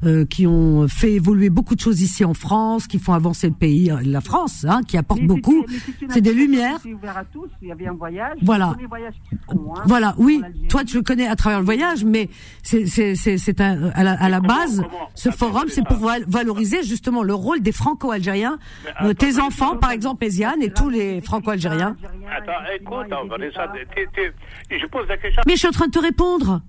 [0.03, 3.53] euh, qui ont fait évoluer beaucoup de choses ici en France, qui font avancer le
[3.55, 5.65] pays, la France, hein, qui apportent Mais beaucoup.
[6.09, 6.81] C'est des lumières.
[6.81, 7.49] qui était ouverte à tous.
[7.61, 8.37] Il y avait un voyage.
[8.43, 8.75] Voilà.
[8.87, 9.15] Voyage
[9.49, 10.41] font, hein, Voilà, oui.
[10.69, 12.29] Toi, tu le connais à travers le voyage, mais
[12.63, 16.23] c'est c'est c'est à la, à la comment- base, comment ce forum, c'est pour val-
[16.27, 18.57] valoriser justement le rôle des franco-algériens,
[19.01, 21.95] euh, tes enfants, par exemple, Esiane et tous les franco-algériens.
[22.35, 25.41] Attends, écoute, Vanessa, t'es- t'es- je pose la question.
[25.47, 26.61] Mais je suis en train de te répondre.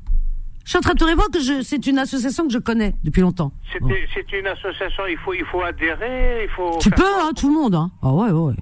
[0.65, 2.95] Je suis en train de te répondre que je, c'est une association que je connais
[3.03, 3.53] depuis longtemps.
[3.73, 3.89] C'est Bon.
[4.13, 6.77] c'est une association, il faut, il faut adhérer, il faut.
[6.79, 7.75] Tu peux, hein, tout le monde.
[7.75, 7.91] Hein.
[8.03, 8.55] Ah ouais, ouais, ouais.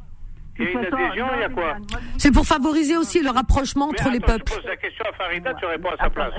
[0.59, 1.76] Il y a une adhésion, il y a quoi
[2.16, 4.53] C'est pour favoriser aussi le rapprochement Mais entre les peuples.
[4.53, 6.32] Je pose la question à Farida, tu réponds à sa place.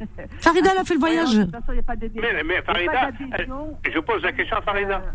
[0.40, 1.34] Farida, elle a fait le voyage.
[1.36, 2.22] De toute façon, il n'y a pas d'adhésion.
[2.46, 3.10] Mais, Farida,
[3.92, 4.96] je pose la question à Farida.
[4.98, 5.10] Euh,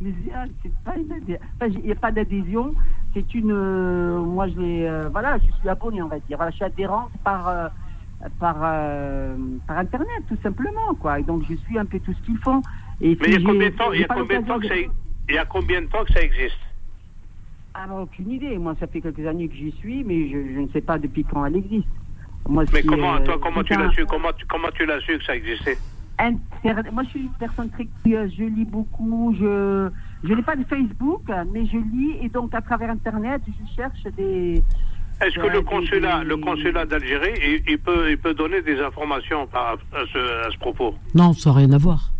[0.00, 0.12] Mais
[0.62, 1.20] c'est pas une
[1.74, 2.74] il n'y a pas d'adhésion.
[3.14, 3.52] C'est une.
[3.52, 4.86] euh, moi, je l'ai.
[4.86, 6.36] euh, voilà, je suis abonné, on va dire.
[6.36, 7.48] Voilà, je suis adhérente par.
[7.48, 7.68] euh,
[8.40, 9.36] par, euh,
[9.68, 12.60] par internet tout simplement quoi et donc je suis un peu tout ce qu'ils font
[13.00, 14.66] et Mais il y a combien de temps, il y a combien de temps que
[14.66, 16.58] ça, il y a combien de temps que ça existe?
[17.74, 18.58] Ah, aucune idée.
[18.58, 21.22] Moi, ça fait quelques années que j'y suis, mais je, je ne sais pas depuis
[21.22, 21.86] quand elle existe.
[22.48, 25.00] Moi, Mais si, comment, euh, toi, comment tu l'as su Comment tu, comment tu l'as
[25.00, 25.78] su que ça existait
[26.20, 28.32] Moi, je suis une personne très curieuse.
[28.38, 29.34] Je lis beaucoup.
[29.38, 29.88] Je
[30.24, 31.22] je n'ai pas de Facebook,
[31.52, 34.62] mais je lis et donc à travers Internet, je cherche des.
[35.20, 37.34] Est-ce que le consulat, des- le consulat d'Algérie,
[37.66, 40.94] il, il peut, il peut donner des informations par, à, ce, à ce propos?
[41.14, 42.12] Non, ça n'a rien à voir.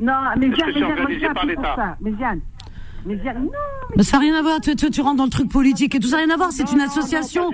[0.00, 1.96] Non, mais Est-ce Jeanne, que c'est mais Jeanne, par ça.
[2.00, 2.40] Mais Jeanne,
[3.06, 3.50] mais non.
[3.96, 4.60] Mais ça n'a rien à voir.
[4.60, 6.52] Tu, tu, tu rentres dans le truc politique et tout ça n'a rien à voir.
[6.52, 7.50] C'est une association.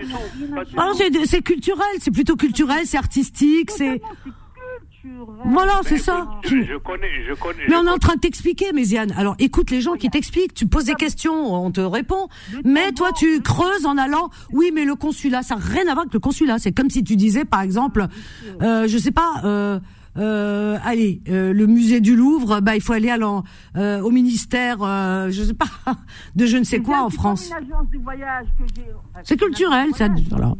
[1.25, 1.87] C'est culturel.
[2.01, 4.01] C'est plutôt culturel, c'est artistique, c'est.
[5.45, 6.29] Voilà, Mais c'est ça.
[6.45, 7.63] Je, je connais, je connais.
[7.69, 9.13] Mais je on est en train de t'expliquer, Méziane.
[9.17, 10.55] Alors, écoute les gens qui t'expliquent.
[10.55, 12.29] Tu poses des questions, on te répond.
[12.65, 14.31] Mais toi, tu creuses en allant.
[14.53, 16.59] Oui, mais le consulat, ça n'a rien à voir avec le consulat.
[16.59, 18.07] C'est comme si tu disais, par exemple,
[18.63, 19.41] euh, je sais pas.
[19.45, 19.79] Euh,
[20.19, 23.17] euh, allez, euh, le musée du Louvre, bah il faut aller à
[23.77, 25.67] euh, au ministère, euh, je sais pas,
[26.37, 27.49] de je ne sais quoi en France.
[27.49, 28.87] comme une agence de voyage que j'ai.
[29.11, 30.53] enfin, C'est culturel, ça, voilà.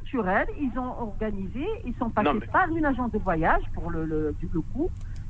[0.00, 0.46] Culturel.
[0.60, 1.66] Ils ont organisé.
[1.84, 4.60] Ils sont passés Non, mais- par une agence de voyage pour le, le, du- le
[4.60, 4.88] coup.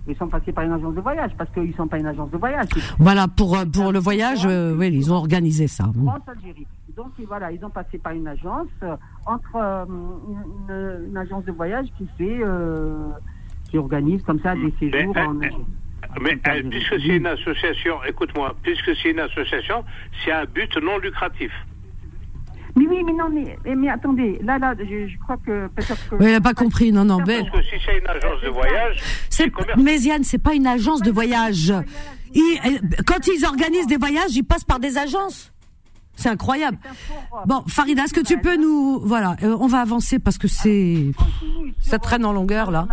[0.08, 2.38] Ils sont passés par une agence de voyage parce qu'ils sont pas une agence de
[2.38, 2.66] voyage.
[2.98, 5.84] Voilà pour euh, pour le voyage, euh, oui, ils ont organisé ça.
[5.84, 6.66] France Algérie.
[6.96, 8.96] Donc voilà, ils ont passé par une agence euh,
[9.26, 9.84] entre euh,
[10.68, 13.08] une, une agence de voyage qui fait euh,
[13.70, 15.64] qui organise comme ça des séjours Mais, en euh, Algérie.
[16.20, 19.84] Mais euh, puisque c'est une association, écoute-moi, puisque c'est une association,
[20.24, 21.52] c'est un but non lucratif.
[22.76, 26.08] Mais oui, mais non, mais, mais, mais attendez, là, là, je, je crois que peut-être
[26.08, 26.14] que.
[26.16, 26.92] Oui, elle a pas compris.
[26.92, 28.96] Non, non, mais Parce que si c'est une agence de voyage,
[29.28, 29.84] c'est commercial.
[29.84, 31.72] Méziane, c'est pas une agence de voyage.
[32.34, 35.52] Ils- quand ils organisent des voyages, ils passent par des agences.
[36.14, 36.78] C'est incroyable.
[37.46, 41.12] Bon, Farida, est-ce que tu peux nous, voilà, euh, on va avancer parce que c'est,
[41.80, 42.86] ça traîne en longueur là.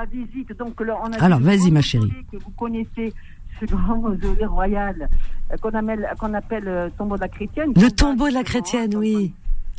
[0.00, 2.10] Ma, visite, donc là, on a Alors, vas-y, ma chérie.
[2.32, 3.12] Que vous connaissez
[3.58, 5.08] ce grand mausolée royal
[5.52, 7.72] euh, qu'on appelle, qu'on appelle euh, tombeau de la chrétienne.
[7.76, 9.34] Le tombeau de la chrétienne, oui,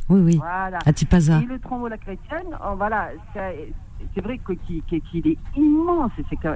[0.08, 0.36] oui, oui.
[0.36, 0.78] Voilà.
[0.86, 1.40] À Tipaza.
[1.42, 6.36] Et le tombeau de la chrétienne, oh, voilà, c'est vrai qu'il qu'il est immense, c'est
[6.36, 6.52] quand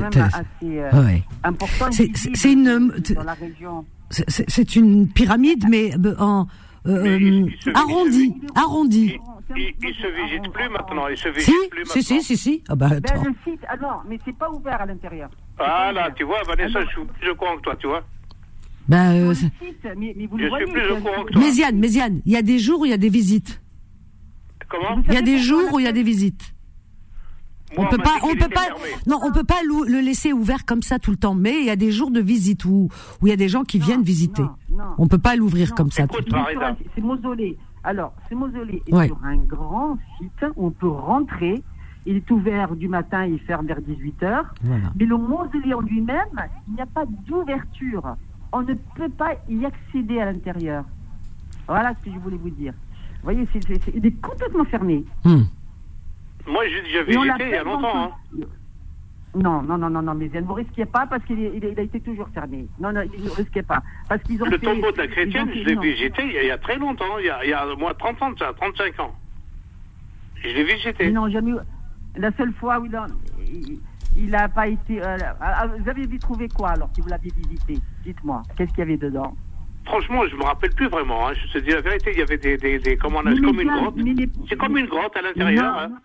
[0.00, 1.22] même assez euh, Ouais.
[1.44, 1.92] important.
[1.92, 3.84] C'est- une- dans la région.
[4.10, 6.46] C'est une pyramide, mais euh, en
[6.88, 8.34] euh, il- il se- arrondie,
[9.56, 11.06] il il se visite plus maintenant.
[11.08, 12.20] Il se visite Si, plus si, maintenant.
[12.20, 12.64] si, si, si.
[12.68, 13.24] Ah bah Ben, attends.
[13.24, 15.30] le site, ah non, mais c'est pas ouvert à l'intérieur.
[15.56, 18.02] Voilà, tu vois, Vanessa, je suis plus au courant que toi, tu vois.
[18.88, 19.52] Ben, euh, site,
[19.96, 20.66] mais, mais vous Je le suis voyez.
[20.72, 21.40] plus c'est au courant que toi.
[21.42, 23.60] Méziane, Méziane, il y a des jours où il y a des visites.
[24.68, 26.54] Comment Il y a des jours où il y a des visites.
[27.76, 28.88] On peut pas, on peut pas, fermé.
[29.06, 31.34] non, on peut pas le laisser ouvert comme ça tout le temps.
[31.34, 32.88] Mais il y a des jours de visite où
[33.20, 34.42] où il y a des gens qui Non, viennent visiter.
[34.42, 34.48] non,
[34.78, 34.84] non.
[34.98, 36.06] On peut pas l'ouvrir comme ça.
[36.06, 36.44] tout le temps.
[36.94, 37.58] C'est mausolée.
[37.84, 39.06] Alors, ce mausolée est Ouais.
[39.06, 41.62] sur un grand site où on peut rentrer.
[42.06, 44.44] Il est ouvert du matin, il ferme vers 18h.
[44.62, 44.92] Voilà.
[44.98, 48.16] Mais le mausolée en lui-même, il n'y a pas d'ouverture.
[48.52, 50.84] On ne peut pas y accéder à l'intérieur.
[51.66, 52.72] Voilà ce que je voulais vous dire.
[52.72, 53.46] Vous voyez,
[53.94, 55.04] il est complètement fermé.
[55.24, 55.42] Hmm.
[56.48, 58.12] Moi, j'ai visité il y a longtemps.
[58.32, 58.40] Hein.
[59.34, 62.00] Non, non, non, non, non, mais ne vous risquez pas parce qu'il il a été
[62.00, 62.66] toujours fermé.
[62.80, 63.82] Non, non, ne risquez pas.
[64.08, 65.82] Parce qu'ils ont Le fait- tombeau de la chrétienne, je l'ai non.
[65.82, 67.66] visité il y, a, il y a très longtemps, il y a, il y a
[67.76, 69.14] moi 30 ans de ça, 35 ans.
[70.42, 71.10] Je l'ai visité.
[71.12, 71.52] N'ont jamais
[72.16, 73.06] La seule fois où il a,
[73.46, 73.80] il-
[74.16, 75.00] il a pas été.
[75.02, 77.78] euh, ah, vous avez vu trouver quoi alors si vous l'avez visité?
[78.04, 79.36] Dites-moi, qu'est-ce qu'il y avait dedans?
[79.88, 81.28] Franchement, je me rappelle plus vraiment.
[81.28, 81.32] hein.
[81.34, 83.60] Je te dis la vérité, il y avait des, des, des comment on a- comme
[83.60, 83.96] une grotte.
[83.96, 85.78] les- C'est comme une grotte à l'intérieur.
[85.78, 85.98] hein.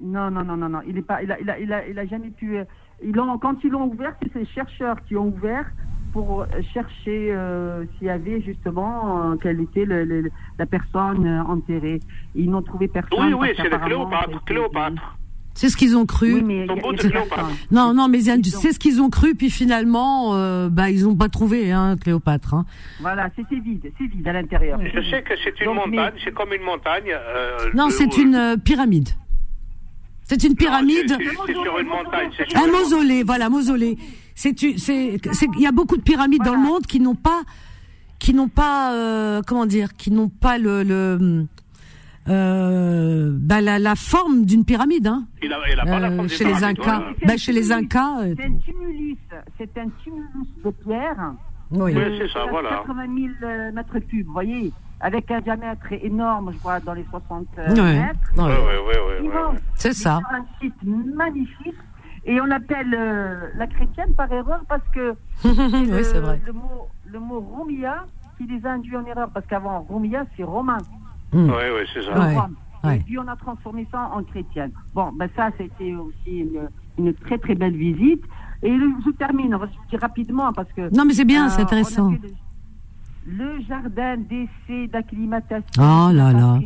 [0.00, 0.80] Non, Non, non, non, non.
[0.86, 2.56] Il est pas, il a, il a, il a, il a jamais pu.
[2.58, 2.64] euh,
[3.02, 5.64] Ils l'ont, quand ils l'ont ouvert, c'est ces chercheurs qui ont ouvert
[6.12, 11.26] pour euh, chercher euh, s'il y avait justement euh, quelle était le- le- la personne
[11.48, 12.00] enterrée.
[12.36, 13.18] Ils n'ont trouvé personne.
[13.18, 14.44] Oui, oui, c'est le Cléopâtre.
[14.44, 15.17] Cléopâtre.
[15.60, 16.34] C'est ce qu'ils ont cru.
[16.34, 17.46] Oui, mais personne.
[17.72, 21.28] Non, non, mais c'est ce qu'ils ont cru, puis finalement, euh, bah, ils ont pas
[21.28, 22.54] trouvé, hein, Cléopâtre.
[22.54, 22.64] Hein.
[23.00, 24.78] Voilà, c'était vide, c'est vide à l'intérieur.
[24.80, 27.10] Je sais que c'est une Donc, mais- montagne, c'est comme une montagne.
[27.12, 29.08] euh, Non, c'est une euh, pyramide.
[30.22, 31.08] C'est une pyramide.
[31.08, 32.30] c'est- C'est c'est sur une montagne.
[32.36, 33.98] c'est sur Un mausolée, voilà, mausolée.
[34.36, 34.76] C'est, c'est,
[35.32, 37.42] c'est- il y a beaucoup de pyramides dans le monde qui n'ont pas,
[38.20, 41.46] qui n'ont pas, euh, comment dire, qui n'ont pas le, le
[42.28, 45.24] euh, bah, la, la forme d'une pyramide, hein.
[45.42, 47.12] Il a, il a pas la Euh, forme chez les Incas, voilà.
[47.26, 48.20] bah, chez les Incas.
[48.22, 49.16] euh, C'est un tumulus,
[49.58, 51.32] c'est un tumulus de pierre.
[51.70, 51.94] oui.
[51.96, 52.82] Oui, c'est ça, voilà.
[52.86, 57.04] 80 000 euh, mètres cubes, vous voyez, avec un diamètre énorme, je crois, dans les
[57.10, 58.00] 60 euh, Ouais.
[58.00, 58.18] mètres.
[58.34, 59.54] Immense.
[59.54, 59.60] ouais.
[59.74, 60.20] C'est ça.
[60.28, 61.74] C'est un site magnifique.
[62.24, 65.14] Et on l'appelle euh, la chrétienne par erreur parce que
[65.44, 66.38] oui, le, c'est vrai.
[66.46, 68.04] le mot, le mot Rumia
[68.36, 70.76] qui les a induits en erreur parce qu'avant Rumia c'est romain.
[71.32, 71.50] Mm.
[71.50, 72.18] Ouais, ouais, c'est ça.
[72.18, 72.36] Ouais,
[72.84, 72.96] ouais.
[72.96, 74.70] Et puis on a transformé ça en chrétienne.
[74.94, 76.68] Bon, ben ça c'était aussi une,
[76.98, 78.22] une très très belle visite.
[78.62, 80.92] Et le- je termine, je vous dis rapidement parce que.
[80.94, 82.12] Non, mais c'est bien, euh, c'est intéressant.
[82.12, 82.32] a fait
[83.26, 85.64] Le, le jardin d'essai d'acclimatation.
[85.78, 86.58] Oh là là.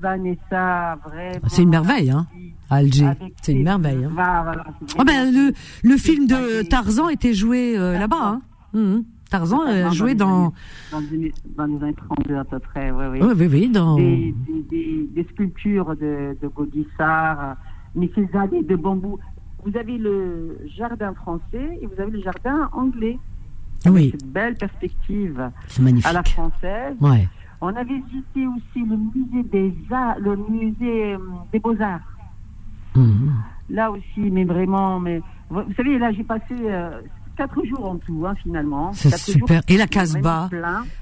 [0.00, 1.48] Vanessa, vraiment.
[1.48, 2.26] C'est une merveille, hein,
[2.70, 3.08] Alger.
[3.42, 4.04] C'est une merveille.
[4.04, 4.10] Hein.
[4.14, 8.16] Voilà, voilà, c'est Oh ben, le, le film de Tarzan était joué euh, là-bas.
[8.22, 8.40] Hein.
[8.74, 9.04] Mhm.
[9.30, 10.52] Tarzan euh, joué dans.
[10.90, 13.18] Dans les, dans les années 32 à peu près, oui, oui.
[13.22, 13.96] Oui, oui, oui, dans.
[13.96, 17.56] Des, des, des, des sculptures de, de Gaudissart,
[17.94, 19.18] mais ces allées de bambou.
[19.66, 23.18] Vous avez le jardin français et vous avez le jardin anglais.
[23.86, 26.08] Oui, Cette belle perspective c'est magnifique.
[26.08, 26.96] à la française.
[27.00, 27.28] Ouais.
[27.60, 31.18] On avait visité aussi le musée des arts, le musée euh,
[31.52, 32.00] des beaux-arts.
[32.94, 33.32] Mhm.
[33.70, 35.20] Là aussi, mais vraiment, mais
[35.50, 37.00] vous vous savez, là j'ai passé euh,
[37.38, 38.92] quatre jours en tout, hein, finalement.
[38.92, 39.56] C'est super.
[39.58, 40.50] jours, Et la Casbah.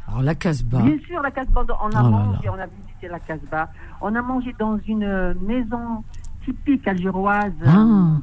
[0.06, 0.82] Alors la Casbah.
[0.82, 2.52] Bien sûr, la Casbah, on a Oh là mangé, là.
[2.54, 3.68] on a visité la Casbah.
[4.02, 6.04] On a mangé dans une euh, maison
[6.44, 8.18] typique algéroise, Ah,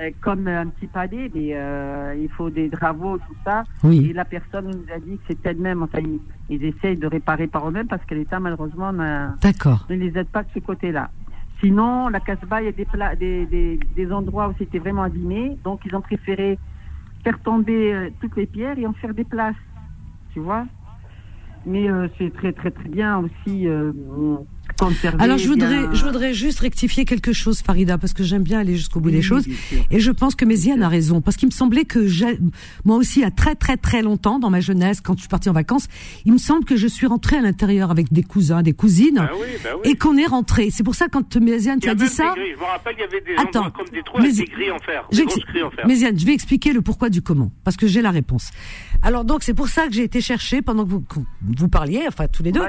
[0.00, 3.64] euh, comme un petit palais, mais euh, il faut des travaux, tout ça.
[3.84, 4.12] Et oui.
[4.14, 7.68] la personne nous a dit que c'est elle-même, enfin, ils, ils essayent de réparer par
[7.68, 9.28] eux-mêmes parce que l'État, malheureusement, ne
[9.90, 11.10] les aide pas de ce côté-là.
[11.60, 12.72] Sinon, la Casbah, il y a
[13.16, 16.58] des, des, des endroits où c'était vraiment abîmé, donc ils ont préféré
[17.24, 19.56] faire tomber euh, toutes les pierres et en faire des places,
[20.30, 20.66] tu vois?
[21.64, 23.66] Mais euh, c'est très très très bien aussi
[25.18, 28.58] Alors je voudrais, bien- je voudrais juste rectifier quelque chose, Farida, parce que j'aime bien
[28.60, 29.44] aller jusqu'au bout des Oui, choses.
[29.90, 32.38] Et je pense que Méziane a raison, parce qu'il me semblait que j'ai,
[32.84, 35.52] moi aussi, a très très très longtemps, dans ma jeunesse, quand je suis partie en
[35.52, 35.86] vacances,
[36.24, 39.46] il me semble que je suis rentrée à l'intérieur avec des cousins, des cousines, oui,
[39.62, 39.90] ben oui.
[39.90, 40.70] et qu'on est rentré.
[40.70, 42.32] C'est pour ça quand Méziane, tu as dit ça.
[42.34, 42.52] des grilles.
[42.56, 44.78] Je me rappelle, il y avait des Attends, comme des trous avec mais- des en
[44.78, 45.06] fer.
[45.12, 45.86] Fer.
[45.86, 48.50] Méziane, je vais expliquer le pourquoi du comment, parce que j'ai la réponse.
[49.02, 51.18] Alors donc c'est pour ça que j'ai été chercher pendant que vous, que
[51.58, 52.60] vous parliez, enfin tous les deux.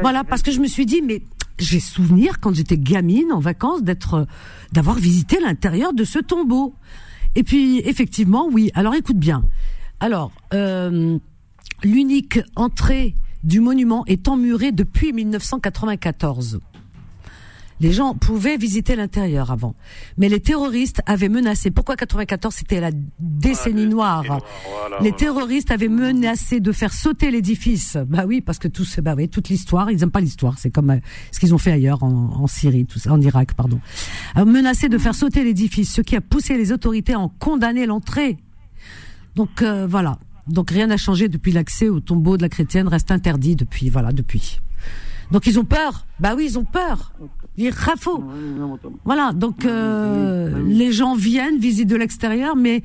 [0.00, 1.22] Voilà, parce que je me suis dit, mais
[1.58, 4.24] j'ai souvenir quand j'étais gamine en vacances d'être, euh,
[4.72, 6.74] d'avoir visité l'intérieur de ce tombeau.
[7.34, 8.70] Et puis effectivement, oui.
[8.74, 9.44] Alors écoute bien.
[10.00, 11.18] Alors euh,
[11.82, 16.60] l'unique entrée du monument est emmurée depuis 1994.
[17.80, 19.74] Les gens pouvaient visiter l'intérieur avant.
[20.16, 21.70] Mais les terroristes avaient menacé.
[21.70, 24.22] Pourquoi 94 C'était la décennie Ah, noire.
[24.24, 24.40] Voilà,
[25.00, 25.12] Les voilà.
[25.16, 27.98] terroristes avaient menacé de faire sauter l'édifice.
[28.08, 30.58] Bah oui, parce que tout, bah oui, toute l'histoire, ils aiment pas l'histoire.
[30.58, 30.96] C'est comme euh,
[31.32, 32.08] ce qu'ils ont fait ailleurs en,
[32.40, 33.80] en Syrie, tout ça, en Irak, pardon.
[34.34, 37.86] Alors, menacé de faire sauter l'édifice, ce qui a poussé les autorités à en condamner
[37.86, 38.38] l'entrée.
[39.34, 40.18] Donc euh, voilà.
[40.48, 44.12] Donc rien n'a changé depuis l'accès au tombeau de la chrétienne reste interdit depuis voilà
[44.12, 44.60] depuis.
[45.32, 46.06] Donc ils ont peur.
[46.20, 47.12] Bah oui, ils ont peur.
[47.70, 48.22] Rafaux.
[49.04, 49.32] Voilà.
[49.34, 52.82] Donc euh, les gens viennent visiter de l'extérieur, mais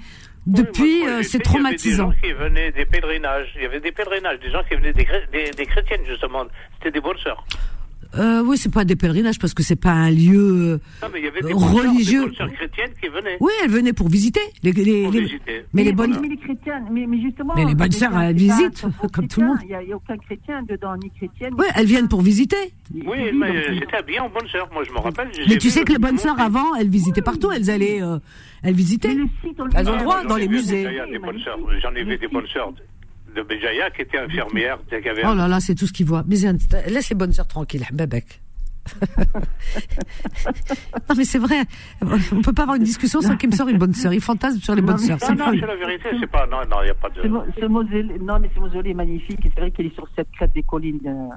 [0.47, 2.11] depuis Oui, euh, c'est j'étais, Il y avait des traumatisant.
[2.11, 3.47] gens qui venaient des pèlerinages.
[3.55, 6.43] Il y avait des pèlerinages, des gens qui venaient des, des, des chrétiennes, justement.
[6.77, 7.45] C'était des bonnes sœurs.
[8.17, 10.79] Euh, oui, c'est pas des pèlerinages parce que c'est pas un lieu.
[11.01, 12.25] Non, mais il y avait des Euh, religieux.
[12.27, 13.37] des chrétiennes qui venaient.
[13.39, 14.41] Oui, elles venaient pour visiter.
[14.63, 15.65] Les, les- Pour les- visiter.
[15.73, 16.17] Mais les bonnes.
[16.21, 17.53] Mais les chrétiennes, mais, mais justement.
[17.55, 19.57] Mais les bonnes sœurs, elles visitent, 100% comme tout le monde.
[19.63, 21.53] Il n'y a, a aucun chrétien dedans, ni chrétienne.
[21.57, 22.57] Oui, elles viennent pour visiter.
[22.93, 24.67] Oui, donc, mais euh, c'était habillé en bonne sœur.
[24.73, 25.29] Moi, je me rappelle.
[25.47, 27.49] Mais tu sais que les bonnes sœurs avant, elles visitaient partout.
[27.51, 28.17] Elles allaient, euh,
[28.63, 29.13] elles mais visitaient.
[29.13, 30.85] le site, on le Elles ont droit dans les musées.
[31.81, 32.73] J'en ai vu des bonnes sœurs
[33.35, 36.23] de Béjaïa qui étaient infirmières, qui avaient Oh là là, c'est tout ce qu'ils voient.
[36.27, 38.41] Mais c'est- laisse les bonnes sœurs tranquilles, Babek.
[41.09, 41.61] non mais c'est vrai,
[42.31, 44.13] on peut pas avoir une discussion sans qu'il me sort une bonne sœur.
[44.13, 45.17] Il fantasme sur les bonnes sœurs.
[45.21, 46.47] Non, c'est non, pas- c'est la vérité, c'est pas.
[46.47, 47.21] Non, non, il n'y a pas de.
[47.21, 49.39] Ce, mausolée, non, mais ce mausolée est magnifique.
[49.43, 50.99] C'est vrai qu'il est sur cette crête des collines.
[51.05, 51.35] euh,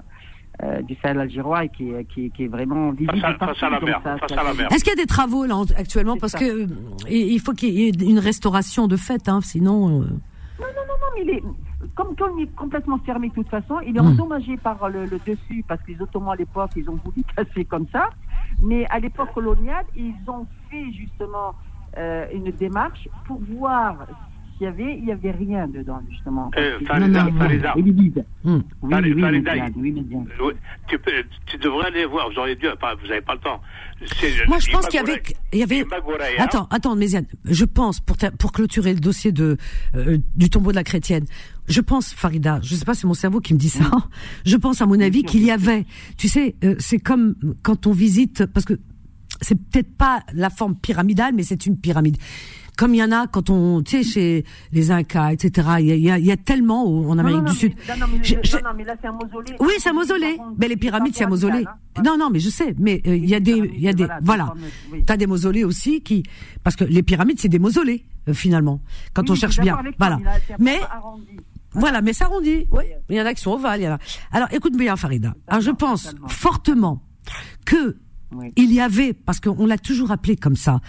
[0.63, 3.19] euh, du Sahel algérois et qui, est- qui, qui est vraiment visible.
[3.21, 4.69] Face à- partout, face à la mer, ça- ça-.
[4.73, 6.67] Est-ce qu'il y a des travaux là en- actuellement Parce que euh,
[7.11, 10.03] il il faut qu'il y ait une restauration de fait, hein, sinon.
[10.03, 10.07] euh,
[10.61, 10.67] Non,
[11.17, 11.43] mais il est,
[11.95, 14.07] comme comme il est complètement fermé de toute façon, il est Hmm.
[14.09, 17.65] endommagé par le, le dessus parce que les Ottomans à l'époque, ils ont voulu casser
[17.65, 18.09] comme ça.
[18.63, 21.57] Mais à l'époque coloniale, ils ont fait justement
[21.99, 24.07] euh, une démarche pour voir
[24.65, 26.51] s'il y avait, il y avait rien dedans justement.
[26.57, 27.75] Euh, Farida, Farida.
[27.77, 28.25] Il est vide.
[30.89, 31.11] tu, peux,
[31.47, 33.61] tu devrais aller voir, vous auriez dû, vous n'avez pas le temps.
[34.49, 35.81] Moi, je pense qu'il y avait, il y avait.
[35.81, 37.27] Imagoraya, Attends, attends, Méziane.
[37.45, 39.57] Je pense pour pour clôturer le dossier de
[39.95, 41.25] euh, du tombeau de la chrétienne.
[41.69, 42.61] Je pense, Farida.
[42.63, 43.91] Je sais pas, c'est mon cerveau qui me dit ça.
[44.45, 45.87] Je pense, à mon avis, qu'il y avait.
[46.19, 48.75] Tu sais, euh, c'est comme quand on visite, parce que
[49.41, 52.17] c'est peut-être pas la forme pyramidale, mais c'est une pyramide.
[52.77, 55.69] Comme il y en a quand on, tu sais, chez les Incas, etc.
[55.79, 57.73] Il y a, y a, y a tellement en Amérique non, du non, Sud.
[57.89, 59.57] mais- non, non, mais, Je- je- non, non, mais là, c'est un mausolée.
[59.61, 60.39] oui, c'est un mausolée.
[60.59, 61.65] Mais les pyramides, c'est un mausolée.
[62.05, 62.75] Non, non, mais je sais.
[62.79, 64.53] Mais euh, il y a des, il y a des, voilà.
[65.07, 66.25] T'as des mausolées aussi qui,
[66.65, 68.81] parce que les pyramides, c'est des mausolées euh, finalement.
[69.13, 70.19] Quand Oui, on cherche bien, toi, voilà.
[70.59, 70.89] mais là,
[71.75, 72.67] voilà, mais ça arrondit.
[72.73, 73.81] Oui, il y en a qui sont ovales.
[73.81, 73.99] Il y en a.
[74.33, 75.35] Alors, écoute bien, Farida.
[75.47, 77.03] Alors, je pense fortement
[77.67, 77.97] que
[78.57, 80.81] il y avait, parce qu'on l'a toujours appelé comme ça.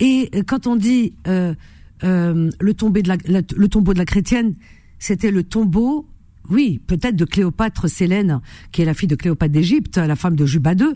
[0.00, 1.54] Et euh, quand on dit euh,
[2.02, 4.54] euh, le tombeau de la, le tombeau de la chrétienne,
[4.98, 6.08] c'était le tombeau.
[6.50, 8.40] Oui, peut-être de Cléopâtre Sélène,
[8.70, 10.88] qui est la fille de Cléopâtre d'Égypte, la femme de Juba II.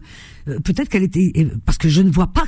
[0.48, 2.44] Euh, peut-être qu'elle était, et- parce que je ne vois pas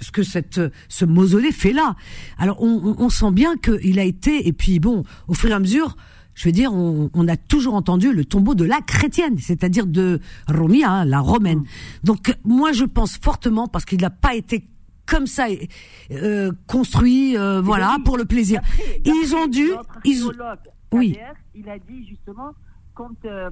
[0.00, 1.96] ce que cette ce mausolée fait là.
[2.38, 5.58] Alors on- on sent bien qu'il a été et puis bon au fur et à
[5.60, 5.96] mesure,
[6.34, 10.20] je veux dire on, on a toujours entendu le tombeau de la chrétienne, c'est-à-dire de
[10.48, 11.64] Romia, hein, la romaine.
[12.02, 14.64] Donc moi je pense fortement parce qu'il n'a pas été
[15.06, 15.46] comme ça
[16.10, 18.60] euh, construit euh, voilà pour le plaisir.
[19.04, 19.68] Ils ont dû
[20.04, 20.24] ils
[20.92, 21.18] oui.
[21.54, 22.52] Il a dit justement
[22.94, 23.50] quand euh,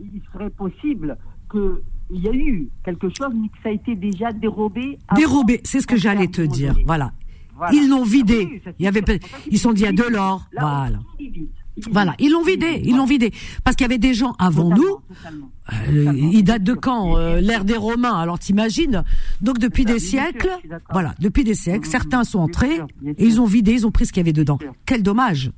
[0.00, 1.16] il serait possible
[1.48, 4.98] que il y a eu quelque chose, mais que ça a été déjà dérobé.
[5.16, 6.74] dérobé, c'est ce que j'allais te dire.
[6.84, 7.12] Voilà.
[7.56, 7.74] Voilà.
[7.74, 8.48] Ils l'ont Ah vidé.
[8.50, 9.02] oui, Il y avait
[9.50, 10.46] ils sont dit il y a de l'or.
[10.52, 10.98] Là, Voilà.
[11.90, 13.32] Voilà, ils l'ont vidé, ils l'ont vidé.
[13.64, 14.98] Parce qu'il y avait des gens avant nous.
[15.88, 18.18] Euh, il date de quand euh, L'ère des Romains.
[18.18, 19.04] Alors t'imagines?
[19.40, 20.50] Donc depuis des siècles,
[20.90, 24.12] voilà, depuis des siècles, certains sont entrés et ils ont vidé, ils ont pris ce
[24.12, 24.58] qu'il y avait dedans.
[24.86, 25.50] Quel dommage.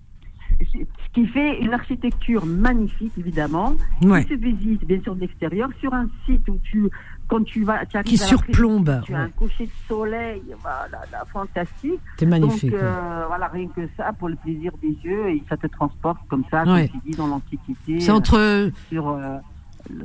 [0.60, 4.24] Ce qui fait une architecture magnifique, évidemment, Ouais.
[4.24, 6.88] qui se visite, bien sûr, de l'extérieur, sur un site où tu,
[7.28, 10.42] quand tu vas, tu arrives Qui à la surplombe, Tu as un coucher de soleil,
[10.60, 12.00] voilà, là, fantastique.
[12.18, 15.56] C'est magnifique, Donc, euh, voilà, rien que ça, pour le plaisir des yeux, et ça
[15.56, 16.88] te transporte comme ça, Ouais.
[16.88, 18.00] comme tu dis, dans l'Antiquité.
[18.00, 19.38] C'est entre- euh, sur euh,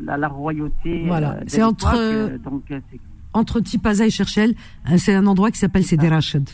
[0.04, 1.04] la, la royauté.
[1.08, 3.00] Voilà, euh, c'est entre- euh, donc, c'est-
[3.34, 4.56] Entre Tipaza et Cherchel,
[4.98, 6.50] c'est un endroit qui s'appelle Sidi Rachid.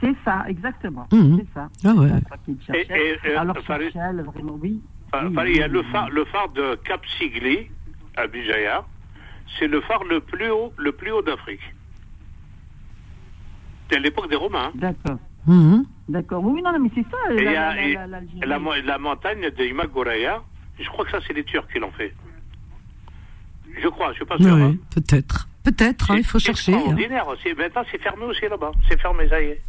[0.00, 1.06] C'est ça, exactement.
[1.12, 1.38] Mhm.
[1.40, 1.68] C'est ça.
[1.84, 2.08] Ah ouais.
[2.74, 4.80] Et- et, euh, Alors, Cherchel, vraiment, oui.
[5.14, 5.86] Il y a oui, le oui.
[5.92, 7.68] phare, le phare de Cap Sigli,
[8.16, 8.84] à Bijaya.
[9.58, 11.60] C'est le phare le plus haut, le plus haut d'Afrique.
[13.90, 14.66] C'est à l'époque des Romains.
[14.66, 14.72] hein.
[14.74, 15.18] D'accord.
[15.46, 15.84] Mhm.
[16.08, 16.44] D'accord.
[16.44, 17.32] Oui, non, non, mais c'est ça.
[17.34, 17.56] Et la- y
[17.96, 20.42] a la- la- montagne de Imagoraya.
[20.78, 22.12] Je crois que ça, c'est les Turcs qui l'ont fait.
[23.80, 24.54] Je crois, je suis pas sûr.
[24.54, 24.70] hein.
[24.72, 25.48] Oui, peut-être.
[25.62, 26.72] Peut-être, hein, il faut C'est chercher.
[26.74, 26.76] hein.
[26.78, 27.26] extraordinaire.
[27.42, 28.72] C'est- Maintenant, c'est fermé aussi là-bas.
[28.88, 29.62] C'est fermé, ça y est.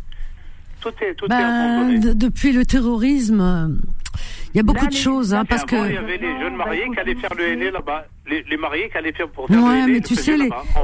[0.81, 1.99] Tout est, tout est Ben, abandonné.
[1.99, 3.67] de- depuis le terrorisme, euh,
[4.57, 5.87] il y a beaucoup de choses, hein, parce avant, que.
[5.87, 8.07] il y avait les jeunes mariés qui allaient faire le aîné là-bas.
[8.27, 10.35] Les, les mariés qui allaient faire pour faire Ouais, mais tu sais,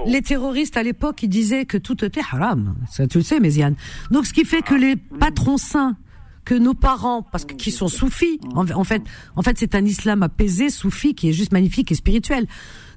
[0.06, 2.76] les, terroristes à l'époque, ils disaient que tout était haram.
[2.88, 3.76] Ça, tu le sais, Méziane.
[4.12, 5.98] Donc, ce qui fait que les patrons saints,
[6.46, 9.02] que nos parents, parce que qui sont soufis, en, en fait,
[9.36, 12.46] en fait, c'est un islam apaisé, soufi, qui est juste magnifique et spirituel.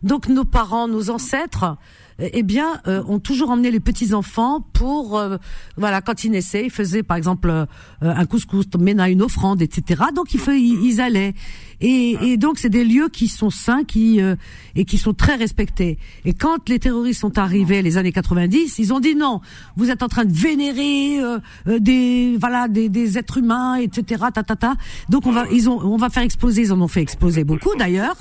[0.07, 1.77] Donc, nos parents, nos ancêtres,
[2.19, 5.37] eh bien, euh, ont toujours emmené les petits enfants pour, euh,
[5.77, 7.67] voilà, quand ils naissaient, ils faisaient par exemple euh,
[8.01, 10.05] un couscous, mena une offrande, etc.
[10.15, 10.41] Donc ils,
[10.83, 11.35] ils, allaient,
[11.83, 14.35] et, et donc c'est des lieux qui sont saints, qui euh,
[14.77, 15.99] et qui sont très respectés.
[16.25, 19.43] Et quand les terroristes sont arrivés les années 90, ils ont dit non,
[19.77, 21.39] vous êtes en train de vénérer euh,
[21.69, 24.25] euh, des voilà des, des êtres humains, etc.
[24.33, 24.75] Ta, ta, ta.
[25.11, 27.75] Donc on va ils ont on va faire exploser, ils en ont fait exploser beaucoup
[27.79, 28.17] d'ailleurs.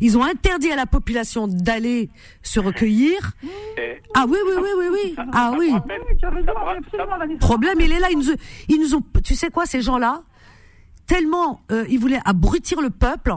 [0.00, 2.10] Ils ont interdit à la population d'aller
[2.42, 3.32] se recueillir.
[4.14, 5.16] Ah oui, oui, oui, oui, oui.
[5.32, 5.72] Ah oui.
[7.40, 8.08] Problème, il est là.
[8.10, 8.34] Ils nous,
[8.68, 10.22] ils nous ont, tu sais quoi, ces gens-là,
[11.06, 13.32] tellement euh, ils voulaient abrutir le peuple,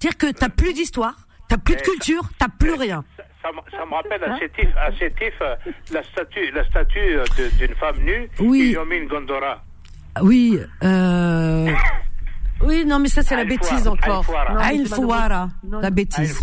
[0.00, 3.04] dire que t'as plus d'histoire, t'as plus de culture, t'as plus rien.
[3.42, 5.54] Ça, me- ça me rappelle à Sétif, à Sétif, euh,
[5.92, 7.24] la statue, la statue euh,
[7.58, 8.28] d'une femme nue.
[8.40, 8.70] Oui.
[8.72, 9.62] Ils ont mis une gondora.
[10.22, 11.68] Oui, euh...
[12.62, 14.24] oui, non, mais ça c'est la bêtise encore.
[14.58, 15.48] Aïn Fouara.
[15.82, 16.40] La bêtise,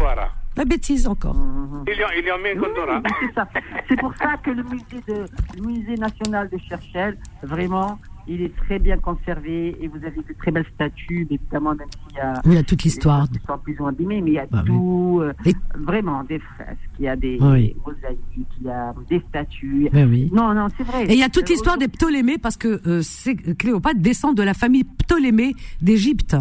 [0.55, 1.35] la bêtise encore.
[1.87, 3.01] Ils lui ont, ils lui ont mis une gondora.
[3.19, 3.47] C'est ça.
[3.89, 5.25] C'est pour ça que le musée, de,
[5.55, 10.33] le musée national de Cherchel, vraiment, il est très bien conservé et vous avez de
[10.37, 12.33] très belles statues, évidemment, même s'il y a.
[12.45, 13.27] Oui, il y a toute l'histoire.
[13.63, 14.67] Plus ou moins abîmées, mais il y a Bah oui.
[14.67, 15.19] tout.
[15.21, 17.75] euh, Et- Vraiment, des fresques, il y a des, Oui.
[17.85, 19.89] mosaïques, il y a des statues.
[19.91, 20.29] Ben oui.
[20.33, 21.05] Non, non, c'est vrai.
[21.05, 23.01] Et il y a toute Euh, l'histoire des Ptolémées parce que euh,
[23.57, 26.35] Cléopâtre descend de la famille Ptolémée d'Égypte.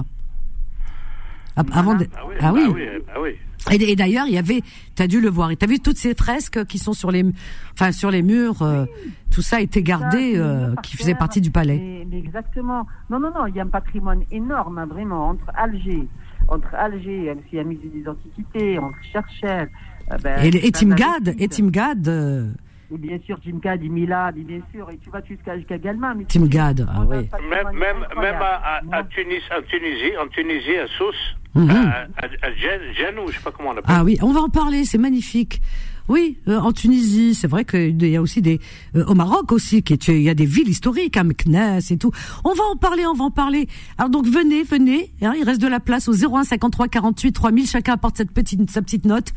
[1.57, 2.61] Ah, Avant de- Ah oui, ah oui.
[2.65, 2.83] ah oui,
[3.15, 3.31] ah oui.
[3.71, 4.63] Et, d'ailleurs, il y avait,
[4.97, 7.11] tu as dû le voir, et tu as vu toutes ces fresques qui sont sur
[7.11, 7.25] les,
[7.73, 8.87] enfin, sur les murs, euh,
[9.31, 11.79] tout ça été gardé, euh, qui faisait par partie du palais.
[11.79, 12.87] Mais, mais exactement.
[13.09, 16.09] Non, non, non, il y a un patrimoine énorme, hein, vraiment, entre Alger,
[16.49, 19.71] entre Alger, s'il y a musée des antiquités, entre Cherchel.
[20.11, 22.51] euh, ben, Et, Timgad, et Timgad, euh,
[22.95, 26.15] Et bien sûr, Jim Gad, Milad, et bien sûr, et tu vas jusqu'à jusqu'à Galma.
[26.15, 27.17] mais Timgad, ah oui.
[27.49, 31.71] Même, même, même à, à, à Tunis, en Tunisie, en Tunisie, à Sousse, Mhm.
[31.71, 33.85] à, à, à Gen- Genou, je sais pas comment on appelle.
[33.87, 35.61] Ah oui, on va en parler, c'est magnifique.
[36.09, 38.59] Oui, euh, en Tunisie, c'est vrai qu'il y a aussi des
[38.97, 41.97] euh, au Maroc aussi, qui est- il y a des villes historiques, à Meknès et
[41.97, 42.11] tout.
[42.45, 43.69] On va en parler, on va en parler.
[43.99, 45.13] Alors donc venez, venez.
[45.23, 47.67] hein, il reste de la place au 01 53 48 3000.
[47.67, 49.29] Chacun apporte cette petite sa petite note.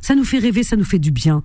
[0.00, 1.42] Ça nous fait rêver, ça nous fait du bien.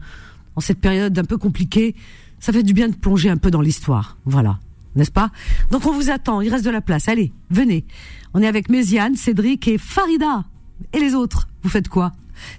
[0.59, 1.95] Cette période un peu compliquée,
[2.39, 4.17] ça fait du bien de plonger un peu dans l'histoire.
[4.25, 4.59] Voilà,
[4.95, 5.31] n'est-ce pas?
[5.71, 6.41] Donc on vous attend.
[6.41, 7.07] Il reste de la place.
[7.07, 7.85] Allez, venez.
[8.33, 10.45] On est avec Méziane, Cédric et Farida.
[10.93, 12.11] Et les autres, vous faites quoi?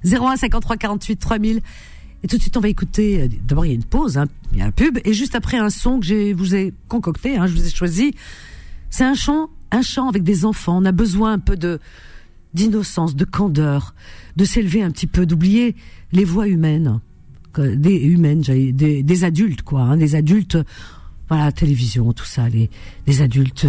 [0.04, 1.60] 01 53 48 3000.
[2.22, 3.22] Et tout de suite, on va écouter.
[3.22, 5.34] euh, D'abord, il y a une pause, hein, il y a un pub, et juste
[5.34, 8.14] après un son que j'ai, vous ai concocté, hein, je vous ai choisi.
[8.90, 10.76] C'est un chant, un chant avec des enfants.
[10.82, 11.78] On a besoin un peu de
[12.52, 13.94] d'innocence, de candeur,
[14.36, 15.76] de s'élever un petit peu, d'oublier
[16.12, 17.00] les voix humaines,
[17.58, 20.58] des humaines, des, adultes, quoi, hein, des adultes.
[21.28, 23.66] Voilà, télévision, tout ça, les, adultes.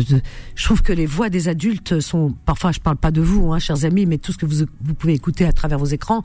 [0.56, 3.60] je trouve que les voix des adultes sont, parfois, je parle pas de vous, hein,
[3.60, 6.24] chers amis, mais tout ce que vous, vous pouvez écouter à travers vos écrans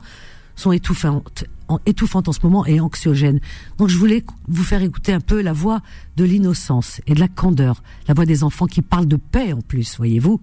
[0.55, 3.39] sont étouffantes, en, étouffantes en ce moment et anxiogènes.
[3.77, 5.81] Donc, je voulais vous faire écouter un peu la voix
[6.17, 9.61] de l'innocence et de la candeur, la voix des enfants qui parlent de paix en
[9.61, 10.41] plus, voyez-vous.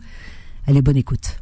[0.67, 1.39] Elle est bonne écoute.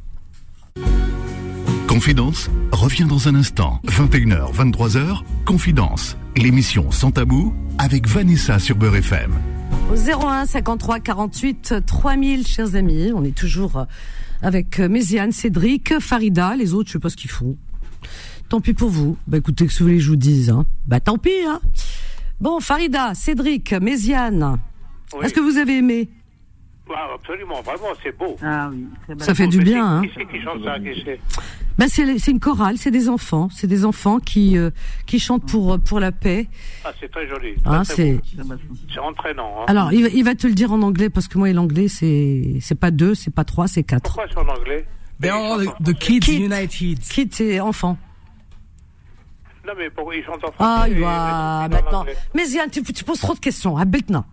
[1.92, 3.78] Confidence revient dans un instant.
[3.84, 6.16] 21h, 23h, Confidence.
[6.38, 9.30] L'émission sans tabou avec Vanessa sur Beurre FM.
[9.90, 13.84] Au 01 53 48 3000, chers amis, on est toujours
[14.40, 17.58] avec euh, Méziane, Cédric, Farida, les autres, je sais pas ce qu'ils font.
[18.48, 19.18] Tant pis pour vous.
[19.26, 20.64] Bah écoutez, que ce que vous voulez que je vous dise, hein.
[20.86, 21.60] Bah tant pis, hein.
[22.40, 24.56] Bon, Farida, Cédric, Méziane,
[25.12, 25.26] Oui.
[25.26, 26.08] est-ce que vous avez aimé?
[26.94, 28.36] Ah, absolument, vraiment, c'est beau.
[28.42, 28.86] Ah oui.
[29.18, 30.02] Ça fait du Mais bien, hein.
[30.02, 30.76] Qui c'est qui chante ça?
[31.78, 34.70] Qui c'est une chorale, c'est des enfants, c'est des enfants qui euh,
[35.06, 36.48] qui chantent pour euh, pour la paix.
[36.84, 37.54] Ah, c'est très joli.
[37.64, 39.60] Hein, très c'est entraînant.
[39.60, 39.64] Hein.
[39.68, 42.58] alors il, va- il va te le dire en anglais parce que moi l'anglais c'est
[42.60, 44.02] c'est pas deux, c'est pas trois, c'est quatre.
[44.14, 44.86] Pourquoi c'est en anglais
[45.20, 45.92] They're all the, the.
[45.98, 46.40] Kids Kid.
[46.42, 46.98] United.
[47.00, 47.96] Kid c'est enfant.
[49.66, 52.04] Non, mais pourquoi ils chantent en français Ah, il va maintenant.
[52.34, 53.76] Mais tu, tu poses trop de questions.
[53.76, 54.24] Ah, maintenant.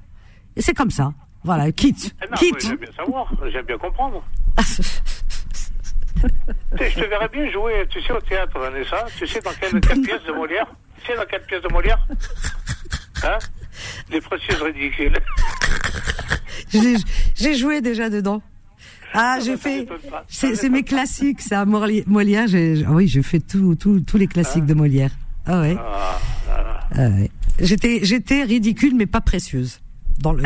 [0.55, 1.13] Et c'est comme ça.
[1.43, 2.15] Voilà, quitte.
[2.21, 2.61] Ah Non, Quitte.
[2.67, 4.23] j'aime bien savoir, j'aime bien comprendre.
[6.77, 9.05] Tu sais, je te verrais bien jouer, tu sais, au théâtre, Vanessa.
[9.17, 10.67] Tu sais dans quelle, quelle pièce de Molière?
[11.01, 12.05] Tu sais dans quelle pièce de Molière?
[13.23, 13.37] Hein?
[14.11, 15.17] Les précieuses ridicules.
[17.35, 18.41] J'ai joué déjà dedans.
[19.13, 19.87] Ah, j'ai fait.
[20.27, 21.65] C'est mes classiques, ça.
[21.65, 22.47] Molière.
[22.47, 25.11] J'ai- ah oui, j'ai fait tout, tout, tous les classiques de Molière.
[25.47, 25.75] Ah ouais.
[25.79, 26.19] Ah,
[26.51, 27.31] ah, Ah ouais.
[27.59, 29.79] J'étais, j'étais ridicule, mais pas précieuse.
[30.21, 30.43] Dans le.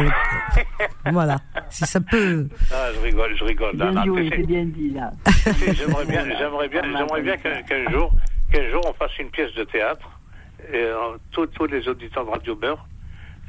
[1.11, 1.37] voilà.
[1.69, 2.47] Si ça peut.
[2.71, 3.75] ah, je rigole, je rigole.
[3.75, 5.11] Bien non, joué, c'est bien dit là.
[5.73, 8.13] J'aimerais bien, j'aimerais bien, j'aimerais bien qu'un qu'un jour,
[8.51, 10.07] qu'un jour on fasse une pièce de théâtre,
[10.71, 12.85] et euh, tous, tous les auditeurs de Radio Beurre,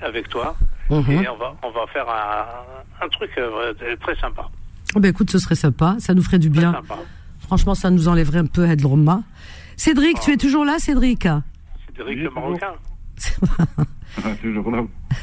[0.03, 0.57] avec toi,
[0.91, 1.11] Mhm.
[1.23, 3.73] et on va, on va faire un, un truc euh,
[4.03, 4.47] très sympa.
[4.95, 5.97] Oh, ben écoute, ce serait sympa.
[5.99, 6.81] Ça nous ferait du bien.
[7.41, 9.23] Franchement, ça nous enlèverait un peu de Roma.
[9.77, 11.23] Cédric, tu es toujours là, Cédric?
[11.97, 12.31] Cédric Oui, le.
[12.31, 12.75] Marocain,
[13.59, 13.65] Ah,
[14.41, 14.85] toujours là.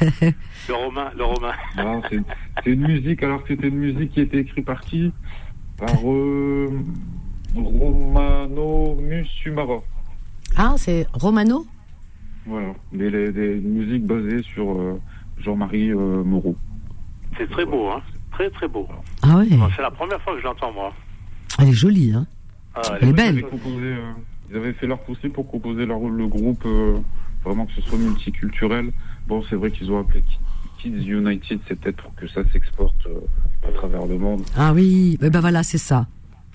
[0.68, 1.52] le Romain, le Romain.
[1.76, 2.20] Ah, c'est
[2.64, 5.12] c'est une musique, alors que c'était une musique qui était écrite par qui?
[5.78, 6.68] Par euh,
[7.54, 9.78] Romano Musumara.
[10.56, 11.66] Ah, c'est Romano?
[12.46, 12.72] Voilà.
[12.92, 15.00] Des, des, des musiques basées sur euh,
[15.38, 16.56] Jean-Marie euh, Moreau.
[17.38, 18.02] C'est très beau, hein.
[18.32, 18.86] Très très beau.
[19.22, 19.46] Ah ouais.
[19.56, 20.92] Bon, c'est la première fois que je l'entends, moi.
[21.58, 22.26] Elle est jolie, hein.
[22.74, 23.28] Ah, Elle est Ils belle.
[23.38, 24.12] avaient, composé, euh,
[24.50, 26.98] ils avaient fait leur possible pour composer leur, le groupe, euh,
[27.44, 28.92] vraiment que ce soit multiculturel.
[29.26, 30.22] Bon, c'est vrai qu'ils ont appelé
[30.78, 34.42] Kids United, c'est peut-être pour que ça s'exporte euh, à travers le monde.
[34.56, 36.06] Ah oui, ben, ben voilà, c'est ça.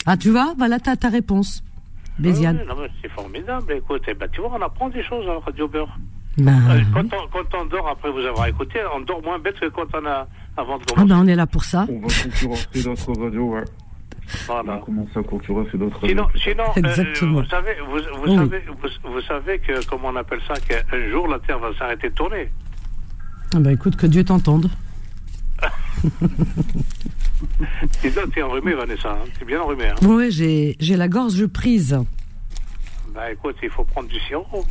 [0.05, 1.63] Ah, tu vois, voilà ta, ta réponse,
[2.19, 2.57] Béziane.
[2.57, 3.73] Ouais, mais c'est formidable.
[3.73, 5.97] Écoute, eh ben, tu vois, on apprend des choses à Radio Beurre.
[6.37, 9.59] Ben, Euh, quand, on, quand on dort après vous avoir écouté, on dort moins bête
[9.59, 10.27] que quand on a
[10.57, 11.09] avant de ah commencer.
[11.09, 11.87] ben on est là pour ça.
[11.89, 13.63] On va concurrencer d'autres radios, ouais.
[14.49, 14.81] On Voilà.
[14.85, 17.03] commencer à concurrencer d'autres Sinon, sinon euh,
[17.41, 18.35] vous savez, vous, vous Oui.
[18.35, 22.09] savez, vous, vous savez que comment on appelle ça, qu'un jour la Terre va s'arrêter
[22.09, 22.49] de tourner.
[23.55, 24.69] Ah ben écoute, que Dieu t'entende.
[28.03, 29.11] Et toi, t'es enrhumé, Vanessa.
[29.11, 29.85] Hein t'es bien enrhumé.
[29.89, 31.97] Hein Ouais, j'ai j'ai la gorge prise.
[33.13, 34.65] bah écoute, il faut prendre du sirop.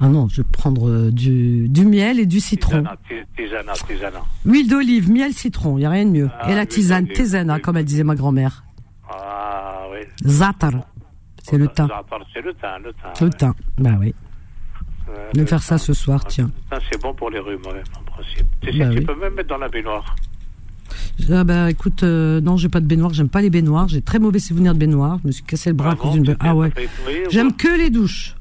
[0.00, 2.82] Ah non, je vais prendre euh, du, du miel et du citron.
[2.82, 4.20] Tisana, ti- tisana, tisana.
[4.44, 6.30] Huile d'olive, miel, citron, il n'y a rien de mieux.
[6.38, 7.60] Ah, et la tisane, tisana, oui.
[7.62, 8.64] comme elle disait ma grand-mère.
[9.10, 10.00] Ah oui.
[10.24, 10.72] Zatar,
[11.42, 11.86] c'est le thym.
[11.88, 13.10] Zatar, C'est le thym, le thym.
[13.20, 13.32] Le ouais.
[13.32, 14.14] thym, bah oui.
[15.34, 16.50] Vais le faire ça ce soir, tiens.
[16.90, 18.46] C'est bon pour les rhumes, ouais, en principe.
[18.60, 19.04] Tu sais, Bah tu oui.
[19.04, 20.16] peux même mettre dans la baignoire.
[21.32, 24.18] Ah bah écoute, euh, non, j'ai pas de baignoire, j'aime pas les baignoires, j'ai très
[24.18, 26.24] mauvais souvenirs de baignoire, je me suis cassé le bras à Ah cause bon, d'une
[26.34, 26.50] baignoire.
[26.50, 26.70] Ah ouais.
[27.30, 28.34] J'aime que les douches.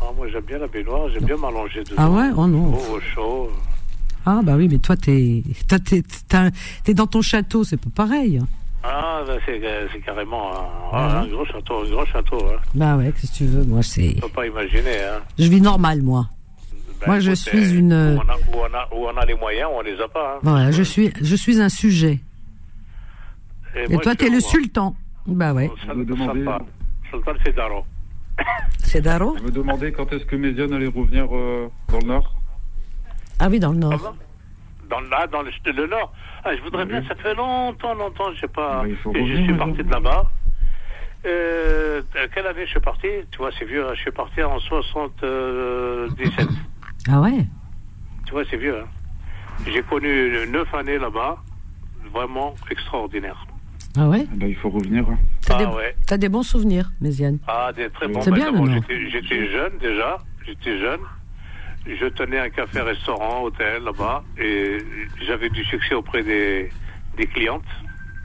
[0.00, 1.94] Ah, moi, j'aime bien la baignoire, j'aime bien m'allonger dedans.
[1.98, 2.74] Ah ouais Oh non.
[2.74, 3.50] Au chaud.
[4.26, 6.50] Ah bah oui, mais toi t'es toi, t'es t'es-
[6.84, 8.40] t'es dans ton château, c'est pas pareil.
[8.82, 9.60] Ah, bah, c'est
[9.92, 11.20] c'est carrément un, Ah.
[11.20, 12.38] un gros château, un grand château.
[12.46, 12.58] Hein.
[12.74, 14.14] Bah ouais, qu'est-ce que tu veux, moi c'est...
[14.14, 15.02] Tu peux pas imaginer.
[15.04, 15.20] Hein.
[15.38, 16.26] Je vis normal, moi.
[17.00, 19.24] Ben, Moi, je suis euh, une- Où on, a, où, on a, où on a
[19.26, 20.34] les moyens, on les a pas.
[20.36, 20.38] Hein.
[20.42, 22.20] Voilà, je suis, je suis un sujet.
[23.74, 24.96] Et moi, toi, je t'es suis le sultan.
[25.26, 25.70] Bah ouais.
[25.86, 26.44] Ça me demandez-.
[27.10, 27.84] Sultan Fedaro.
[28.78, 32.34] C'est Daro Je me demandais quand est-ce que Méziane allait revenir euh, dans le Nord?
[33.38, 34.14] Ah oui, dans le nord.
[34.90, 36.12] Dans, Là, dans le, le Nord.
[36.44, 38.84] Ah, je voudrais bien, ça fait longtemps, longtemps, je sais pas.
[39.14, 40.30] Et je suis parti de là-bas.
[41.26, 42.00] Euh,
[42.34, 43.06] quelle année je suis parti?
[43.30, 46.48] Tu vois, c'est vieux, hein, je suis parti en 77.
[47.08, 47.46] Ah ouais?
[48.26, 48.78] Tu vois, c'est vieux.
[48.80, 48.86] Hein.
[49.70, 51.36] J'ai connu neuf années là-bas,
[52.12, 53.46] vraiment extraordinaire.
[53.98, 54.26] Ah ouais?
[54.32, 55.04] Eh ben, il faut revenir.
[55.10, 55.18] hein.
[55.44, 55.96] T'as Ah des, ouais.
[56.06, 57.38] t'as des bons souvenirs, Méziane.
[57.48, 58.20] Ah, des très bons.
[58.22, 58.52] C'est bien,
[59.10, 61.00] J'étais jeune déjà, j'étais jeune.
[61.98, 64.78] Je tenais un café-restaurant, hôtel là-bas, et
[65.26, 66.70] j'avais du succès auprès des,
[67.16, 67.64] des clientes.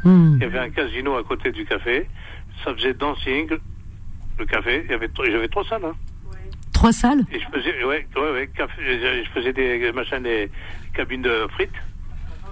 [0.04, 0.36] Hmm.
[0.38, 2.08] Il y avait un casino à côté du café.
[2.64, 3.50] Ça faisait dancing,
[4.40, 4.86] le café.
[4.90, 5.86] J'avais trois salles.
[5.86, 5.96] Hein.
[6.74, 7.24] Trois salles?
[7.32, 8.74] Et je faisais, ouais, ouais, ouais, café,
[9.26, 10.50] je faisais des machins, des
[10.94, 11.70] cabines de frites.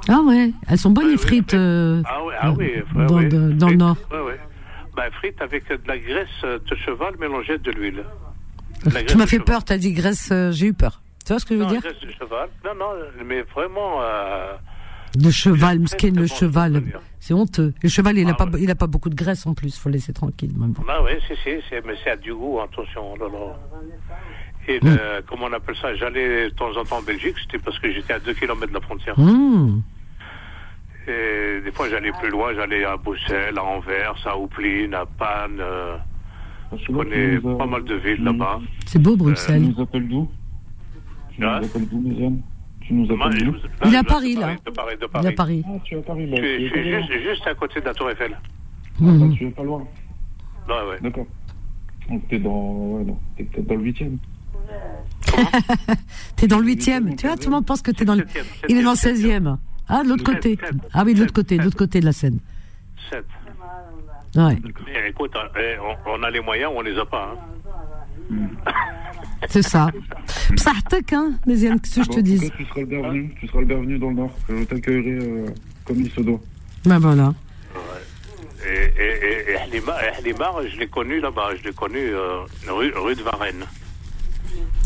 [0.10, 3.26] Ah ouais, elles sont bonnes les frites euh, Ah ouais, ah ouais, dans, ouais.
[3.30, 3.98] de- dans le nord.
[4.95, 8.03] Bah, frites avec de la graisse de cheval mélangée de l'huile.
[9.07, 9.45] Tu m'as fait cheval.
[9.45, 11.02] peur, t'as dit graisse, euh, j'ai eu peur.
[11.25, 12.49] Tu vois ce que je veux Non, dire de cheval.
[12.65, 12.91] Non, non,
[13.25, 14.01] mais vraiment.
[14.01, 14.53] euh,
[15.15, 16.83] De cheval, Mskin, le cheval.
[17.19, 17.73] C'est honteux.
[17.81, 18.59] Le cheval, il a, Ah pas, ouais.
[18.61, 20.51] il a pas beaucoup de graisse en plus, faut le laisser tranquille.
[20.57, 20.73] même.
[20.89, 23.15] Ah oui, si, si, c'est- mais c'est à du goût, attention.
[23.15, 23.57] là, là.
[24.67, 24.89] Et Mm.
[24.89, 27.91] le- comment on appelle ça J'allais de temps en temps en Belgique, c'était parce que
[27.93, 29.17] j'étais à 2 km de la frontière.
[29.19, 29.81] Mmh.
[31.07, 35.57] Et des fois, j'allais plus loin, j'allais à Bruxelles, à Anvers, à Houplin, à Panne.
[35.59, 35.97] euh,
[36.77, 38.59] je connais pas mal de villes là-bas.
[38.85, 39.61] C'est beau, Tu Bruxelles.
[39.63, 40.29] nous appelles d'où?
[41.35, 42.41] Tu Hein nous appelles d'où, Méziane
[42.81, 43.55] Tu nous appelles d'où
[43.85, 44.55] Il est à Paris, là.
[44.65, 45.64] De Paris, de Il est à Paris.
[45.68, 46.38] Ah, tu es à Paris, Je là.
[46.38, 48.38] suis, tu es juste, juste à côté de la Tour Eiffel.
[48.99, 49.34] Mmh.
[49.34, 49.88] tu es pas loin.
[50.68, 50.99] Ouais, ouais.
[51.01, 51.26] D'accord.
[52.10, 54.18] Donc t'es dans, ouais, non, t'es peut-être dans le huitième.
[56.35, 57.15] T'es dans le huitième.
[57.15, 58.26] Tu vois, tout le monde pense que t'es dans le.
[58.69, 59.57] Il est dans le septième, 16e.
[59.88, 60.57] Ah, de l'autre côté.
[60.93, 62.39] Ah oui, de l'autre côté, de l'autre côté de la Seine.
[63.10, 63.26] Sept.
[64.35, 65.76] Ouais, Mais écoute, eh,
[66.07, 67.35] on, a les moyens, on les a pas.
[68.31, 68.47] Hein.
[69.49, 69.89] c'est ça.
[70.55, 73.35] Psahtek, hein, Méziane, qu'est-ce que je te en tout dis cas, tu seras le bienvenu.
[73.39, 74.31] Tu seras le bienvenu dans le Nord.
[74.49, 75.45] Je t'accueillerai euh,
[75.85, 76.39] comme il se doit.
[76.85, 77.33] Ben voilà.
[78.65, 82.39] Et, et, et, et Ahlimar, Ahlimar, je l'ai connu là-bas, je l'ai connu euh,
[82.69, 83.65] rue, rue de Varennes.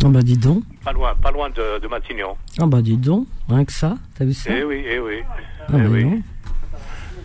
[0.03, 0.63] Oh bah dis donc.
[0.83, 2.35] Pas loin, pas loin de, de Matignon.
[2.59, 3.27] Oh bah dis donc.
[3.49, 4.49] Rien que ça, t'as vu ça?
[4.51, 5.15] Eh oui, eh oui.
[5.59, 6.05] Ah eh bah oui.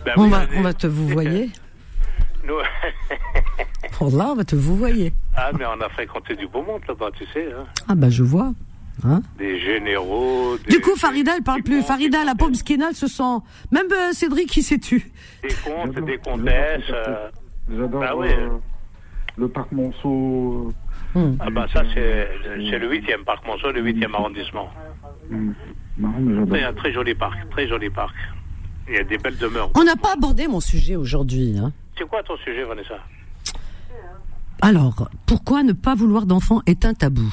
[0.05, 1.51] Ben On oui, va, on va te vous voyer.
[2.47, 2.55] Nous-
[4.17, 5.13] là, on va te vous voyer.
[5.37, 7.47] ah, mais on a fréquenté du beau monde là-bas, tu sais.
[7.53, 7.65] Hein.
[7.89, 8.53] Ah bah je vois.
[9.05, 10.57] Hein Des généraux.
[10.67, 11.83] Des, du coup, Farida, elle parle des plus.
[11.83, 12.51] Farida, des la pauvre
[12.91, 13.39] elle se sent.
[13.71, 15.11] Même euh, Cédric, qui s'est tu.
[15.43, 16.91] Des comtes, J'adore, des comtesses.
[16.91, 17.29] euh,
[17.71, 18.29] J'adore Bah oui.
[18.31, 18.49] euh,
[19.37, 20.73] le parc Monceau.
[21.15, 21.37] Hum.
[21.41, 22.29] Ah bah ça, c'est
[22.79, 24.69] le 8e parc Monceau, le 8e arrondissement.
[25.31, 25.55] hum.
[25.97, 26.03] C'est
[26.35, 26.69] j'adore.
[26.69, 28.15] un très joli parc, très joli parc.
[28.89, 29.71] Il y a des belles demeures.
[29.77, 31.57] On n'a pas abordé mon sujet aujourd'hui.
[31.59, 31.73] Hein.
[31.97, 32.95] C'est quoi ton sujet, Vanessa
[34.61, 37.33] Alors, pourquoi ne pas vouloir d'enfants est un tabou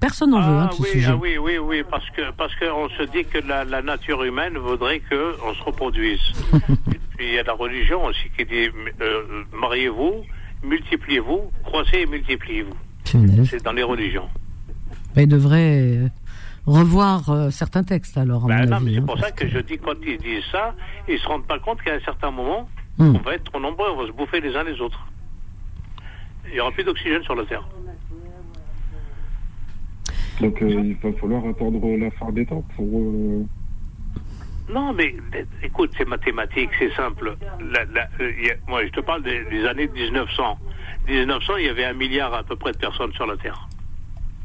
[0.00, 1.10] Personne n'en veut, hein, ah, ce oui, sujet.
[1.12, 4.58] ah oui, oui, oui, parce que parce qu'on se dit que la, la nature humaine
[4.58, 6.20] voudrait que on se reproduise.
[6.92, 8.68] Et puis il y a la religion aussi qui dit
[9.00, 10.24] euh, mariez-vous,
[10.64, 12.74] multipliez-vous, croissez et multipliez-vous.
[13.44, 14.28] C'est dans les religions.
[15.16, 16.08] Il devrait euh,
[16.66, 19.94] revoir euh, certains textes, alors, Ben mais c'est hein, pour ça que je dis quand
[20.04, 20.74] ils disent ça,
[21.08, 23.16] ils se rendent pas compte qu'à un certain moment, Hmm.
[23.16, 25.00] on va être trop nombreux, on va se bouffer les uns les autres.
[26.46, 27.66] Il n'y aura plus d'oxygène sur la Terre.
[30.40, 32.86] Donc euh, il va falloir attendre la fin des temps pour.
[33.00, 33.44] euh,
[34.68, 35.14] Non, mais
[35.62, 37.36] écoute, c'est mathématique, c'est simple.
[37.60, 40.58] La- la- euh, a- moi, je te parle des, des années 1900.
[41.08, 43.68] 1900, il y avait un milliard à peu près de personnes sur la Terre.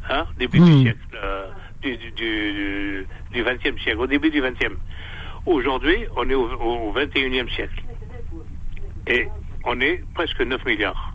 [0.10, 1.48] Hein Début du siècle euh,
[1.82, 4.74] du, du, du 20e siècle, au début du 20e.
[5.46, 7.84] Aujourd'hui, on est au, au 21e siècle.
[9.08, 9.28] Et
[9.66, 11.14] on est presque 9 milliards.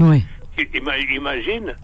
[0.00, 0.24] Oui.
[0.74, 1.74] Ima- Imagine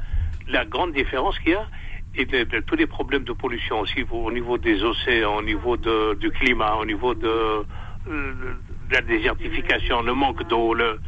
[0.49, 1.67] la grande différence qu'il y a
[2.15, 5.43] et de- de tous les problèmes de pollution aussi au au niveau des océans, au
[5.43, 7.65] niveau de- du climat, au niveau de, euh,
[8.09, 10.75] de la désertification, le manque d'eau.
[10.75, 10.99] Le...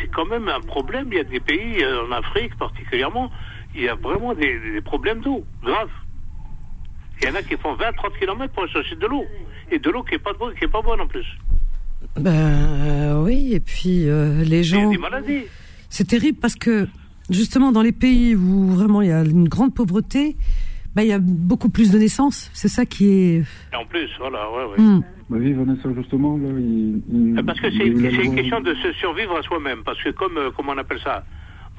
[0.00, 1.06] C'est quand même un problème.
[1.10, 3.30] Il y a des pays, euh, en Afrique particulièrement,
[3.74, 5.90] il y a vraiment des, des problèmes d'eau graves.
[7.20, 9.24] Il y en a qui font 20-30 km pour chercher de l'eau.
[9.70, 11.26] Et de l'eau qui n'est pas, qui est pas bonne en plus.
[12.16, 14.90] Ben euh, oui, et puis euh, les Il y a gens.
[14.90, 15.42] des maladies.
[15.88, 16.86] C'est terrible parce que
[17.30, 20.36] justement dans les pays où vraiment il y a une grande pauvreté,
[20.94, 22.50] ben, il y a beaucoup plus de naissances.
[22.52, 23.36] C'est ça qui est.
[23.72, 24.78] Et en plus, voilà, ouais, ouais.
[24.82, 25.00] Hmm.
[25.30, 27.00] Bah oui, Vanessa, justement, là, il...
[27.10, 29.82] il- Parce que c'est une question de se survivre à soi-même.
[29.84, 31.24] Parce que comme, euh, comment on appelle ça?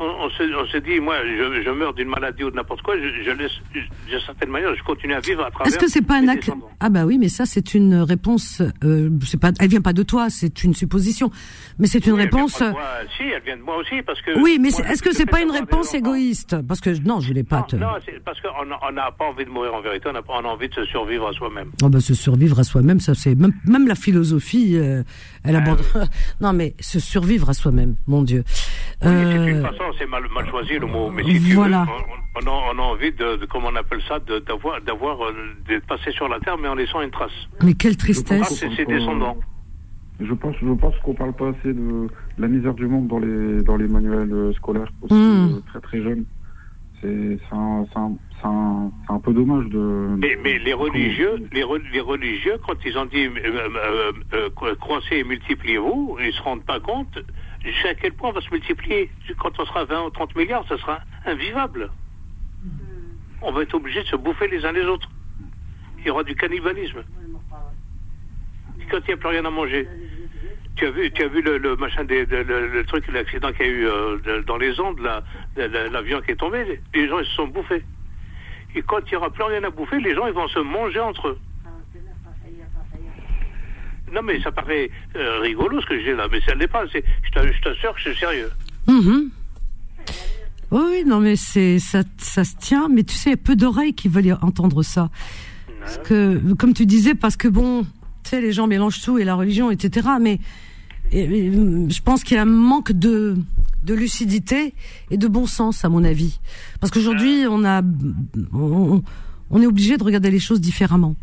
[0.03, 2.81] On, on se, on se dit, moi, je, je meurs d'une maladie ou de n'importe
[2.81, 5.67] quoi, je, je laisse, d'une certaine manière, je continue à vivre à travers.
[5.67, 6.49] Est-ce que c'est pas un acte.
[6.79, 8.61] Ah bah oui, mais ça c'est une réponse.
[8.83, 11.31] Euh, c'est pas, elle vient pas de toi, c'est une supposition.
[11.79, 12.59] Mais c'est une Oui, elle vient réponse.
[12.59, 12.81] pas de moi.
[13.17, 14.39] Si, elle vient de moi aussi, parce que.
[14.41, 15.97] Oui, mais est-ce que c'est pas une réponse enfants.
[15.97, 17.75] égoïste Parce que non, je voulais pas te.
[17.75, 17.87] Non,
[18.25, 18.49] parce qu'on
[18.87, 20.73] on n'a pas envie de mourir en vérité, on a, pas- on a envie de
[20.75, 21.71] se survivre à soi-même.
[21.81, 25.03] Oh bah, se survivre à soi-même, ça c'est même, même la philosophie, euh,
[25.43, 26.07] elle Ah abandonne.
[26.41, 28.43] non mais se survivre à soi-même, mon Dieu.
[28.47, 28.53] Oui,
[29.01, 31.65] c'est Euh, une façon, c'est mal, mal choisi le mot, mais si tu veux, on,
[31.65, 35.33] on a, on a envie de, de- comment on appelle ça, de- d'avoir, d'avoir, euh,
[35.69, 37.31] de passer sur la terre, mais en laissant une trace.
[37.63, 38.53] mais quelle Ah, tristesse.
[38.59, 39.37] c'est ses descendants.
[40.19, 42.07] Je pense, je pense qu'on parle pas assez de
[42.37, 45.55] la misère du monde dans les dans les manuels euh, scolaires aussi Mm.
[45.57, 46.25] euh, très très jeunes.
[47.01, 50.15] C'est c'est un, c'est un, c'est un, c'est un peu dommage de.
[50.19, 54.49] Mais, mais les religieux, les, re- les religieux, quand ils ont dit euh, euh, euh,
[54.61, 57.17] euh, croissez et multipliez-vous, ils se rendent pas compte
[57.63, 59.09] jusqu'à quel point on va se multiplier.
[59.37, 61.89] Quand on sera 20 ou 30 milliards, ça sera invivable.
[63.41, 65.09] On va être obligé de se bouffer les uns les autres.
[65.99, 67.03] Il y aura du cannibalisme.
[68.91, 69.87] Quand il n'y a plus rien à manger.
[70.75, 73.51] Tu as vu, tu as vu le, le machin des, de- le, le truc, l'accident
[73.53, 74.97] qu'il y a eu euh, de- dans les Andes,
[75.55, 77.83] de- l'avion qui est tombé, les, les gens ils se sont bouffés.
[78.75, 80.99] Et quand il n'y aura plus rien à bouffer, les gens ils vont se manger
[80.99, 81.39] entre eux.
[84.13, 86.67] Non mais ça paraît euh, rigolo ce que je dis là, mais ça ne l'est
[86.67, 86.83] pas.
[86.91, 88.51] c'est- Je t'a- je t'assure que c'est sérieux.
[88.87, 89.29] Mhm.
[90.71, 92.87] Oui, oui, non, mais c'est ça, ça se tient.
[92.89, 95.09] Mais tu sais, il y a peu d'oreilles qui veulent entendre ça.
[95.79, 97.83] Parce que, comme tu disais, parce que bon,
[98.23, 100.07] tu sais, les gens mélangent tout et la religion, etc.
[100.21, 100.39] Mais
[101.11, 103.35] et- et, je pense qu'il y a un manque de
[103.83, 104.73] de lucidité
[105.11, 106.39] et de bon sens, à mon avis.
[106.79, 107.81] Parce qu'aujourd'hui, on a,
[108.53, 109.03] on,
[109.49, 111.17] on est obligé de regarder les choses différemment.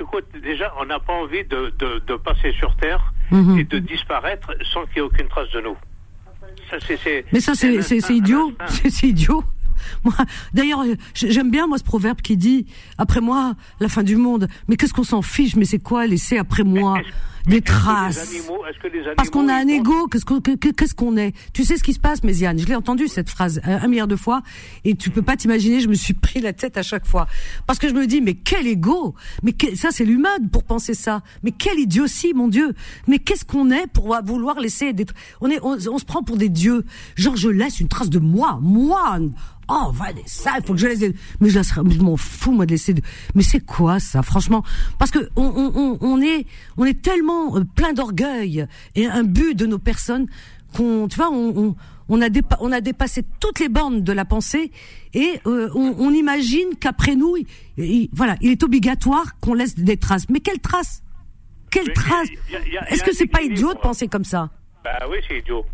[0.00, 3.58] Écoute, déjà, on n'a pas envie de, de, de passer sur Terre Mhm.
[3.58, 5.76] et de disparaître sans qu'il n'y ait aucune trace de nous.
[6.70, 7.74] Ça, c'est, c'est- Mais ça, c'est
[8.14, 8.52] idiot.
[8.68, 9.42] c'est idiot.
[10.04, 10.14] Moi,
[10.54, 12.66] d'ailleurs, euh, j'aime bien moi ce proverbe qui dit
[12.98, 14.48] après moi la fin du monde.
[14.68, 15.56] Mais qu'est-ce qu'on s'en fiche?
[15.56, 16.98] Mais c'est quoi laisser après moi
[17.46, 18.18] des traces?
[18.30, 18.58] animaux-
[19.16, 20.06] Parce qu'on a un ego.
[20.08, 21.32] Qu'est-ce qu'on qu'est-ce est?
[21.52, 24.06] Tu sais ce qui se passe, Méziane Je l'ai entendu cette phrase un, un milliard
[24.08, 24.42] de fois
[24.84, 25.80] et tu peux pas t'imaginer.
[25.80, 27.26] Je me suis pris la tête à chaque fois
[27.66, 29.14] parce que je me dis mais quel ego?
[29.42, 31.22] Mais ça c'est l'humain pour penser ça.
[31.42, 32.74] Mais quelle idiotie, mon Dieu
[33.06, 35.06] Mais qu'est-ce qu'on est pour vouloir laisser des
[35.40, 36.84] On est on, on se prend pour des dieux.
[37.16, 39.18] Genre je laisse une trace de moi, moi.
[39.70, 41.14] Oh, Vanessa, il faut que je laisse des...
[41.40, 42.94] Mais je, je m'en fous, moi, de laisser...
[42.94, 43.02] de-
[43.34, 44.64] Mais c'est quoi, ça, franchement?
[44.98, 46.46] Parce que on, on, on- on est,
[46.78, 50.26] on est tellement euh, plein d'orgueil et un but de nos personnes
[50.74, 51.76] qu'on, tu vois, on, on,
[52.08, 54.72] on, a dépa- on a dépassé toutes les bornes de la pensée
[55.12, 57.46] et euh, on, on imagine qu'après nous, il-
[57.76, 60.28] il- voilà, il est obligatoire qu'on laisse des traces.
[60.30, 61.02] Mais quelles traces?
[61.70, 62.28] Quelles traces?
[62.88, 64.48] Est-ce que c'est pas idiot de penser comme ça?
[64.82, 65.64] Bah oui, c'est idiot.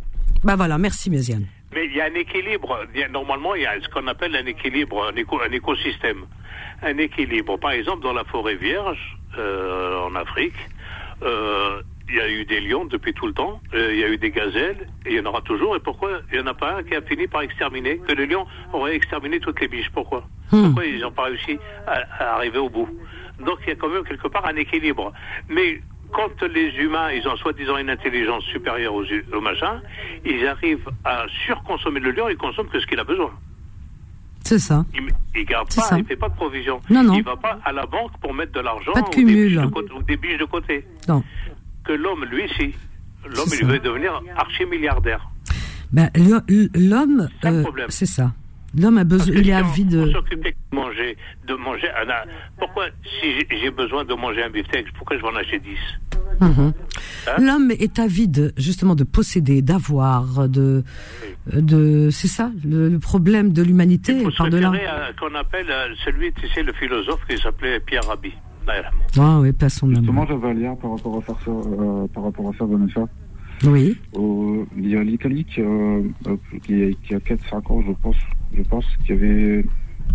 [0.42, 1.46] Bah voilà, merci, Méziane.
[1.74, 2.78] Mais il y a un équilibre.
[2.94, 5.50] Il y a- normalement, il y a ce qu'on appelle un équilibre, un, éco- un
[5.52, 6.24] écosystème.
[6.82, 7.56] Un équilibre.
[7.58, 9.00] Par exemple, dans la forêt vierge,
[9.38, 10.54] euh, en Afrique,
[11.22, 14.08] euh, il y a eu des lions depuis tout le temps, euh, il y a
[14.08, 15.74] eu des gazelles, et il y en aura toujours.
[15.74, 18.26] Et pourquoi il n'y en a pas un qui a fini par exterminer Que les
[18.26, 19.90] lions auraient exterminé toutes les biches?
[19.90, 20.28] Pourquoi?
[20.52, 20.64] Hmm.
[20.66, 22.88] Pourquoi ils n'ont pas réussi à, à arriver au bout?
[23.40, 25.12] Donc il y a quand même quelque part un équilibre.
[25.48, 25.80] Mais
[26.14, 29.80] quand les humains, ils ont soi-disant une intelligence supérieure aux, aux machins,
[30.24, 33.30] ils arrivent à surconsommer le lion, ils consomment que ce qu'il a besoin.
[34.44, 34.84] C'est ça.
[35.34, 35.98] Il, garde C'est pas, ça.
[35.98, 36.78] il fait pas de provision.
[36.90, 37.14] Non, non.
[37.14, 39.66] Il va pas à la banque pour mettre de l'argent de ou, des biches de
[39.66, 40.86] côté, ou des biches de côté.
[41.08, 41.22] Non.
[41.84, 42.74] Que l'homme, lui, si.
[43.24, 43.66] L'homme, il ça.
[43.66, 45.26] veut devenir archi-milliardaire.
[45.92, 46.40] Ben, l'ho-
[46.74, 47.86] l'homme, C'est ça euh, problème.
[47.88, 48.32] c'est ça.
[48.78, 49.94] L'homme a besoin, il est si on- avide.
[50.08, 52.28] On s'occupait de manger, de manger un-
[52.58, 52.86] Pourquoi,
[53.20, 55.78] si j'ai- besoin de manger un beefsteak, pourquoi je vais en acheter 10
[56.40, 56.72] Mhm.
[57.28, 60.82] Hein L'homme est avide justement de posséder, d'avoir, de,
[61.52, 64.72] de, c'est ça, le, le problème de l'humanité par delà.
[65.20, 68.32] qu'on appelle euh, celui, tu sais, le philosophe qui s'appelait Pierre Rabhi.
[69.18, 72.48] Ah oui, pas son Justement, j'avais un lien par rapport à ça, euh, par rapport
[72.48, 73.02] à ça, Vanessa.
[73.66, 73.96] Oui.
[74.12, 76.02] Au- il y a l'Italie qui, a- euh,
[76.64, 78.16] qui, a- qui a 4-5 ans, je pense,
[78.56, 79.64] je pense, qui avait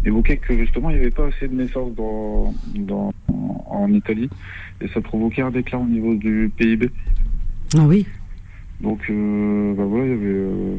[0.05, 3.11] évoqué que justement il n'y avait pas assez de naissances dans, dans,
[3.67, 4.29] en Italie
[4.81, 6.89] et ça provoquait un déclin au niveau du PIB.
[7.77, 8.05] Ah oui.
[8.81, 10.75] Donc, euh, bah voilà, il y avait, euh,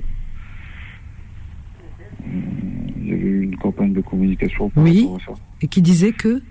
[2.27, 2.41] euh,
[2.99, 5.03] il y avait eu une campagne de communication par Oui.
[5.03, 5.41] rapport à ça.
[5.63, 6.43] Et qui disait que.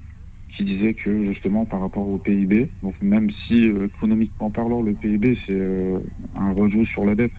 [0.55, 4.93] Qui disait que justement par rapport au PIB, donc même si euh, économiquement parlant le
[4.93, 5.99] PIB c'est euh,
[6.35, 7.31] un rejout sur la dette,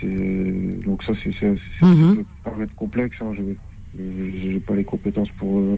[0.00, 1.56] c'est donc ça c'est Mhm.
[1.82, 3.16] ça peut paraître complexe.
[3.20, 3.42] Hein, je
[3.98, 5.76] j'ai pas les compétences pour euh,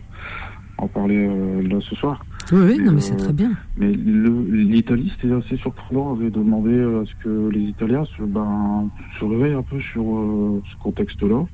[0.78, 2.24] en parler euh, là ce soir.
[2.52, 3.52] Oui, oui, Mais, non, mais euh, c'est très bien.
[3.78, 9.24] Mais l'Italie, c'était assez surprenant, avait demandé à ce que les Italiens se, ben, se
[9.24, 11.46] réveillent un peu sur euh, ce contexte-là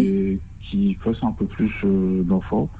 [0.00, 2.79] et qu'ils fassent un peu plus euh, d'enfants, euh,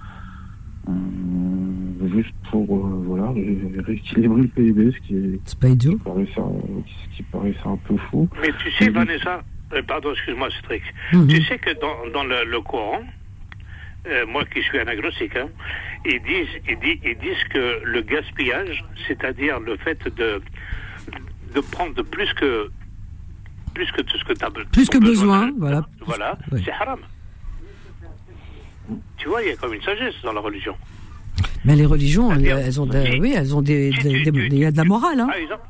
[2.12, 5.93] juste pour euh, voilà ré- rééquilibrer le PIB, ce qui, est, C'est pas idiot.
[5.93, 6.81] qui paraissait, euh,
[7.11, 8.28] ce qui paraissait un peu fou.
[8.40, 9.43] Mais tu sais, Vanessa,
[9.73, 10.82] euh, pardon, excuse-moi, Cédric,
[11.12, 11.28] Mhm.
[11.28, 13.02] tu sais que dans, dans le, le Coran,
[14.09, 15.48] euh, moi qui suis un agnostique, hein,
[16.07, 20.40] ils, disent, ils, disent, ils disent que le gaspillage, c'est-à-dire le fait de,
[21.55, 22.70] de prendre plus que
[23.74, 25.86] plus que tout ce que tu as Plus que besoin, voilà.
[26.05, 26.98] voilà, c'est haram.
[29.16, 30.76] Tu vois, il y a comme une sagesse dans la religion.
[31.64, 34.32] Mais les religions, elles, ont, de- si- oui, elles ont des, si des- tu- des-
[34.32, 35.26] tu- il y a de la morale, hein.
[35.26, 35.62] Par exemple,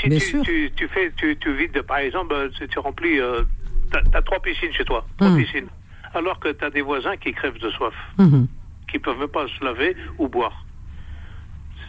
[0.00, 0.42] si Bien tu, sûr.
[0.44, 3.42] Tu, fais, tu, tu vides, par exemple, euh, tu, remplis, euh,
[3.90, 5.44] t'as as trois piscines chez toi, trois Mhm.
[5.44, 5.66] piscines,
[6.14, 8.46] alors que t'as des voisins qui crèvent de soif, Mhm.
[8.90, 10.64] qui peuvent même pas se laver ou boire.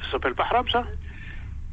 [0.06, 0.84] Ça s'appelle pas haram, ça?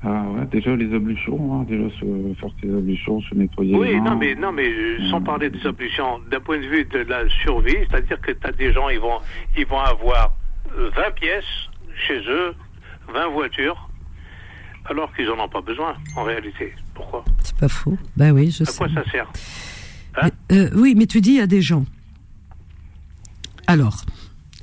[0.02, 3.76] Ah ouais, déjà les ablutions, hein, déjà se faire tes ablutions, se nettoyer.
[3.76, 4.10] Oui, les mains.
[4.12, 7.28] non, mais, non, mais euh, sans parler des ablutions, d'un point de vue de la
[7.42, 9.18] survie, c'est-à-dire que tu as des gens, ils vont,
[9.58, 10.34] ils vont avoir
[10.78, 11.44] euh, 20 pièces
[12.06, 12.54] chez eux,
[13.12, 13.90] 20 voitures,
[14.86, 16.72] alors qu'ils n'en ont pas besoin, en réalité.
[16.94, 17.22] Pourquoi?
[17.44, 17.98] C'est pas faux.
[18.16, 18.78] Ben oui, je À sais.
[18.78, 19.30] quoi ça sert?
[20.16, 20.30] Hein?
[20.50, 21.84] Mais, euh, oui, mais tu dis il y a des gens.
[23.66, 24.04] Alors,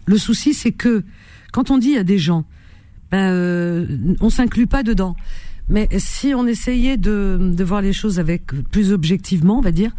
[0.08, 1.04] le souci, c'est que
[1.52, 2.44] quand on dit il y a des gens,
[3.12, 3.86] ben, euh,
[4.22, 5.16] on s'inclut pas dedans.
[5.70, 9.92] Mais si on essayait de, de voir les choses avec plus objectivement, on va dire,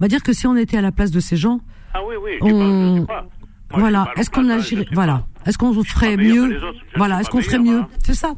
[0.00, 1.60] on va dire que si on était à la place de ces gens,
[1.94, 3.22] Ah oui, oui, je je on, pas.
[3.22, 3.30] Moi,
[3.74, 7.30] je voilà, est-ce qu'on je agirait, voilà, est-ce qu'on ferait mieux, autres, je voilà, est-ce
[7.30, 7.88] qu'on ferait mieux, hein.
[8.04, 8.34] c'est ça.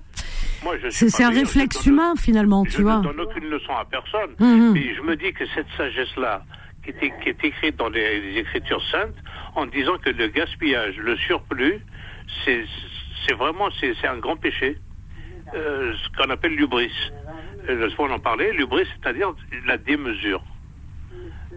[0.83, 2.99] Je suis C'est un je réflexe humain finalement, Je tu vois.
[2.99, 4.73] ne donne aucune leçon à personne, Mhm.
[4.73, 6.45] mais je me dis que cette sagesse-là,
[6.83, 9.15] qui est, qui est écrite dans les, les Écritures saintes,
[9.55, 11.79] en disant que le gaspillage, le surplus,
[12.45, 12.65] c'est
[13.27, 14.77] c'est vraiment c'est c'est un grand péché,
[15.55, 16.93] euh, ce qu'on appelle l'ubris.
[17.69, 19.33] Euh, L'autre fois, on en parlait, l'ubris, c'est-à-dire
[19.67, 20.43] la démesure.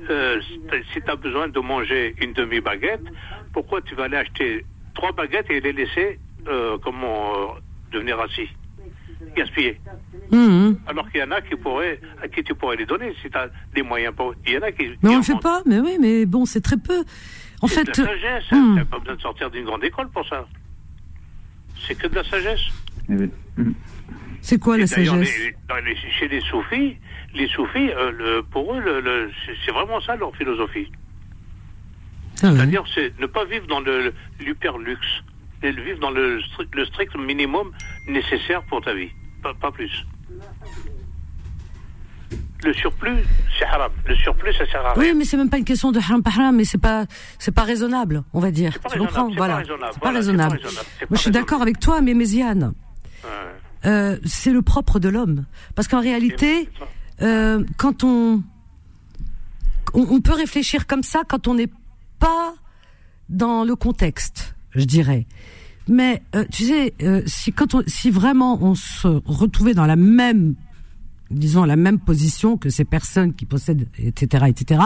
[0.10, 0.42] Euh,
[0.92, 3.04] si tu as besoin de manger une demi-baguette,
[3.54, 4.66] pourquoi tu vas aller acheter
[4.96, 7.48] trois baguettes et les laisser, euh, comment, euh,
[7.92, 8.50] devenir assis
[9.36, 9.80] Gaspiller?
[10.32, 10.78] Mhm.
[10.88, 13.38] Alors qu'il y en a qui pourraient, à qui tu pourrais les donner si tu
[13.38, 14.34] as des moyens pour.
[14.46, 14.90] Il y en a qui.
[15.02, 17.04] Mais on en le fait pas, mais oui, mais bon, c'est très peu.
[17.62, 18.76] En C'est fait, hein.
[18.76, 20.46] T'as pas besoin de sortir d'une grande école pour ça.
[21.88, 22.62] C'est que de la sagesse.
[23.10, 23.30] Eh oui.
[24.42, 26.98] C'est quoi la Et sagesse les- dans les- chez les soufis,
[27.34, 29.32] les soufis, euh, le- pour eux, le- le-
[29.66, 30.92] c'est- vraiment ça leur philosophie.
[32.42, 32.56] Ah ouais.
[32.58, 35.24] C'est-à-dire, c'est ne pas vivre dans le l'hyperluxe,
[35.62, 37.72] et vivre dans le, stri- le strict minimum
[38.08, 39.10] nécessaire pour ta vie,
[39.42, 40.06] pas, pas plus.
[42.64, 43.24] Le surplus,
[43.60, 43.92] c'est haram.
[44.06, 45.02] Le surplus, ça sert à rien.
[45.02, 47.06] Oui, mais c'est même pas une question de haram pas haram, mais c'est pas
[47.40, 48.74] c'est pas raisonnable, on va dire.
[48.92, 49.56] Tu comprends Voilà.
[49.56, 50.50] pas raisonnable, C'est pas voilà, raisonnable.
[50.60, 52.74] pas raisonnable, Moi, je suis d'accord avec toi, mais Méziane,
[53.24, 53.30] Ouais.
[53.90, 55.46] euh, c'est le propre de l'homme,
[55.76, 56.70] parce qu'en réalité,
[57.22, 58.42] euh, quand on,
[59.94, 61.70] on on peut réfléchir comme ça quand on n'est
[62.20, 62.54] pas
[63.30, 65.26] dans le contexte, je dirais.
[65.90, 66.94] Mais euh, tu sais,
[67.26, 70.56] si quand on, si vraiment on se retrouvait dans la même,
[71.32, 74.82] disons la même position que ces personnes qui possèdent, etc., etc.,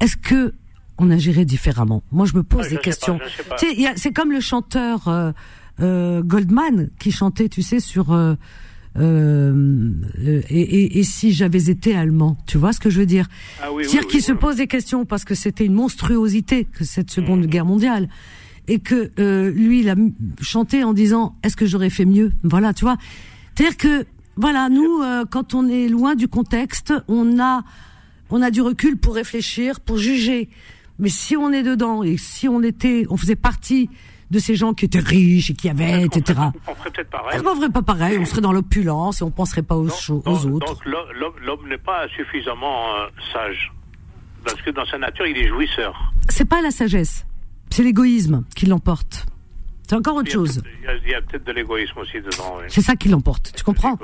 [0.00, 0.54] est-ce que
[0.98, 2.02] on agirait différemment?
[2.12, 3.18] Moi, je me pose Ah, je des questions.
[3.96, 5.32] c'est comme le chanteur euh,
[5.80, 8.34] euh, Goldman qui chantait, tu sais, sur euh,
[8.98, 9.52] euh,
[10.18, 13.28] le- et, et, et si j'avais été allemand, tu vois ce que je veux dire?
[13.62, 14.22] Ah oui, oui, qu'il oui.
[14.22, 18.08] se pose des questions parce que c'était une monstruosité que cette seconde guerre mondiale
[18.68, 19.10] et que
[19.50, 19.96] lui il a
[20.40, 22.32] chanté en disant est-ce que j'aurais fait mieux?
[22.44, 22.96] Voilà, tu vois.
[23.54, 24.06] C'est-à-dire que
[24.36, 27.62] voilà, nous euh, quand on est loin du contexte, on a
[28.30, 30.48] on a du recul pour réfléchir, pour juger.
[30.98, 33.90] Mais si on est dedans et si on était, on faisait partie
[34.30, 36.40] de ces gens qui étaient riches et qui avaient, etc.
[36.66, 37.40] On ferait peut-être pareil.
[37.44, 40.24] On ne ferait pas pareil, on serait dans l'opulence et on penserait pas aux, Donc,
[40.26, 40.64] autres.
[40.64, 43.70] donc l'homme n'est pas suffisamment euh, sage.
[44.44, 45.94] Parce que dans sa nature, il est jouisseur.
[46.30, 47.26] C'est pas la sagesse,
[47.68, 49.26] c'est l'égoïsme qui l'emporte.
[49.88, 50.62] C'est encore autre chose.
[51.04, 52.56] Il y a, peut-être de l'égoïsme aussi dedans.
[52.58, 52.64] oui.
[52.68, 53.52] C'est ça qui l'emporte.
[53.54, 53.98] Tu comprends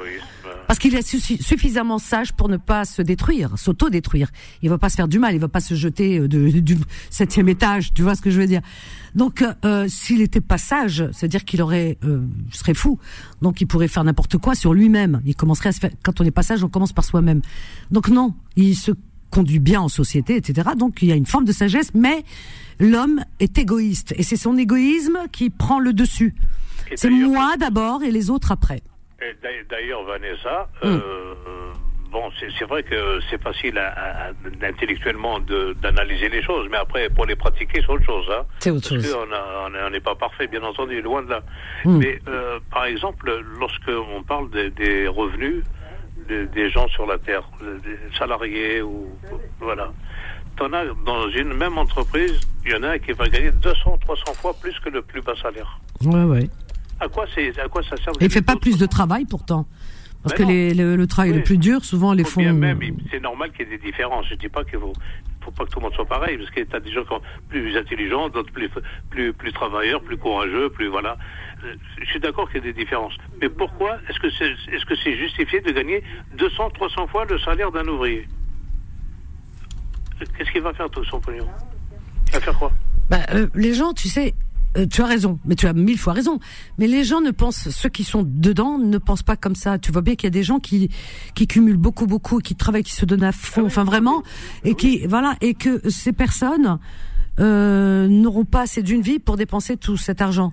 [0.66, 4.28] Parce qu'il est suffi- suffisamment sage pour ne pas se détruire, s'auto-détruire.
[4.62, 6.76] Il va pas se faire du mal, il va pas se jeter euh, de- du
[7.10, 7.94] septième étage.
[7.94, 8.60] Tu vois ce que je veux dire
[9.14, 12.20] Donc, euh, euh, s'il était pas sage, c'est-à-dire qu'il aurait, euh,
[12.52, 12.98] serait fou.
[13.40, 15.22] Donc, il pourrait faire n'importe quoi sur lui-même.
[15.24, 15.90] Il commencerait à se faire.
[16.02, 17.40] Quand on est pas sage, on commence par soi-même.
[17.90, 18.90] Donc non, il se
[19.30, 20.70] conduit bien en société, etc.
[20.76, 22.24] Donc, il y a une forme de sagesse, mais
[22.80, 26.34] l'homme est égoïste et c'est son égoïsme qui prend le dessus.
[26.94, 28.80] C'est moi d'abord et les autres après.
[29.70, 30.86] D'ailleurs, Vanessa, Hmm.
[30.86, 31.34] euh,
[32.10, 37.10] bon, c'est vrai que c'est facile à- à- à- intellectuellement d'analyser les choses, mais après,
[37.10, 38.26] pour les pratiquer, c'est autre chose.
[38.30, 38.44] Hein.
[38.60, 39.16] C'est autre Parce chose.
[39.18, 41.42] on est- on n'est pas parfait, bien entendu, loin de là.
[41.84, 41.98] Hmm.
[41.98, 45.64] Mais euh, par exemple, lorsque on parle des, des revenus
[46.28, 47.48] des, des gens sur la terre,
[47.82, 49.08] des salariés ou
[49.60, 49.92] voilà,
[50.66, 54.34] as dans une même entreprise, il y en a un qui va gagner 200, 300
[54.34, 55.78] fois plus que le plus bas salaire.
[56.04, 56.48] Ouais, ouais.
[57.00, 59.66] À quoi c'est, à quoi ça sert Et il fait pas plus de travail pourtant.
[60.22, 62.42] Parce que les, le, le travail le plus dur, souvent les font.
[62.52, 62.80] même,
[63.10, 64.26] c'est normal qu'il y ait des différences.
[64.28, 64.92] Je dis pas qu'il faut,
[65.42, 67.22] faut pas que tout le monde soit pareil, parce que t'as des gens qui sont
[67.48, 68.68] plus intelligents, d'autres plus,
[69.10, 71.16] plus, plus travailleurs, plus courageux, plus voilà.
[71.64, 73.14] Euh, Je suis d'accord qu'il y a des différences.
[73.40, 76.02] Mais pourquoi est-ce que c'est, est-ce que c'est justifié de gagner
[76.36, 78.26] 200, 300 fois le salaire d'un ouvrier?
[80.18, 81.46] Qu'est-ce qu'il va faire tout son pognon?
[82.28, 82.72] Il va faire quoi?
[83.10, 84.34] Bah, euh, les gens, tu sais,
[84.76, 86.38] euh, tu as raison, mais tu as mille fois raison.
[86.78, 89.78] Mais les gens ne pensent, ceux qui sont dedans ne pensent pas comme ça.
[89.78, 90.90] Tu vois bien qu'il y a des gens qui
[91.34, 94.22] qui cumulent beaucoup, beaucoup, qui travaillent, qui se donnent à fond, enfin vraiment,
[94.64, 96.78] et qui voilà, et que ces personnes
[97.40, 100.52] euh, n'auront pas assez d'une vie pour dépenser tout cet argent.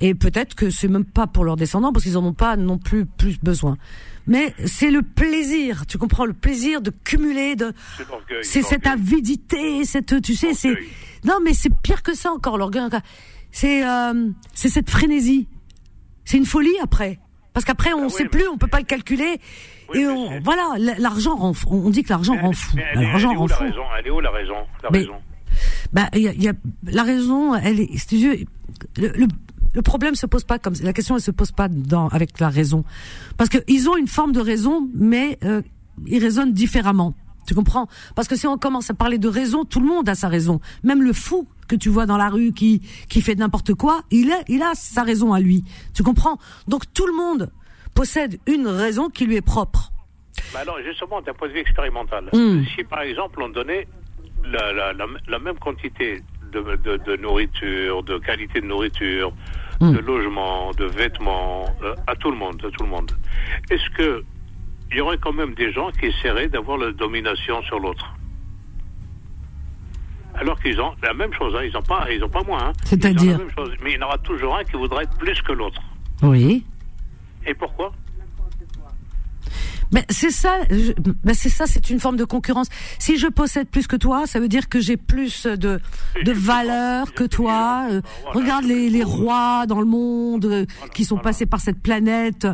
[0.00, 2.78] Et peut-être que c'est même pas pour leurs descendants parce qu'ils en ont pas non
[2.78, 3.78] plus plus besoin.
[4.26, 7.72] Mais c'est le plaisir, tu comprends, le plaisir de cumuler, de
[8.42, 10.74] C'est cette avidité, cette, tu sais, c'est
[11.24, 12.88] non mais c'est pire que ça encore l'orgueil.
[13.50, 15.46] C'est euh, c'est cette frénésie.
[16.24, 17.18] C'est une folie après.
[17.52, 19.38] Parce qu'après on Ah oui, sait plus, on peut pas le calculer.
[19.92, 21.52] Oui, et on, voilà, l'argent.
[21.68, 22.76] On dit que l'argent rend fou.
[22.94, 23.62] L'argent rend fou.
[23.62, 23.82] raison?
[23.98, 24.56] Elle est où la raison?
[24.82, 25.16] La Mais- raison?
[25.92, 26.52] Bah, il y a, y a-
[26.90, 28.12] la raison, elle est,
[28.96, 29.26] le, le,
[29.74, 32.48] le problème se pose pas comme la question, elle se pose pas dans avec la
[32.48, 32.84] raison,
[33.36, 35.62] parce que ils ont une forme de raison, mais euh,
[36.06, 37.14] ils raisonnent différemment.
[37.46, 37.88] Tu comprends?
[38.16, 40.60] Parce que si on commence à parler de raison, tout le monde a sa raison.
[40.82, 42.80] Même le fou que tu vois dans la rue qui
[43.10, 45.62] qui fait n'importe quoi, il a il a sa raison à lui.
[45.92, 46.38] Tu comprends?
[46.68, 47.50] Donc tout le monde
[47.94, 49.92] possède une raison qui lui est propre.
[50.52, 52.62] Bah alors, justement, d'un point de vue expérimental, Hmm.
[52.74, 53.86] si par exemple on donnait
[54.44, 56.22] la, la, la, la même quantité
[56.52, 59.32] de, de, de nourriture, de qualité de nourriture,
[59.80, 59.92] Hmm.
[59.92, 63.10] de logement, de vêtements, euh, à tout le monde, à tout le monde,
[63.70, 64.24] est-ce que
[64.90, 68.14] il y aurait quand même des gens qui essaieraient d'avoir la domination sur l'autre?
[70.36, 72.68] Alors qu'ils ont la même chose, hein, ils n'ont pas, ils ont pas moins.
[72.68, 72.72] hein.
[72.84, 73.38] C'est-à-dire?
[73.82, 75.80] Mais il y en aura toujours un qui voudrait être plus que l'autre.
[76.22, 76.64] Oui.
[77.46, 77.92] Et pourquoi?
[79.92, 80.92] Mais c'est ça, je-
[81.24, 82.68] ben c'est ça, c'est une forme de concurrence.
[82.98, 85.78] Si je possède plus que toi, ça veut dire que j'ai plus de
[86.24, 87.86] de valeur que toi.
[87.90, 88.00] Euh,
[88.32, 92.46] regarde les, les rois dans le monde euh, qui sont passés par cette planète.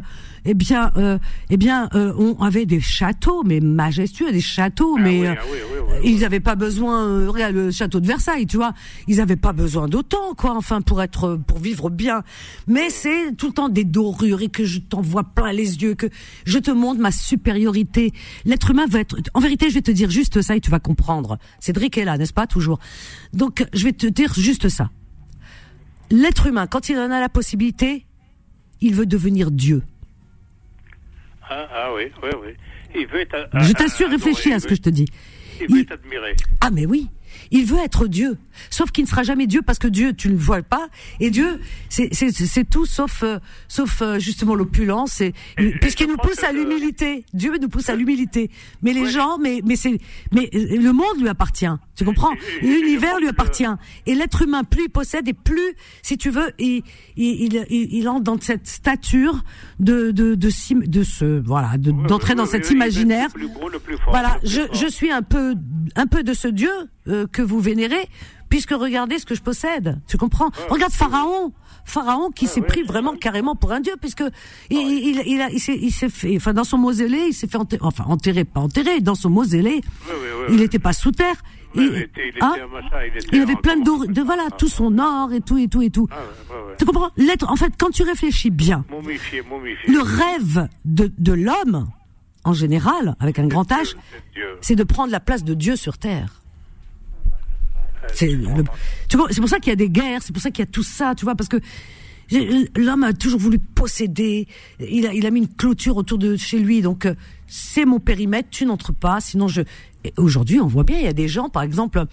[0.47, 1.19] Eh bien, euh,
[1.51, 5.95] eh bien, euh, on avait des châteaux, mais majestueux, des châteaux, Ah mais euh, ah
[6.03, 7.07] ils n'avaient pas besoin.
[7.07, 8.73] euh, regarde le château de Versailles, tu vois,
[9.07, 10.57] ils n'avaient pas besoin d'autant, quoi.
[10.57, 12.23] Enfin, pour être, pour vivre bien.
[12.67, 16.07] Mais c'est tout le temps des dorures et que je t'envoie plein les yeux, que
[16.47, 18.13] je te montre ma supériorité.
[18.45, 19.17] L'être humain va être.
[19.35, 21.39] En vérité, je vais te dire juste ça et tu vas comprendre.
[21.61, 22.79] Cédric est là, n'est-ce pas toujours?
[23.33, 24.91] Donc, je vais te dire juste ça.
[26.11, 28.07] L'être humain, quand il en a la possibilité,
[28.81, 29.83] il veut devenir Dieu.
[31.49, 32.49] ah, ah oui, oui, oui.
[32.95, 33.49] Il veut être.
[33.63, 35.07] Je t'assure, réfléchis à ce que je te dis.
[35.61, 36.35] Il veut Il- être admiré.
[36.61, 37.09] Ah mais oui,
[37.51, 38.39] il veut être Dieu.
[38.69, 40.89] Sauf qu'il ne sera jamais Dieu parce que Dieu, tu ne le vois pas.
[41.21, 43.39] Et Dieu, c'est tout sauf euh,
[43.69, 45.23] sauf euh, justement l'opulence.
[45.81, 47.25] Puisqu'il nous pousse à l'humilité.
[47.33, 48.51] Dieu nous pousse à l'humilité.
[48.83, 49.11] Mais les Ouais.
[49.11, 49.99] gens, mais mais c'est
[50.33, 51.67] mais euh, le monde lui appartient.
[51.97, 52.33] Tu comprends?
[52.63, 53.65] L'univers lui que appartient.
[54.07, 56.83] Et l'être humain, plus il possède et plus, si tu veux, il
[57.17, 59.43] il il, entre dans cette stature
[59.79, 63.29] de de de, ce voilà de- d'entrer dans cet imaginaire.
[63.35, 64.11] Le plus beau, le plus fort.
[64.11, 65.55] Voilà, je, je suis un peu,
[65.97, 66.71] un peu de ce Dieu
[67.09, 68.09] euh, que vous vénérez,
[68.49, 69.99] puisque regardez ce que je possède.
[70.07, 71.53] Tu comprends Regarde Pharaon,
[71.85, 74.25] Pharaon qui s'est ouais, pris vraiment carrément pour un dieu, puisque
[74.71, 77.57] il, il, il, a, il s'est, s'est fait, enfin dans son mausolée, il s'est fait
[77.59, 80.15] enterrer, enfin enterré, pas enterré, dans son mausolée, Oui,
[80.51, 81.37] il n'était pas sous terre.
[81.77, 84.99] Il était- il était hein machin, il était avait plein de, de voilà tout son
[84.99, 86.09] or et tout et tout et tout.
[86.11, 86.17] Ah.
[86.77, 89.89] Tu comprends L'être, en fait, quand tu réfléchis bien, Momifié, momifié.
[89.93, 91.89] le rêve de, de l'homme,
[92.43, 93.95] en général, avec un grand H,
[94.61, 96.43] c'est de prendre la place de Dieu sur terre.
[98.15, 98.65] C'est le-
[99.09, 100.69] tu vois, c'est pour ça qu'il y a des guerres, c'est pour ça qu'il y
[100.69, 101.59] a tout ça, tu vois, parce que
[102.77, 104.47] l'homme a toujours voulu posséder.
[104.81, 107.15] Il a, il a mis une clôture autour de chez lui, donc euh,
[107.47, 109.63] c'est mon périmètre, tu n'entres pas, sinon je.
[110.17, 112.05] Aujourd'hui, on voit bien, il y a des gens, par exemple,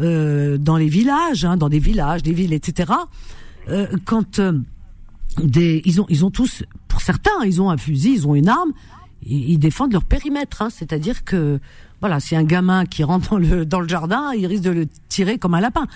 [0.00, 2.92] euh, dans les villages, hein, dans des villages, des villes, etc.
[3.68, 4.52] euh, quand euh,
[5.42, 8.48] des, ils ont, ils ont tous, pour certains, ils ont un fusil, ils ont une
[8.48, 8.72] arme,
[9.26, 11.60] ils, ils défendent leur périmètre, hein, c'est-à-dire que
[12.00, 14.86] voilà, si un gamin qui rentre dans le dans le jardin, il risque de le
[15.08, 15.86] tirer comme un lapin.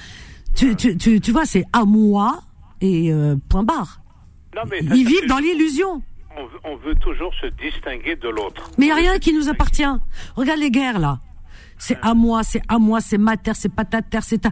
[0.54, 2.40] Tu, tu, tu, tu vois, c'est à moi
[2.80, 4.00] et euh, point barre.
[4.56, 6.02] Non, mais ça, Ils ça, vivent dans l'illusion.
[6.36, 8.70] On veut, on veut toujours se distinguer de l'autre.
[8.78, 9.82] Mais il n'y a rien qui nous appartient.
[10.36, 11.20] Regarde les guerres là.
[11.78, 14.50] C'est à moi, c'est à moi, c'est ma terre, c'est pas ta terre, c'est ta.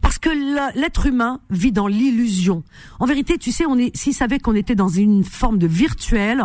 [0.00, 0.30] Parce que
[0.78, 2.62] l'être humain vit dans l'illusion.
[2.98, 6.42] En vérité, tu sais, on est, s'ils savaient qu'on était dans une forme de virtuel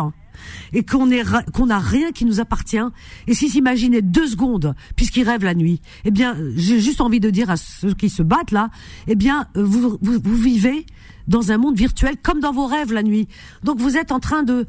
[0.72, 2.76] et qu'on est, qu'on n'a rien qui nous appartient,
[3.26, 7.30] et s'ils s'imaginaient deux secondes, puisqu'ils rêvent la nuit, eh bien, j'ai juste envie de
[7.30, 8.68] dire à ceux qui se battent là,
[9.06, 10.84] eh bien, vous, vous, vous vivez
[11.28, 13.28] dans un monde virtuel comme dans vos rêves la nuit.
[13.64, 14.66] Donc vous êtes en train de,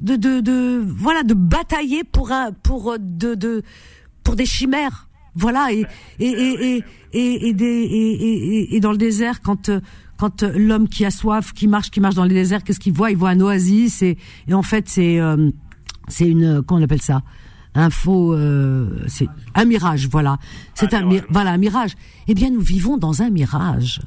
[0.00, 3.62] de, de, de voilà de batailler pour un pour de, de
[4.22, 5.84] pour des chimères voilà et
[6.18, 9.80] et et et et, et des et, et- et- et dans le désert quand euh,
[10.18, 12.92] quand euh, l'homme qui a soif qui marche qui marche dans le désert qu'est-ce qu'il
[12.94, 13.10] voit?
[13.10, 14.16] Il voit un oasis et
[14.48, 15.50] et en fait c'est euh,
[16.08, 17.22] c'est une comment on appelle ça?
[17.74, 20.38] Un faux euh, c'est un mirage voilà.
[20.74, 21.92] C'est un, mi- voilà un mirage.
[22.26, 24.00] Eh bien nous vivons dans un mirage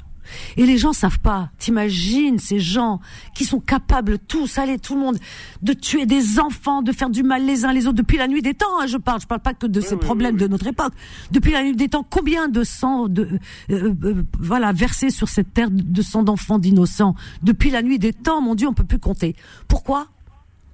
[0.56, 1.50] et les gens savent pas.
[1.58, 3.00] T'imagines ces gens
[3.34, 5.18] qui sont capables tous, allez tout le monde,
[5.62, 8.42] de tuer des enfants, de faire du mal les uns les autres depuis la nuit
[8.42, 8.80] des temps.
[8.80, 10.92] hein, je parle, je parle pas que de ces problèmes de notre époque.
[11.30, 13.28] Depuis la nuit des temps, combien de sang, de
[13.70, 18.12] euh, euh, voilà, versé sur cette terre de sang d'enfants d'innocents depuis la nuit des
[18.12, 18.40] temps.
[18.40, 19.36] Mon Dieu, on peut plus compter.
[19.68, 20.06] Pourquoi?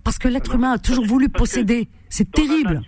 [0.05, 1.89] Parce que l'être humain a toujours voulu posséder.
[2.09, 2.83] C'est terrible.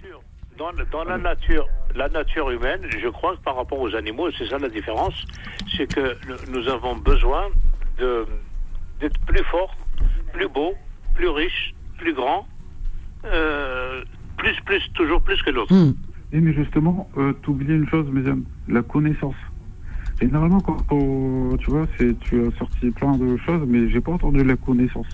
[0.58, 4.58] dans la nature, la nature humaine, je crois que par rapport aux animaux, c'est ça
[4.58, 5.24] la différence,
[5.76, 6.16] c'est que
[6.50, 7.46] nous avons besoin
[7.98, 8.26] de
[9.00, 9.76] d'être plus fort,
[10.32, 10.74] plus beau,
[11.14, 12.46] plus riche, plus grand,
[13.24, 14.02] euh,
[14.36, 15.72] plus, plus, toujours plus que l'autre.
[15.72, 15.92] Hmm.
[16.32, 19.36] Et mais justement, euh, t'oublies une chose, mes amis, la connaissance.
[20.20, 24.12] Généralement, quand on- tu vois, c'est tu as sorti plein de choses, mais j'ai pas
[24.12, 25.06] entendu la connaissance.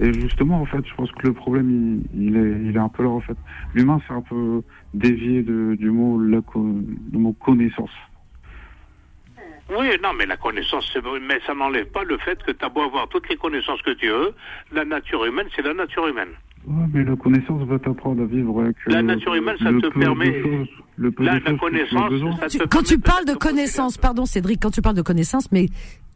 [0.00, 1.70] Et justement, en fait, je pense que le problème,
[2.14, 3.36] il, il est, il est un peu là, en fait.
[3.74, 4.62] L'humain, c'est un peu
[4.92, 7.90] dévié de, du mot, la, du mot connaissance.
[9.68, 10.96] Oui, non, mais la connaissance,
[11.26, 13.90] mais ça n'enlève pas le fait que tu as beau avoir toutes les connaissances que
[13.92, 14.32] tu veux,
[14.72, 16.28] la nature humaine, c'est la nature humaine.
[16.66, 18.76] Ouais, mais la connaissance va t'apprendre à vivre avec.
[18.86, 20.68] La euh, nature humaine, ça le te permet-
[21.18, 22.12] La, connaissance,
[22.70, 25.66] quand tu parles de d'être connaissances, pardon Cédric, quand tu parles de connaissances, mais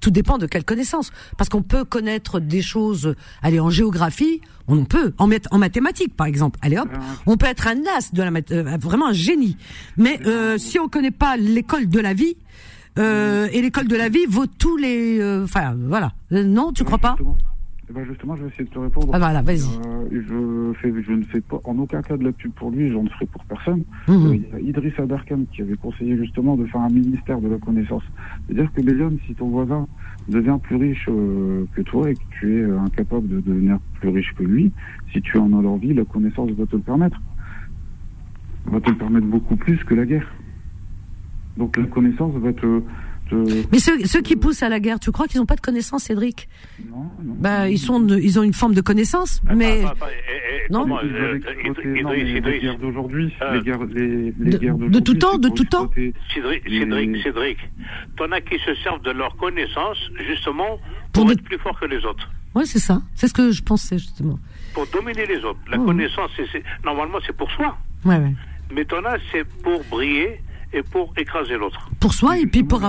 [0.00, 1.10] tout dépend de quelle connaissance.
[1.36, 6.14] Parce qu'on peut connaître des choses, allez, en géographie, on peut, en, math- en mathématiques
[6.16, 6.88] par exemple, allez hop,
[7.26, 9.56] on peut être un as de la math- euh, vraiment un génie.
[9.96, 12.36] Mais euh, si on connaît pas l'école de la vie,
[12.98, 16.84] euh, et l'école de la vie vaut tous les, euh, enfin voilà, Euh, non, tu
[16.84, 17.16] crois pas?
[17.90, 19.10] Eh ben justement, je vais essayer de te répondre.
[19.12, 19.66] Ah, voilà, vas-y.
[19.84, 23.26] Euh, je, ne fais pas en aucun cas de la pub pour lui, j'en ferai
[23.26, 23.82] pour personne.
[24.06, 24.26] Mhm.
[24.26, 27.48] Euh, Il y a Idriss Aberkan qui avait conseillé justement de faire un ministère de
[27.48, 28.04] la connaissance.
[28.46, 29.88] C'est-à-dire que Bélion, si ton voisin
[30.28, 34.34] devient plus riche euh, que toi et que tu es incapable de devenir plus riche
[34.36, 34.70] que lui,
[35.12, 37.20] si tu en as l'envie, la connaissance va te le permettre.
[38.66, 40.32] Va te le permettre beaucoup plus que la guerre.
[41.56, 42.82] Donc la connaissance va te...
[43.30, 45.60] te- Mais ceux, ceux qui poussent à la guerre, tu crois qu'ils n'ont pas de
[45.60, 46.48] connaissances, Cédric?
[46.90, 47.34] Non, non.
[47.38, 50.72] Bah, ils sont, de- ils ont une forme de connaissance, mais Attends, attends, et- et
[50.72, 50.80] Non.
[50.82, 54.06] comment, euh, Idriss, non, Idriss, les guerres d'aujourd'hui, les guerres, les,
[54.38, 55.88] les De- guerres de tout temps, de tout temps.
[56.34, 57.58] Cédric, Cédric, Cédric,
[58.16, 60.78] t'en as qui se servent de leur connaissance, justement,
[61.12, 63.02] Pour être plus fort que les autres, ouais, c'est ça.
[63.14, 64.38] C'est ce que je pensais justement.
[64.74, 65.58] pour dominer les autres.
[65.70, 65.86] La Mhm.
[65.86, 67.76] connaissance, c'est, c'est- normalement, c'est pour soi.
[68.04, 68.34] Ouais, ouais.
[68.72, 70.40] Mais t'en as, c'est pour briller
[70.72, 71.90] et pour écraser l'autre.
[72.00, 72.80] Pour soi et puis pour,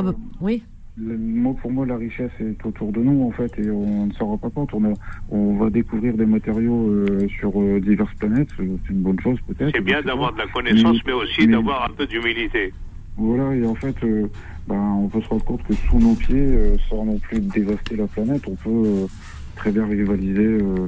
[0.41, 0.64] oui.
[0.98, 4.28] Moi, pour moi, la richesse est autour de nous, en fait, et on ne s'en
[4.28, 4.74] rend pas compte.
[4.74, 4.94] On, a-
[5.32, 9.72] on va découvrir des matériaux euh, sur euh, diverses planètes, c'est une bonne chose peut-être.
[9.74, 12.74] C'est bien d'avoir de la connaissance, Mais- mais aussi d'avoir un peu d'humilité.
[13.18, 14.28] Voilà, et en fait, euh,
[14.68, 17.95] ben, on peut se rendre compte que sous nos pieds, euh, sans non plus dévaster
[17.95, 19.08] la planète, on peut euh,
[19.56, 20.88] très bien rivaliser euh,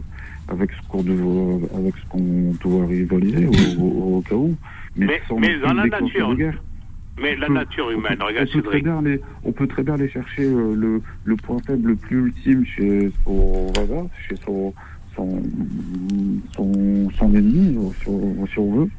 [0.49, 4.53] avec ce qu'on doit, avec ce qu'on doit rivaliser au, au- au cas où.
[4.98, 6.64] Mais- sans mais dans la déclencher nature, de guerre.
[7.19, 9.94] Mais la peut- nature humaine, on, regarde peut très bien aller, on peut très bien
[9.94, 14.73] aller chercher euh, le, le point faible le plus ultime chez son voisin, chez son,
[15.15, 15.41] son,
[16.56, 18.90] son, son ennemi, si on, si on veut,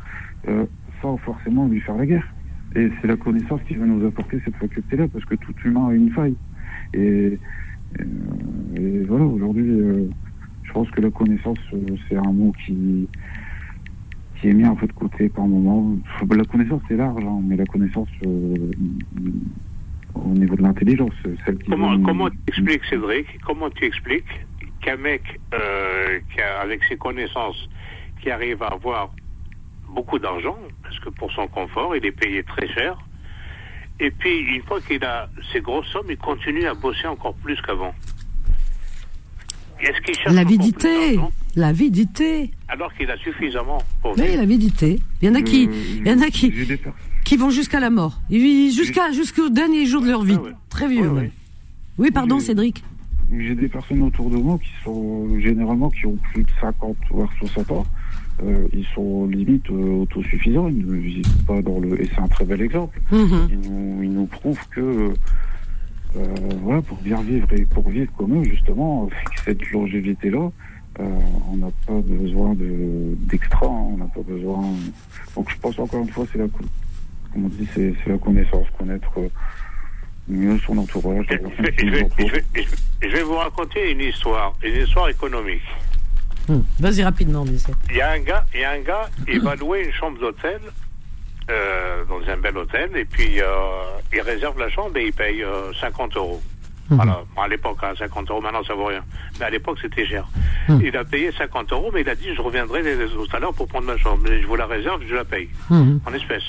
[0.48, 0.64] euh,
[1.02, 2.28] sans forcément lui faire la guerre.
[2.76, 5.94] Et c'est la connaissance qui va nous apporter cette faculté-là, parce que tout humain a
[5.94, 6.36] une faille.
[6.92, 7.38] Et,
[7.98, 8.02] et,
[8.76, 10.06] et voilà, aujourd'hui, euh,
[10.62, 13.08] je pense que la connaissance, euh, c'est un mot qui,
[14.44, 15.96] qui est mis un peu de côté par moment.
[16.30, 18.70] La connaissance, c'est large, hein, mais la connaissance euh,
[20.14, 21.14] au niveau de l'intelligence,
[21.46, 24.44] celle qui Comment, comment tu expliques, Cédric, comment tu expliques
[24.82, 25.22] qu'un mec
[25.54, 27.70] euh, qui a, avec ses connaissances,
[28.20, 29.14] qui arrive à avoir
[29.88, 32.98] beaucoup d'argent, parce que pour son confort, il est payé très cher,
[33.98, 37.58] et puis une fois qu'il a ces grosses sommes, il continue à bosser encore plus
[37.62, 37.94] qu'avant.
[39.80, 42.50] Est-ce qu'il cherche encore plus L'avidité, d'argent l'avidité.
[42.68, 45.00] alors qu'il a suffisamment pour Oui, l'avidité.
[45.22, 45.72] Il y en a qui, Euh,
[46.04, 46.52] il y en a qui,
[47.24, 48.20] qui vont jusqu'à la mort.
[48.30, 50.36] Jusqu'à, jusqu'au dernier jour de leur vie.
[50.38, 50.50] Ah ouais.
[50.68, 51.30] Très vieux, Ouais, ouais.
[51.98, 52.40] Oui, pardon.
[52.40, 52.82] Cédric.
[53.36, 57.30] J'ai des personnes autour de moi qui sont généralement qui ont plus de 50 voire
[57.38, 57.86] 60 ans.
[58.42, 60.68] Euh, ils sont limite euh, autosuffisants.
[60.68, 62.00] Ils ne vivent pas dans le.
[62.02, 63.00] Et c'est un très bel exemple.
[63.12, 63.48] Mhm.
[63.50, 64.80] Ils nous, ils nous prouvent que
[66.16, 70.50] euh, voilà, pour bien vivre et pour vivre comme eux, justement, avec cette longévité-là,
[70.98, 73.66] on n'a pas besoin de d'extra.
[73.66, 73.88] hein.
[73.92, 74.62] on n'a pas besoin.
[75.34, 76.64] Donc je pense encore une fois, c'est la co-
[77.32, 79.28] comme on dit, c'est c'est la connaissance, connaître euh,
[80.28, 81.26] mieux son entourage.
[81.30, 82.66] Je je vais- je vais- je vais-
[83.02, 85.62] je vais vous raconter une histoire, une histoire économique.
[86.48, 86.62] Hum.
[86.78, 89.54] Vas-y rapidement, c'est- Il y a un gars, il y a un gars, il va
[89.56, 90.60] louer une chambre d'hôtel
[91.50, 93.46] euh, dans un bel hôtel et puis euh,
[94.12, 96.40] il réserve la chambre et il paye euh, 50 euros.
[96.90, 96.96] Mhm.
[96.96, 99.02] Voilà, Bon, à l'époque, hein, 50 euros, maintenant ça vaut rien.
[99.38, 100.26] Mais à l'époque, c'était cher.
[100.68, 100.82] Mhm.
[100.84, 103.66] Il a payé 50 euros, mais il a dit je reviendrai tout à l'heure pour
[103.68, 104.22] prendre ma chambre.
[104.28, 106.00] Mais je vous la réserve, je la paye Mhm.
[106.06, 106.42] en espèces.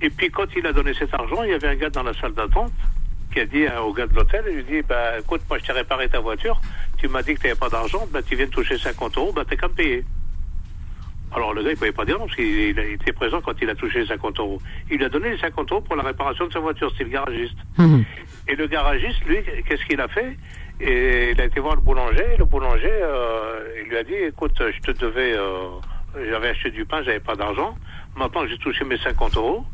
[0.00, 2.12] Et puis quand il a donné cet argent, il y avait un gars dans la
[2.14, 2.72] salle d'attente
[3.32, 5.64] qui a dit euh, au gars de l'hôtel, il lui dit, bah écoute, moi je
[5.64, 6.60] t'ai réparé ta voiture,
[6.98, 9.32] tu m'as dit que tu n'avais pas d'argent, bah tu viens de toucher 50 euros,
[9.32, 10.04] bah t'as qu'à me payer.
[11.34, 13.74] Alors le gars il pouvait pas dire non parce qu'il était présent quand il a
[13.74, 14.60] touché les 50 euros.
[14.90, 17.10] Il lui a donné les 50 euros pour la réparation de sa voiture, c'était le
[17.10, 17.56] garagiste.
[18.48, 20.36] Et le garagiste, lui, qu'est-ce qu'il a fait
[20.80, 22.24] Et il a été voir le boulanger.
[22.34, 25.68] Et le boulanger, euh, il lui a dit, écoute, je te devais, euh,
[26.28, 27.76] j'avais acheté du pain, j'avais pas d'argent.
[28.16, 29.64] Maintenant que j'ai touché mes 50 euros,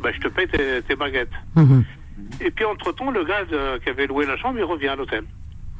[0.00, 1.28] ben, je te paye tes, tes baguettes.
[1.54, 1.84] Mhm.
[2.40, 5.24] Et puis entre-temps, le gars de- qui avait loué la chambre, il revient à l'hôtel.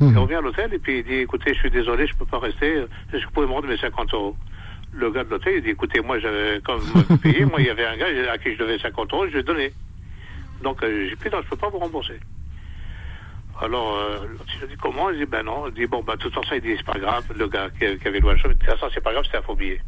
[0.00, 0.10] Mhm.
[0.12, 2.38] Il revient à l'hôtel et puis il dit, écoutez, je suis désolé, je peux pas
[2.38, 2.74] rester.
[3.12, 4.36] Est-ce que vous pouvez me rendre mes 50 euros?
[4.92, 7.70] Le gars de l'hôtel, il dit, écoutez, moi, j'avais, quand m'avez payé, moi, il y
[7.70, 9.72] avait un gars à qui je devais 50 euros, je lui ai donné.
[10.62, 12.14] Donc, euh, j'ai plus, non, je peux pas vous rembourser.
[13.62, 14.18] Alors, euh,
[14.62, 15.68] a dit comment Il dit ben non.
[15.68, 17.24] Il dit bon, ben, de toute façon, il dit c'est pas grave.
[17.36, 19.38] Le gars qui, qui avait loué la chambre, de toute façon, c'est pas grave, c'était
[19.38, 19.80] un faux billet.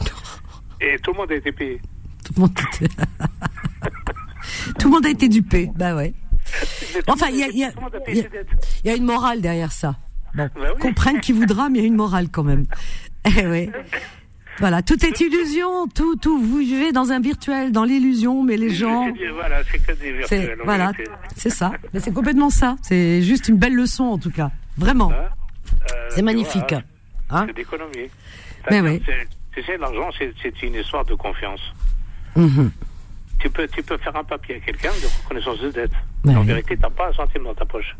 [0.80, 1.80] Et tout le monde a été payé.
[2.24, 2.94] Tout le monde était-
[4.78, 5.70] Tout le monde a été dupé.
[5.74, 6.14] Bah ouais.
[7.08, 7.72] Enfin, il y a, y a-
[8.84, 9.96] y a- y une morale derrière ça.
[10.34, 10.80] Bon, Bah oui.
[10.80, 12.66] comprenne qui voudra, mais il y a une morale quand même.
[13.38, 13.70] Eh oui.
[14.58, 18.70] Voilà, tout est illusion, tout, tout, vous vivez dans un virtuel, dans l'illusion, mais les
[18.70, 20.58] gens, C'est- Voilà, c'est que des virtuels.
[20.64, 20.92] voilà,
[21.36, 21.72] c'est ça.
[21.92, 22.76] Mais c'est complètement ça.
[22.82, 24.50] C'est juste une belle leçon, en tout cas.
[24.78, 25.10] Vraiment.
[25.12, 25.28] Hein
[25.92, 26.70] Euh, C'est tu magnifique.
[26.70, 26.82] vois,
[27.30, 28.08] Hein C'est d'économie.
[28.70, 29.02] Mais oui.
[29.04, 31.60] c'est- Tu sais, l'argent, c'est une histoire de confiance.
[32.34, 32.70] Mhm.
[33.38, 35.92] Tu peux, tu peux faire un papier à quelqu'un de reconnaissance de dette.
[36.24, 36.34] Ouais.
[36.34, 37.96] En vérité, tu n'as pas un centime dans ta poche.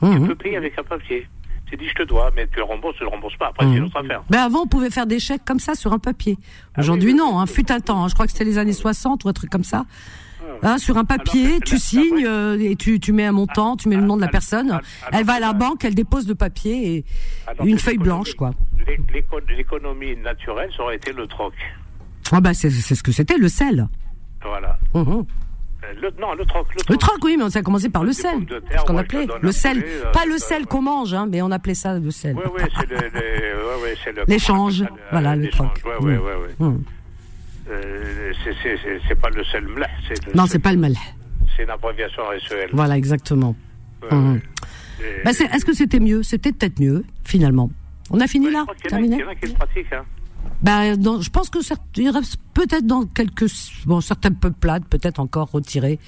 [0.00, 0.26] Tu Mhm.
[0.28, 1.26] peux payer avec un papier.
[1.66, 3.48] Tu dis, je te dois, mais tu le rembourses, tu le rembourses pas.
[3.48, 4.22] Après, c'est une autre affaire.
[4.30, 6.36] Ben avant, on pouvait faire des chèques comme ça sur un papier.
[6.78, 7.38] Aujourd'hui, oui, oui, non.
[7.40, 8.04] Hein, fut un temps.
[8.04, 9.84] hein, je crois que c'était les années 60 ou un truc comme ça.
[10.62, 13.88] Hein, sur un papier, Alors, tu signes euh, et tu, tu mets un montant, tu
[13.88, 14.70] mets le nom de la alors, personne.
[14.70, 14.80] alors,
[15.12, 17.04] Elle va à la banque, elle dépose le papier et
[17.64, 18.52] une feuille blanche, quoi.
[18.86, 21.54] l'é- l'éco- L'économie naturelle, ça aurait été le troc.
[22.30, 23.88] Ah bah c'est c'est ce que c'était, le sel.
[24.42, 24.78] Voilà.
[24.94, 25.24] Mhm.
[25.90, 26.66] Euh, Le, non, le troc.
[26.74, 28.44] Le troc, Le troc, oui, mais ça a commencé par le sel.
[28.46, 29.82] terre, Ce qu'on appelait le sel.
[29.86, 32.34] euh, Pas le sel qu'on mange, hein, mais on appelait ça le sel.
[32.36, 35.68] Oui, oui, c'est le, ouais, ouais, L'échange, ça, voilà, le troc.
[35.84, 36.04] Mm.
[36.06, 36.18] ouais.
[36.58, 36.82] Mhm.
[37.70, 39.86] Euh, c'est- pas le sel mleh,
[40.34, 40.94] Non, c'est pas le mal.
[41.56, 42.70] C'est une abréviation SEL.
[42.72, 43.54] Voilà, exactement.
[44.10, 44.14] Et-
[45.24, 46.22] Bah, Est-ce que c'était mieux?
[46.22, 47.70] C'était peut-être mieux, finalement.
[48.10, 48.64] On a fini là?
[48.86, 49.16] Terminé?
[49.16, 49.92] Il y en a qui le pratiquent.
[49.92, 50.04] Hein.
[50.64, 51.58] Ben, dans- je pense que
[51.96, 53.46] il reste peut-être dans quelques
[53.84, 55.98] bon certaines peuplades peut-être encore retirées.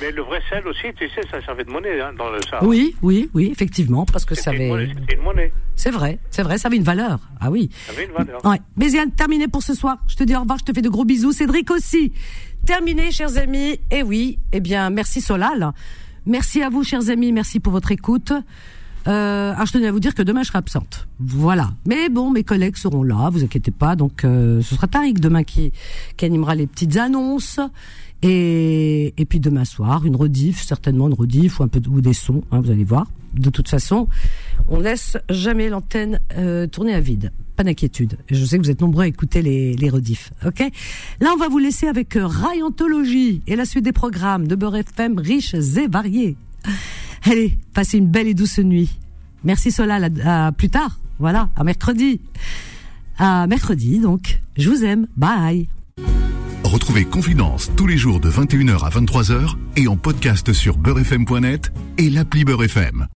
[0.00, 2.64] Mais le vrai sel aussi, tu sais, ça servait de monnaie hein, dans le Sahara.
[2.66, 4.70] Oui, oui, oui, effectivement, parce que ça avait.
[4.98, 5.52] C'était une monnaie.
[5.74, 7.20] C'est vrai, c'est vrai, ça avait une valeur.
[7.40, 7.68] Ah oui.
[7.86, 8.42] Ça avait une valeur.
[8.46, 8.60] Ouais.
[8.76, 9.98] Béziane, terminé pour ce soir.
[10.08, 11.32] Je te dis au revoir, je te fais de gros bisous.
[11.32, 12.12] Cédric aussi.
[12.64, 13.78] Terminé, chers amis.
[13.90, 15.72] Et oui, eh bien, merci Solal.
[16.24, 17.32] Merci à vous, chers amis.
[17.32, 18.32] Merci pour votre écoute.
[19.06, 21.06] Euh, alors je tenais à vous dire que demain je serai absente.
[21.20, 21.70] Voilà.
[21.86, 23.96] Mais bon, mes collègues seront là, vous inquiétez pas.
[23.96, 25.72] Donc euh, ce sera Tariq demain qui,
[26.16, 27.60] qui animera les petites annonces.
[28.22, 32.14] Et, et puis demain soir, une rediff, certainement une rediff ou un peu ou des
[32.14, 33.06] sons, hein, vous allez voir.
[33.34, 34.08] De toute façon,
[34.68, 37.32] on laisse jamais l'antenne euh, tourner à vide.
[37.54, 38.16] pas d'inquiétude.
[38.30, 40.32] Je sais que vous êtes nombreux à écouter les, les rediffs.
[40.46, 40.60] Ok?
[41.20, 44.76] Là, on va vous laisser avec euh, Rayontologie et la suite des programmes de Beurre
[44.76, 46.36] FM riches et variés.
[47.28, 48.98] Allez, passez une belle et douce nuit.
[49.42, 51.00] Merci Solal, à, plus tard.
[51.18, 52.20] Voilà, à mercredi.
[53.18, 54.40] À mercredi, donc.
[54.56, 55.08] Je vous aime.
[55.16, 55.68] Bye.
[56.62, 62.10] Retrouvez Confidence tous les jours de 21h à 23h et en podcast sur beurrefm.net et
[62.10, 63.06] l'appli Beurre FM.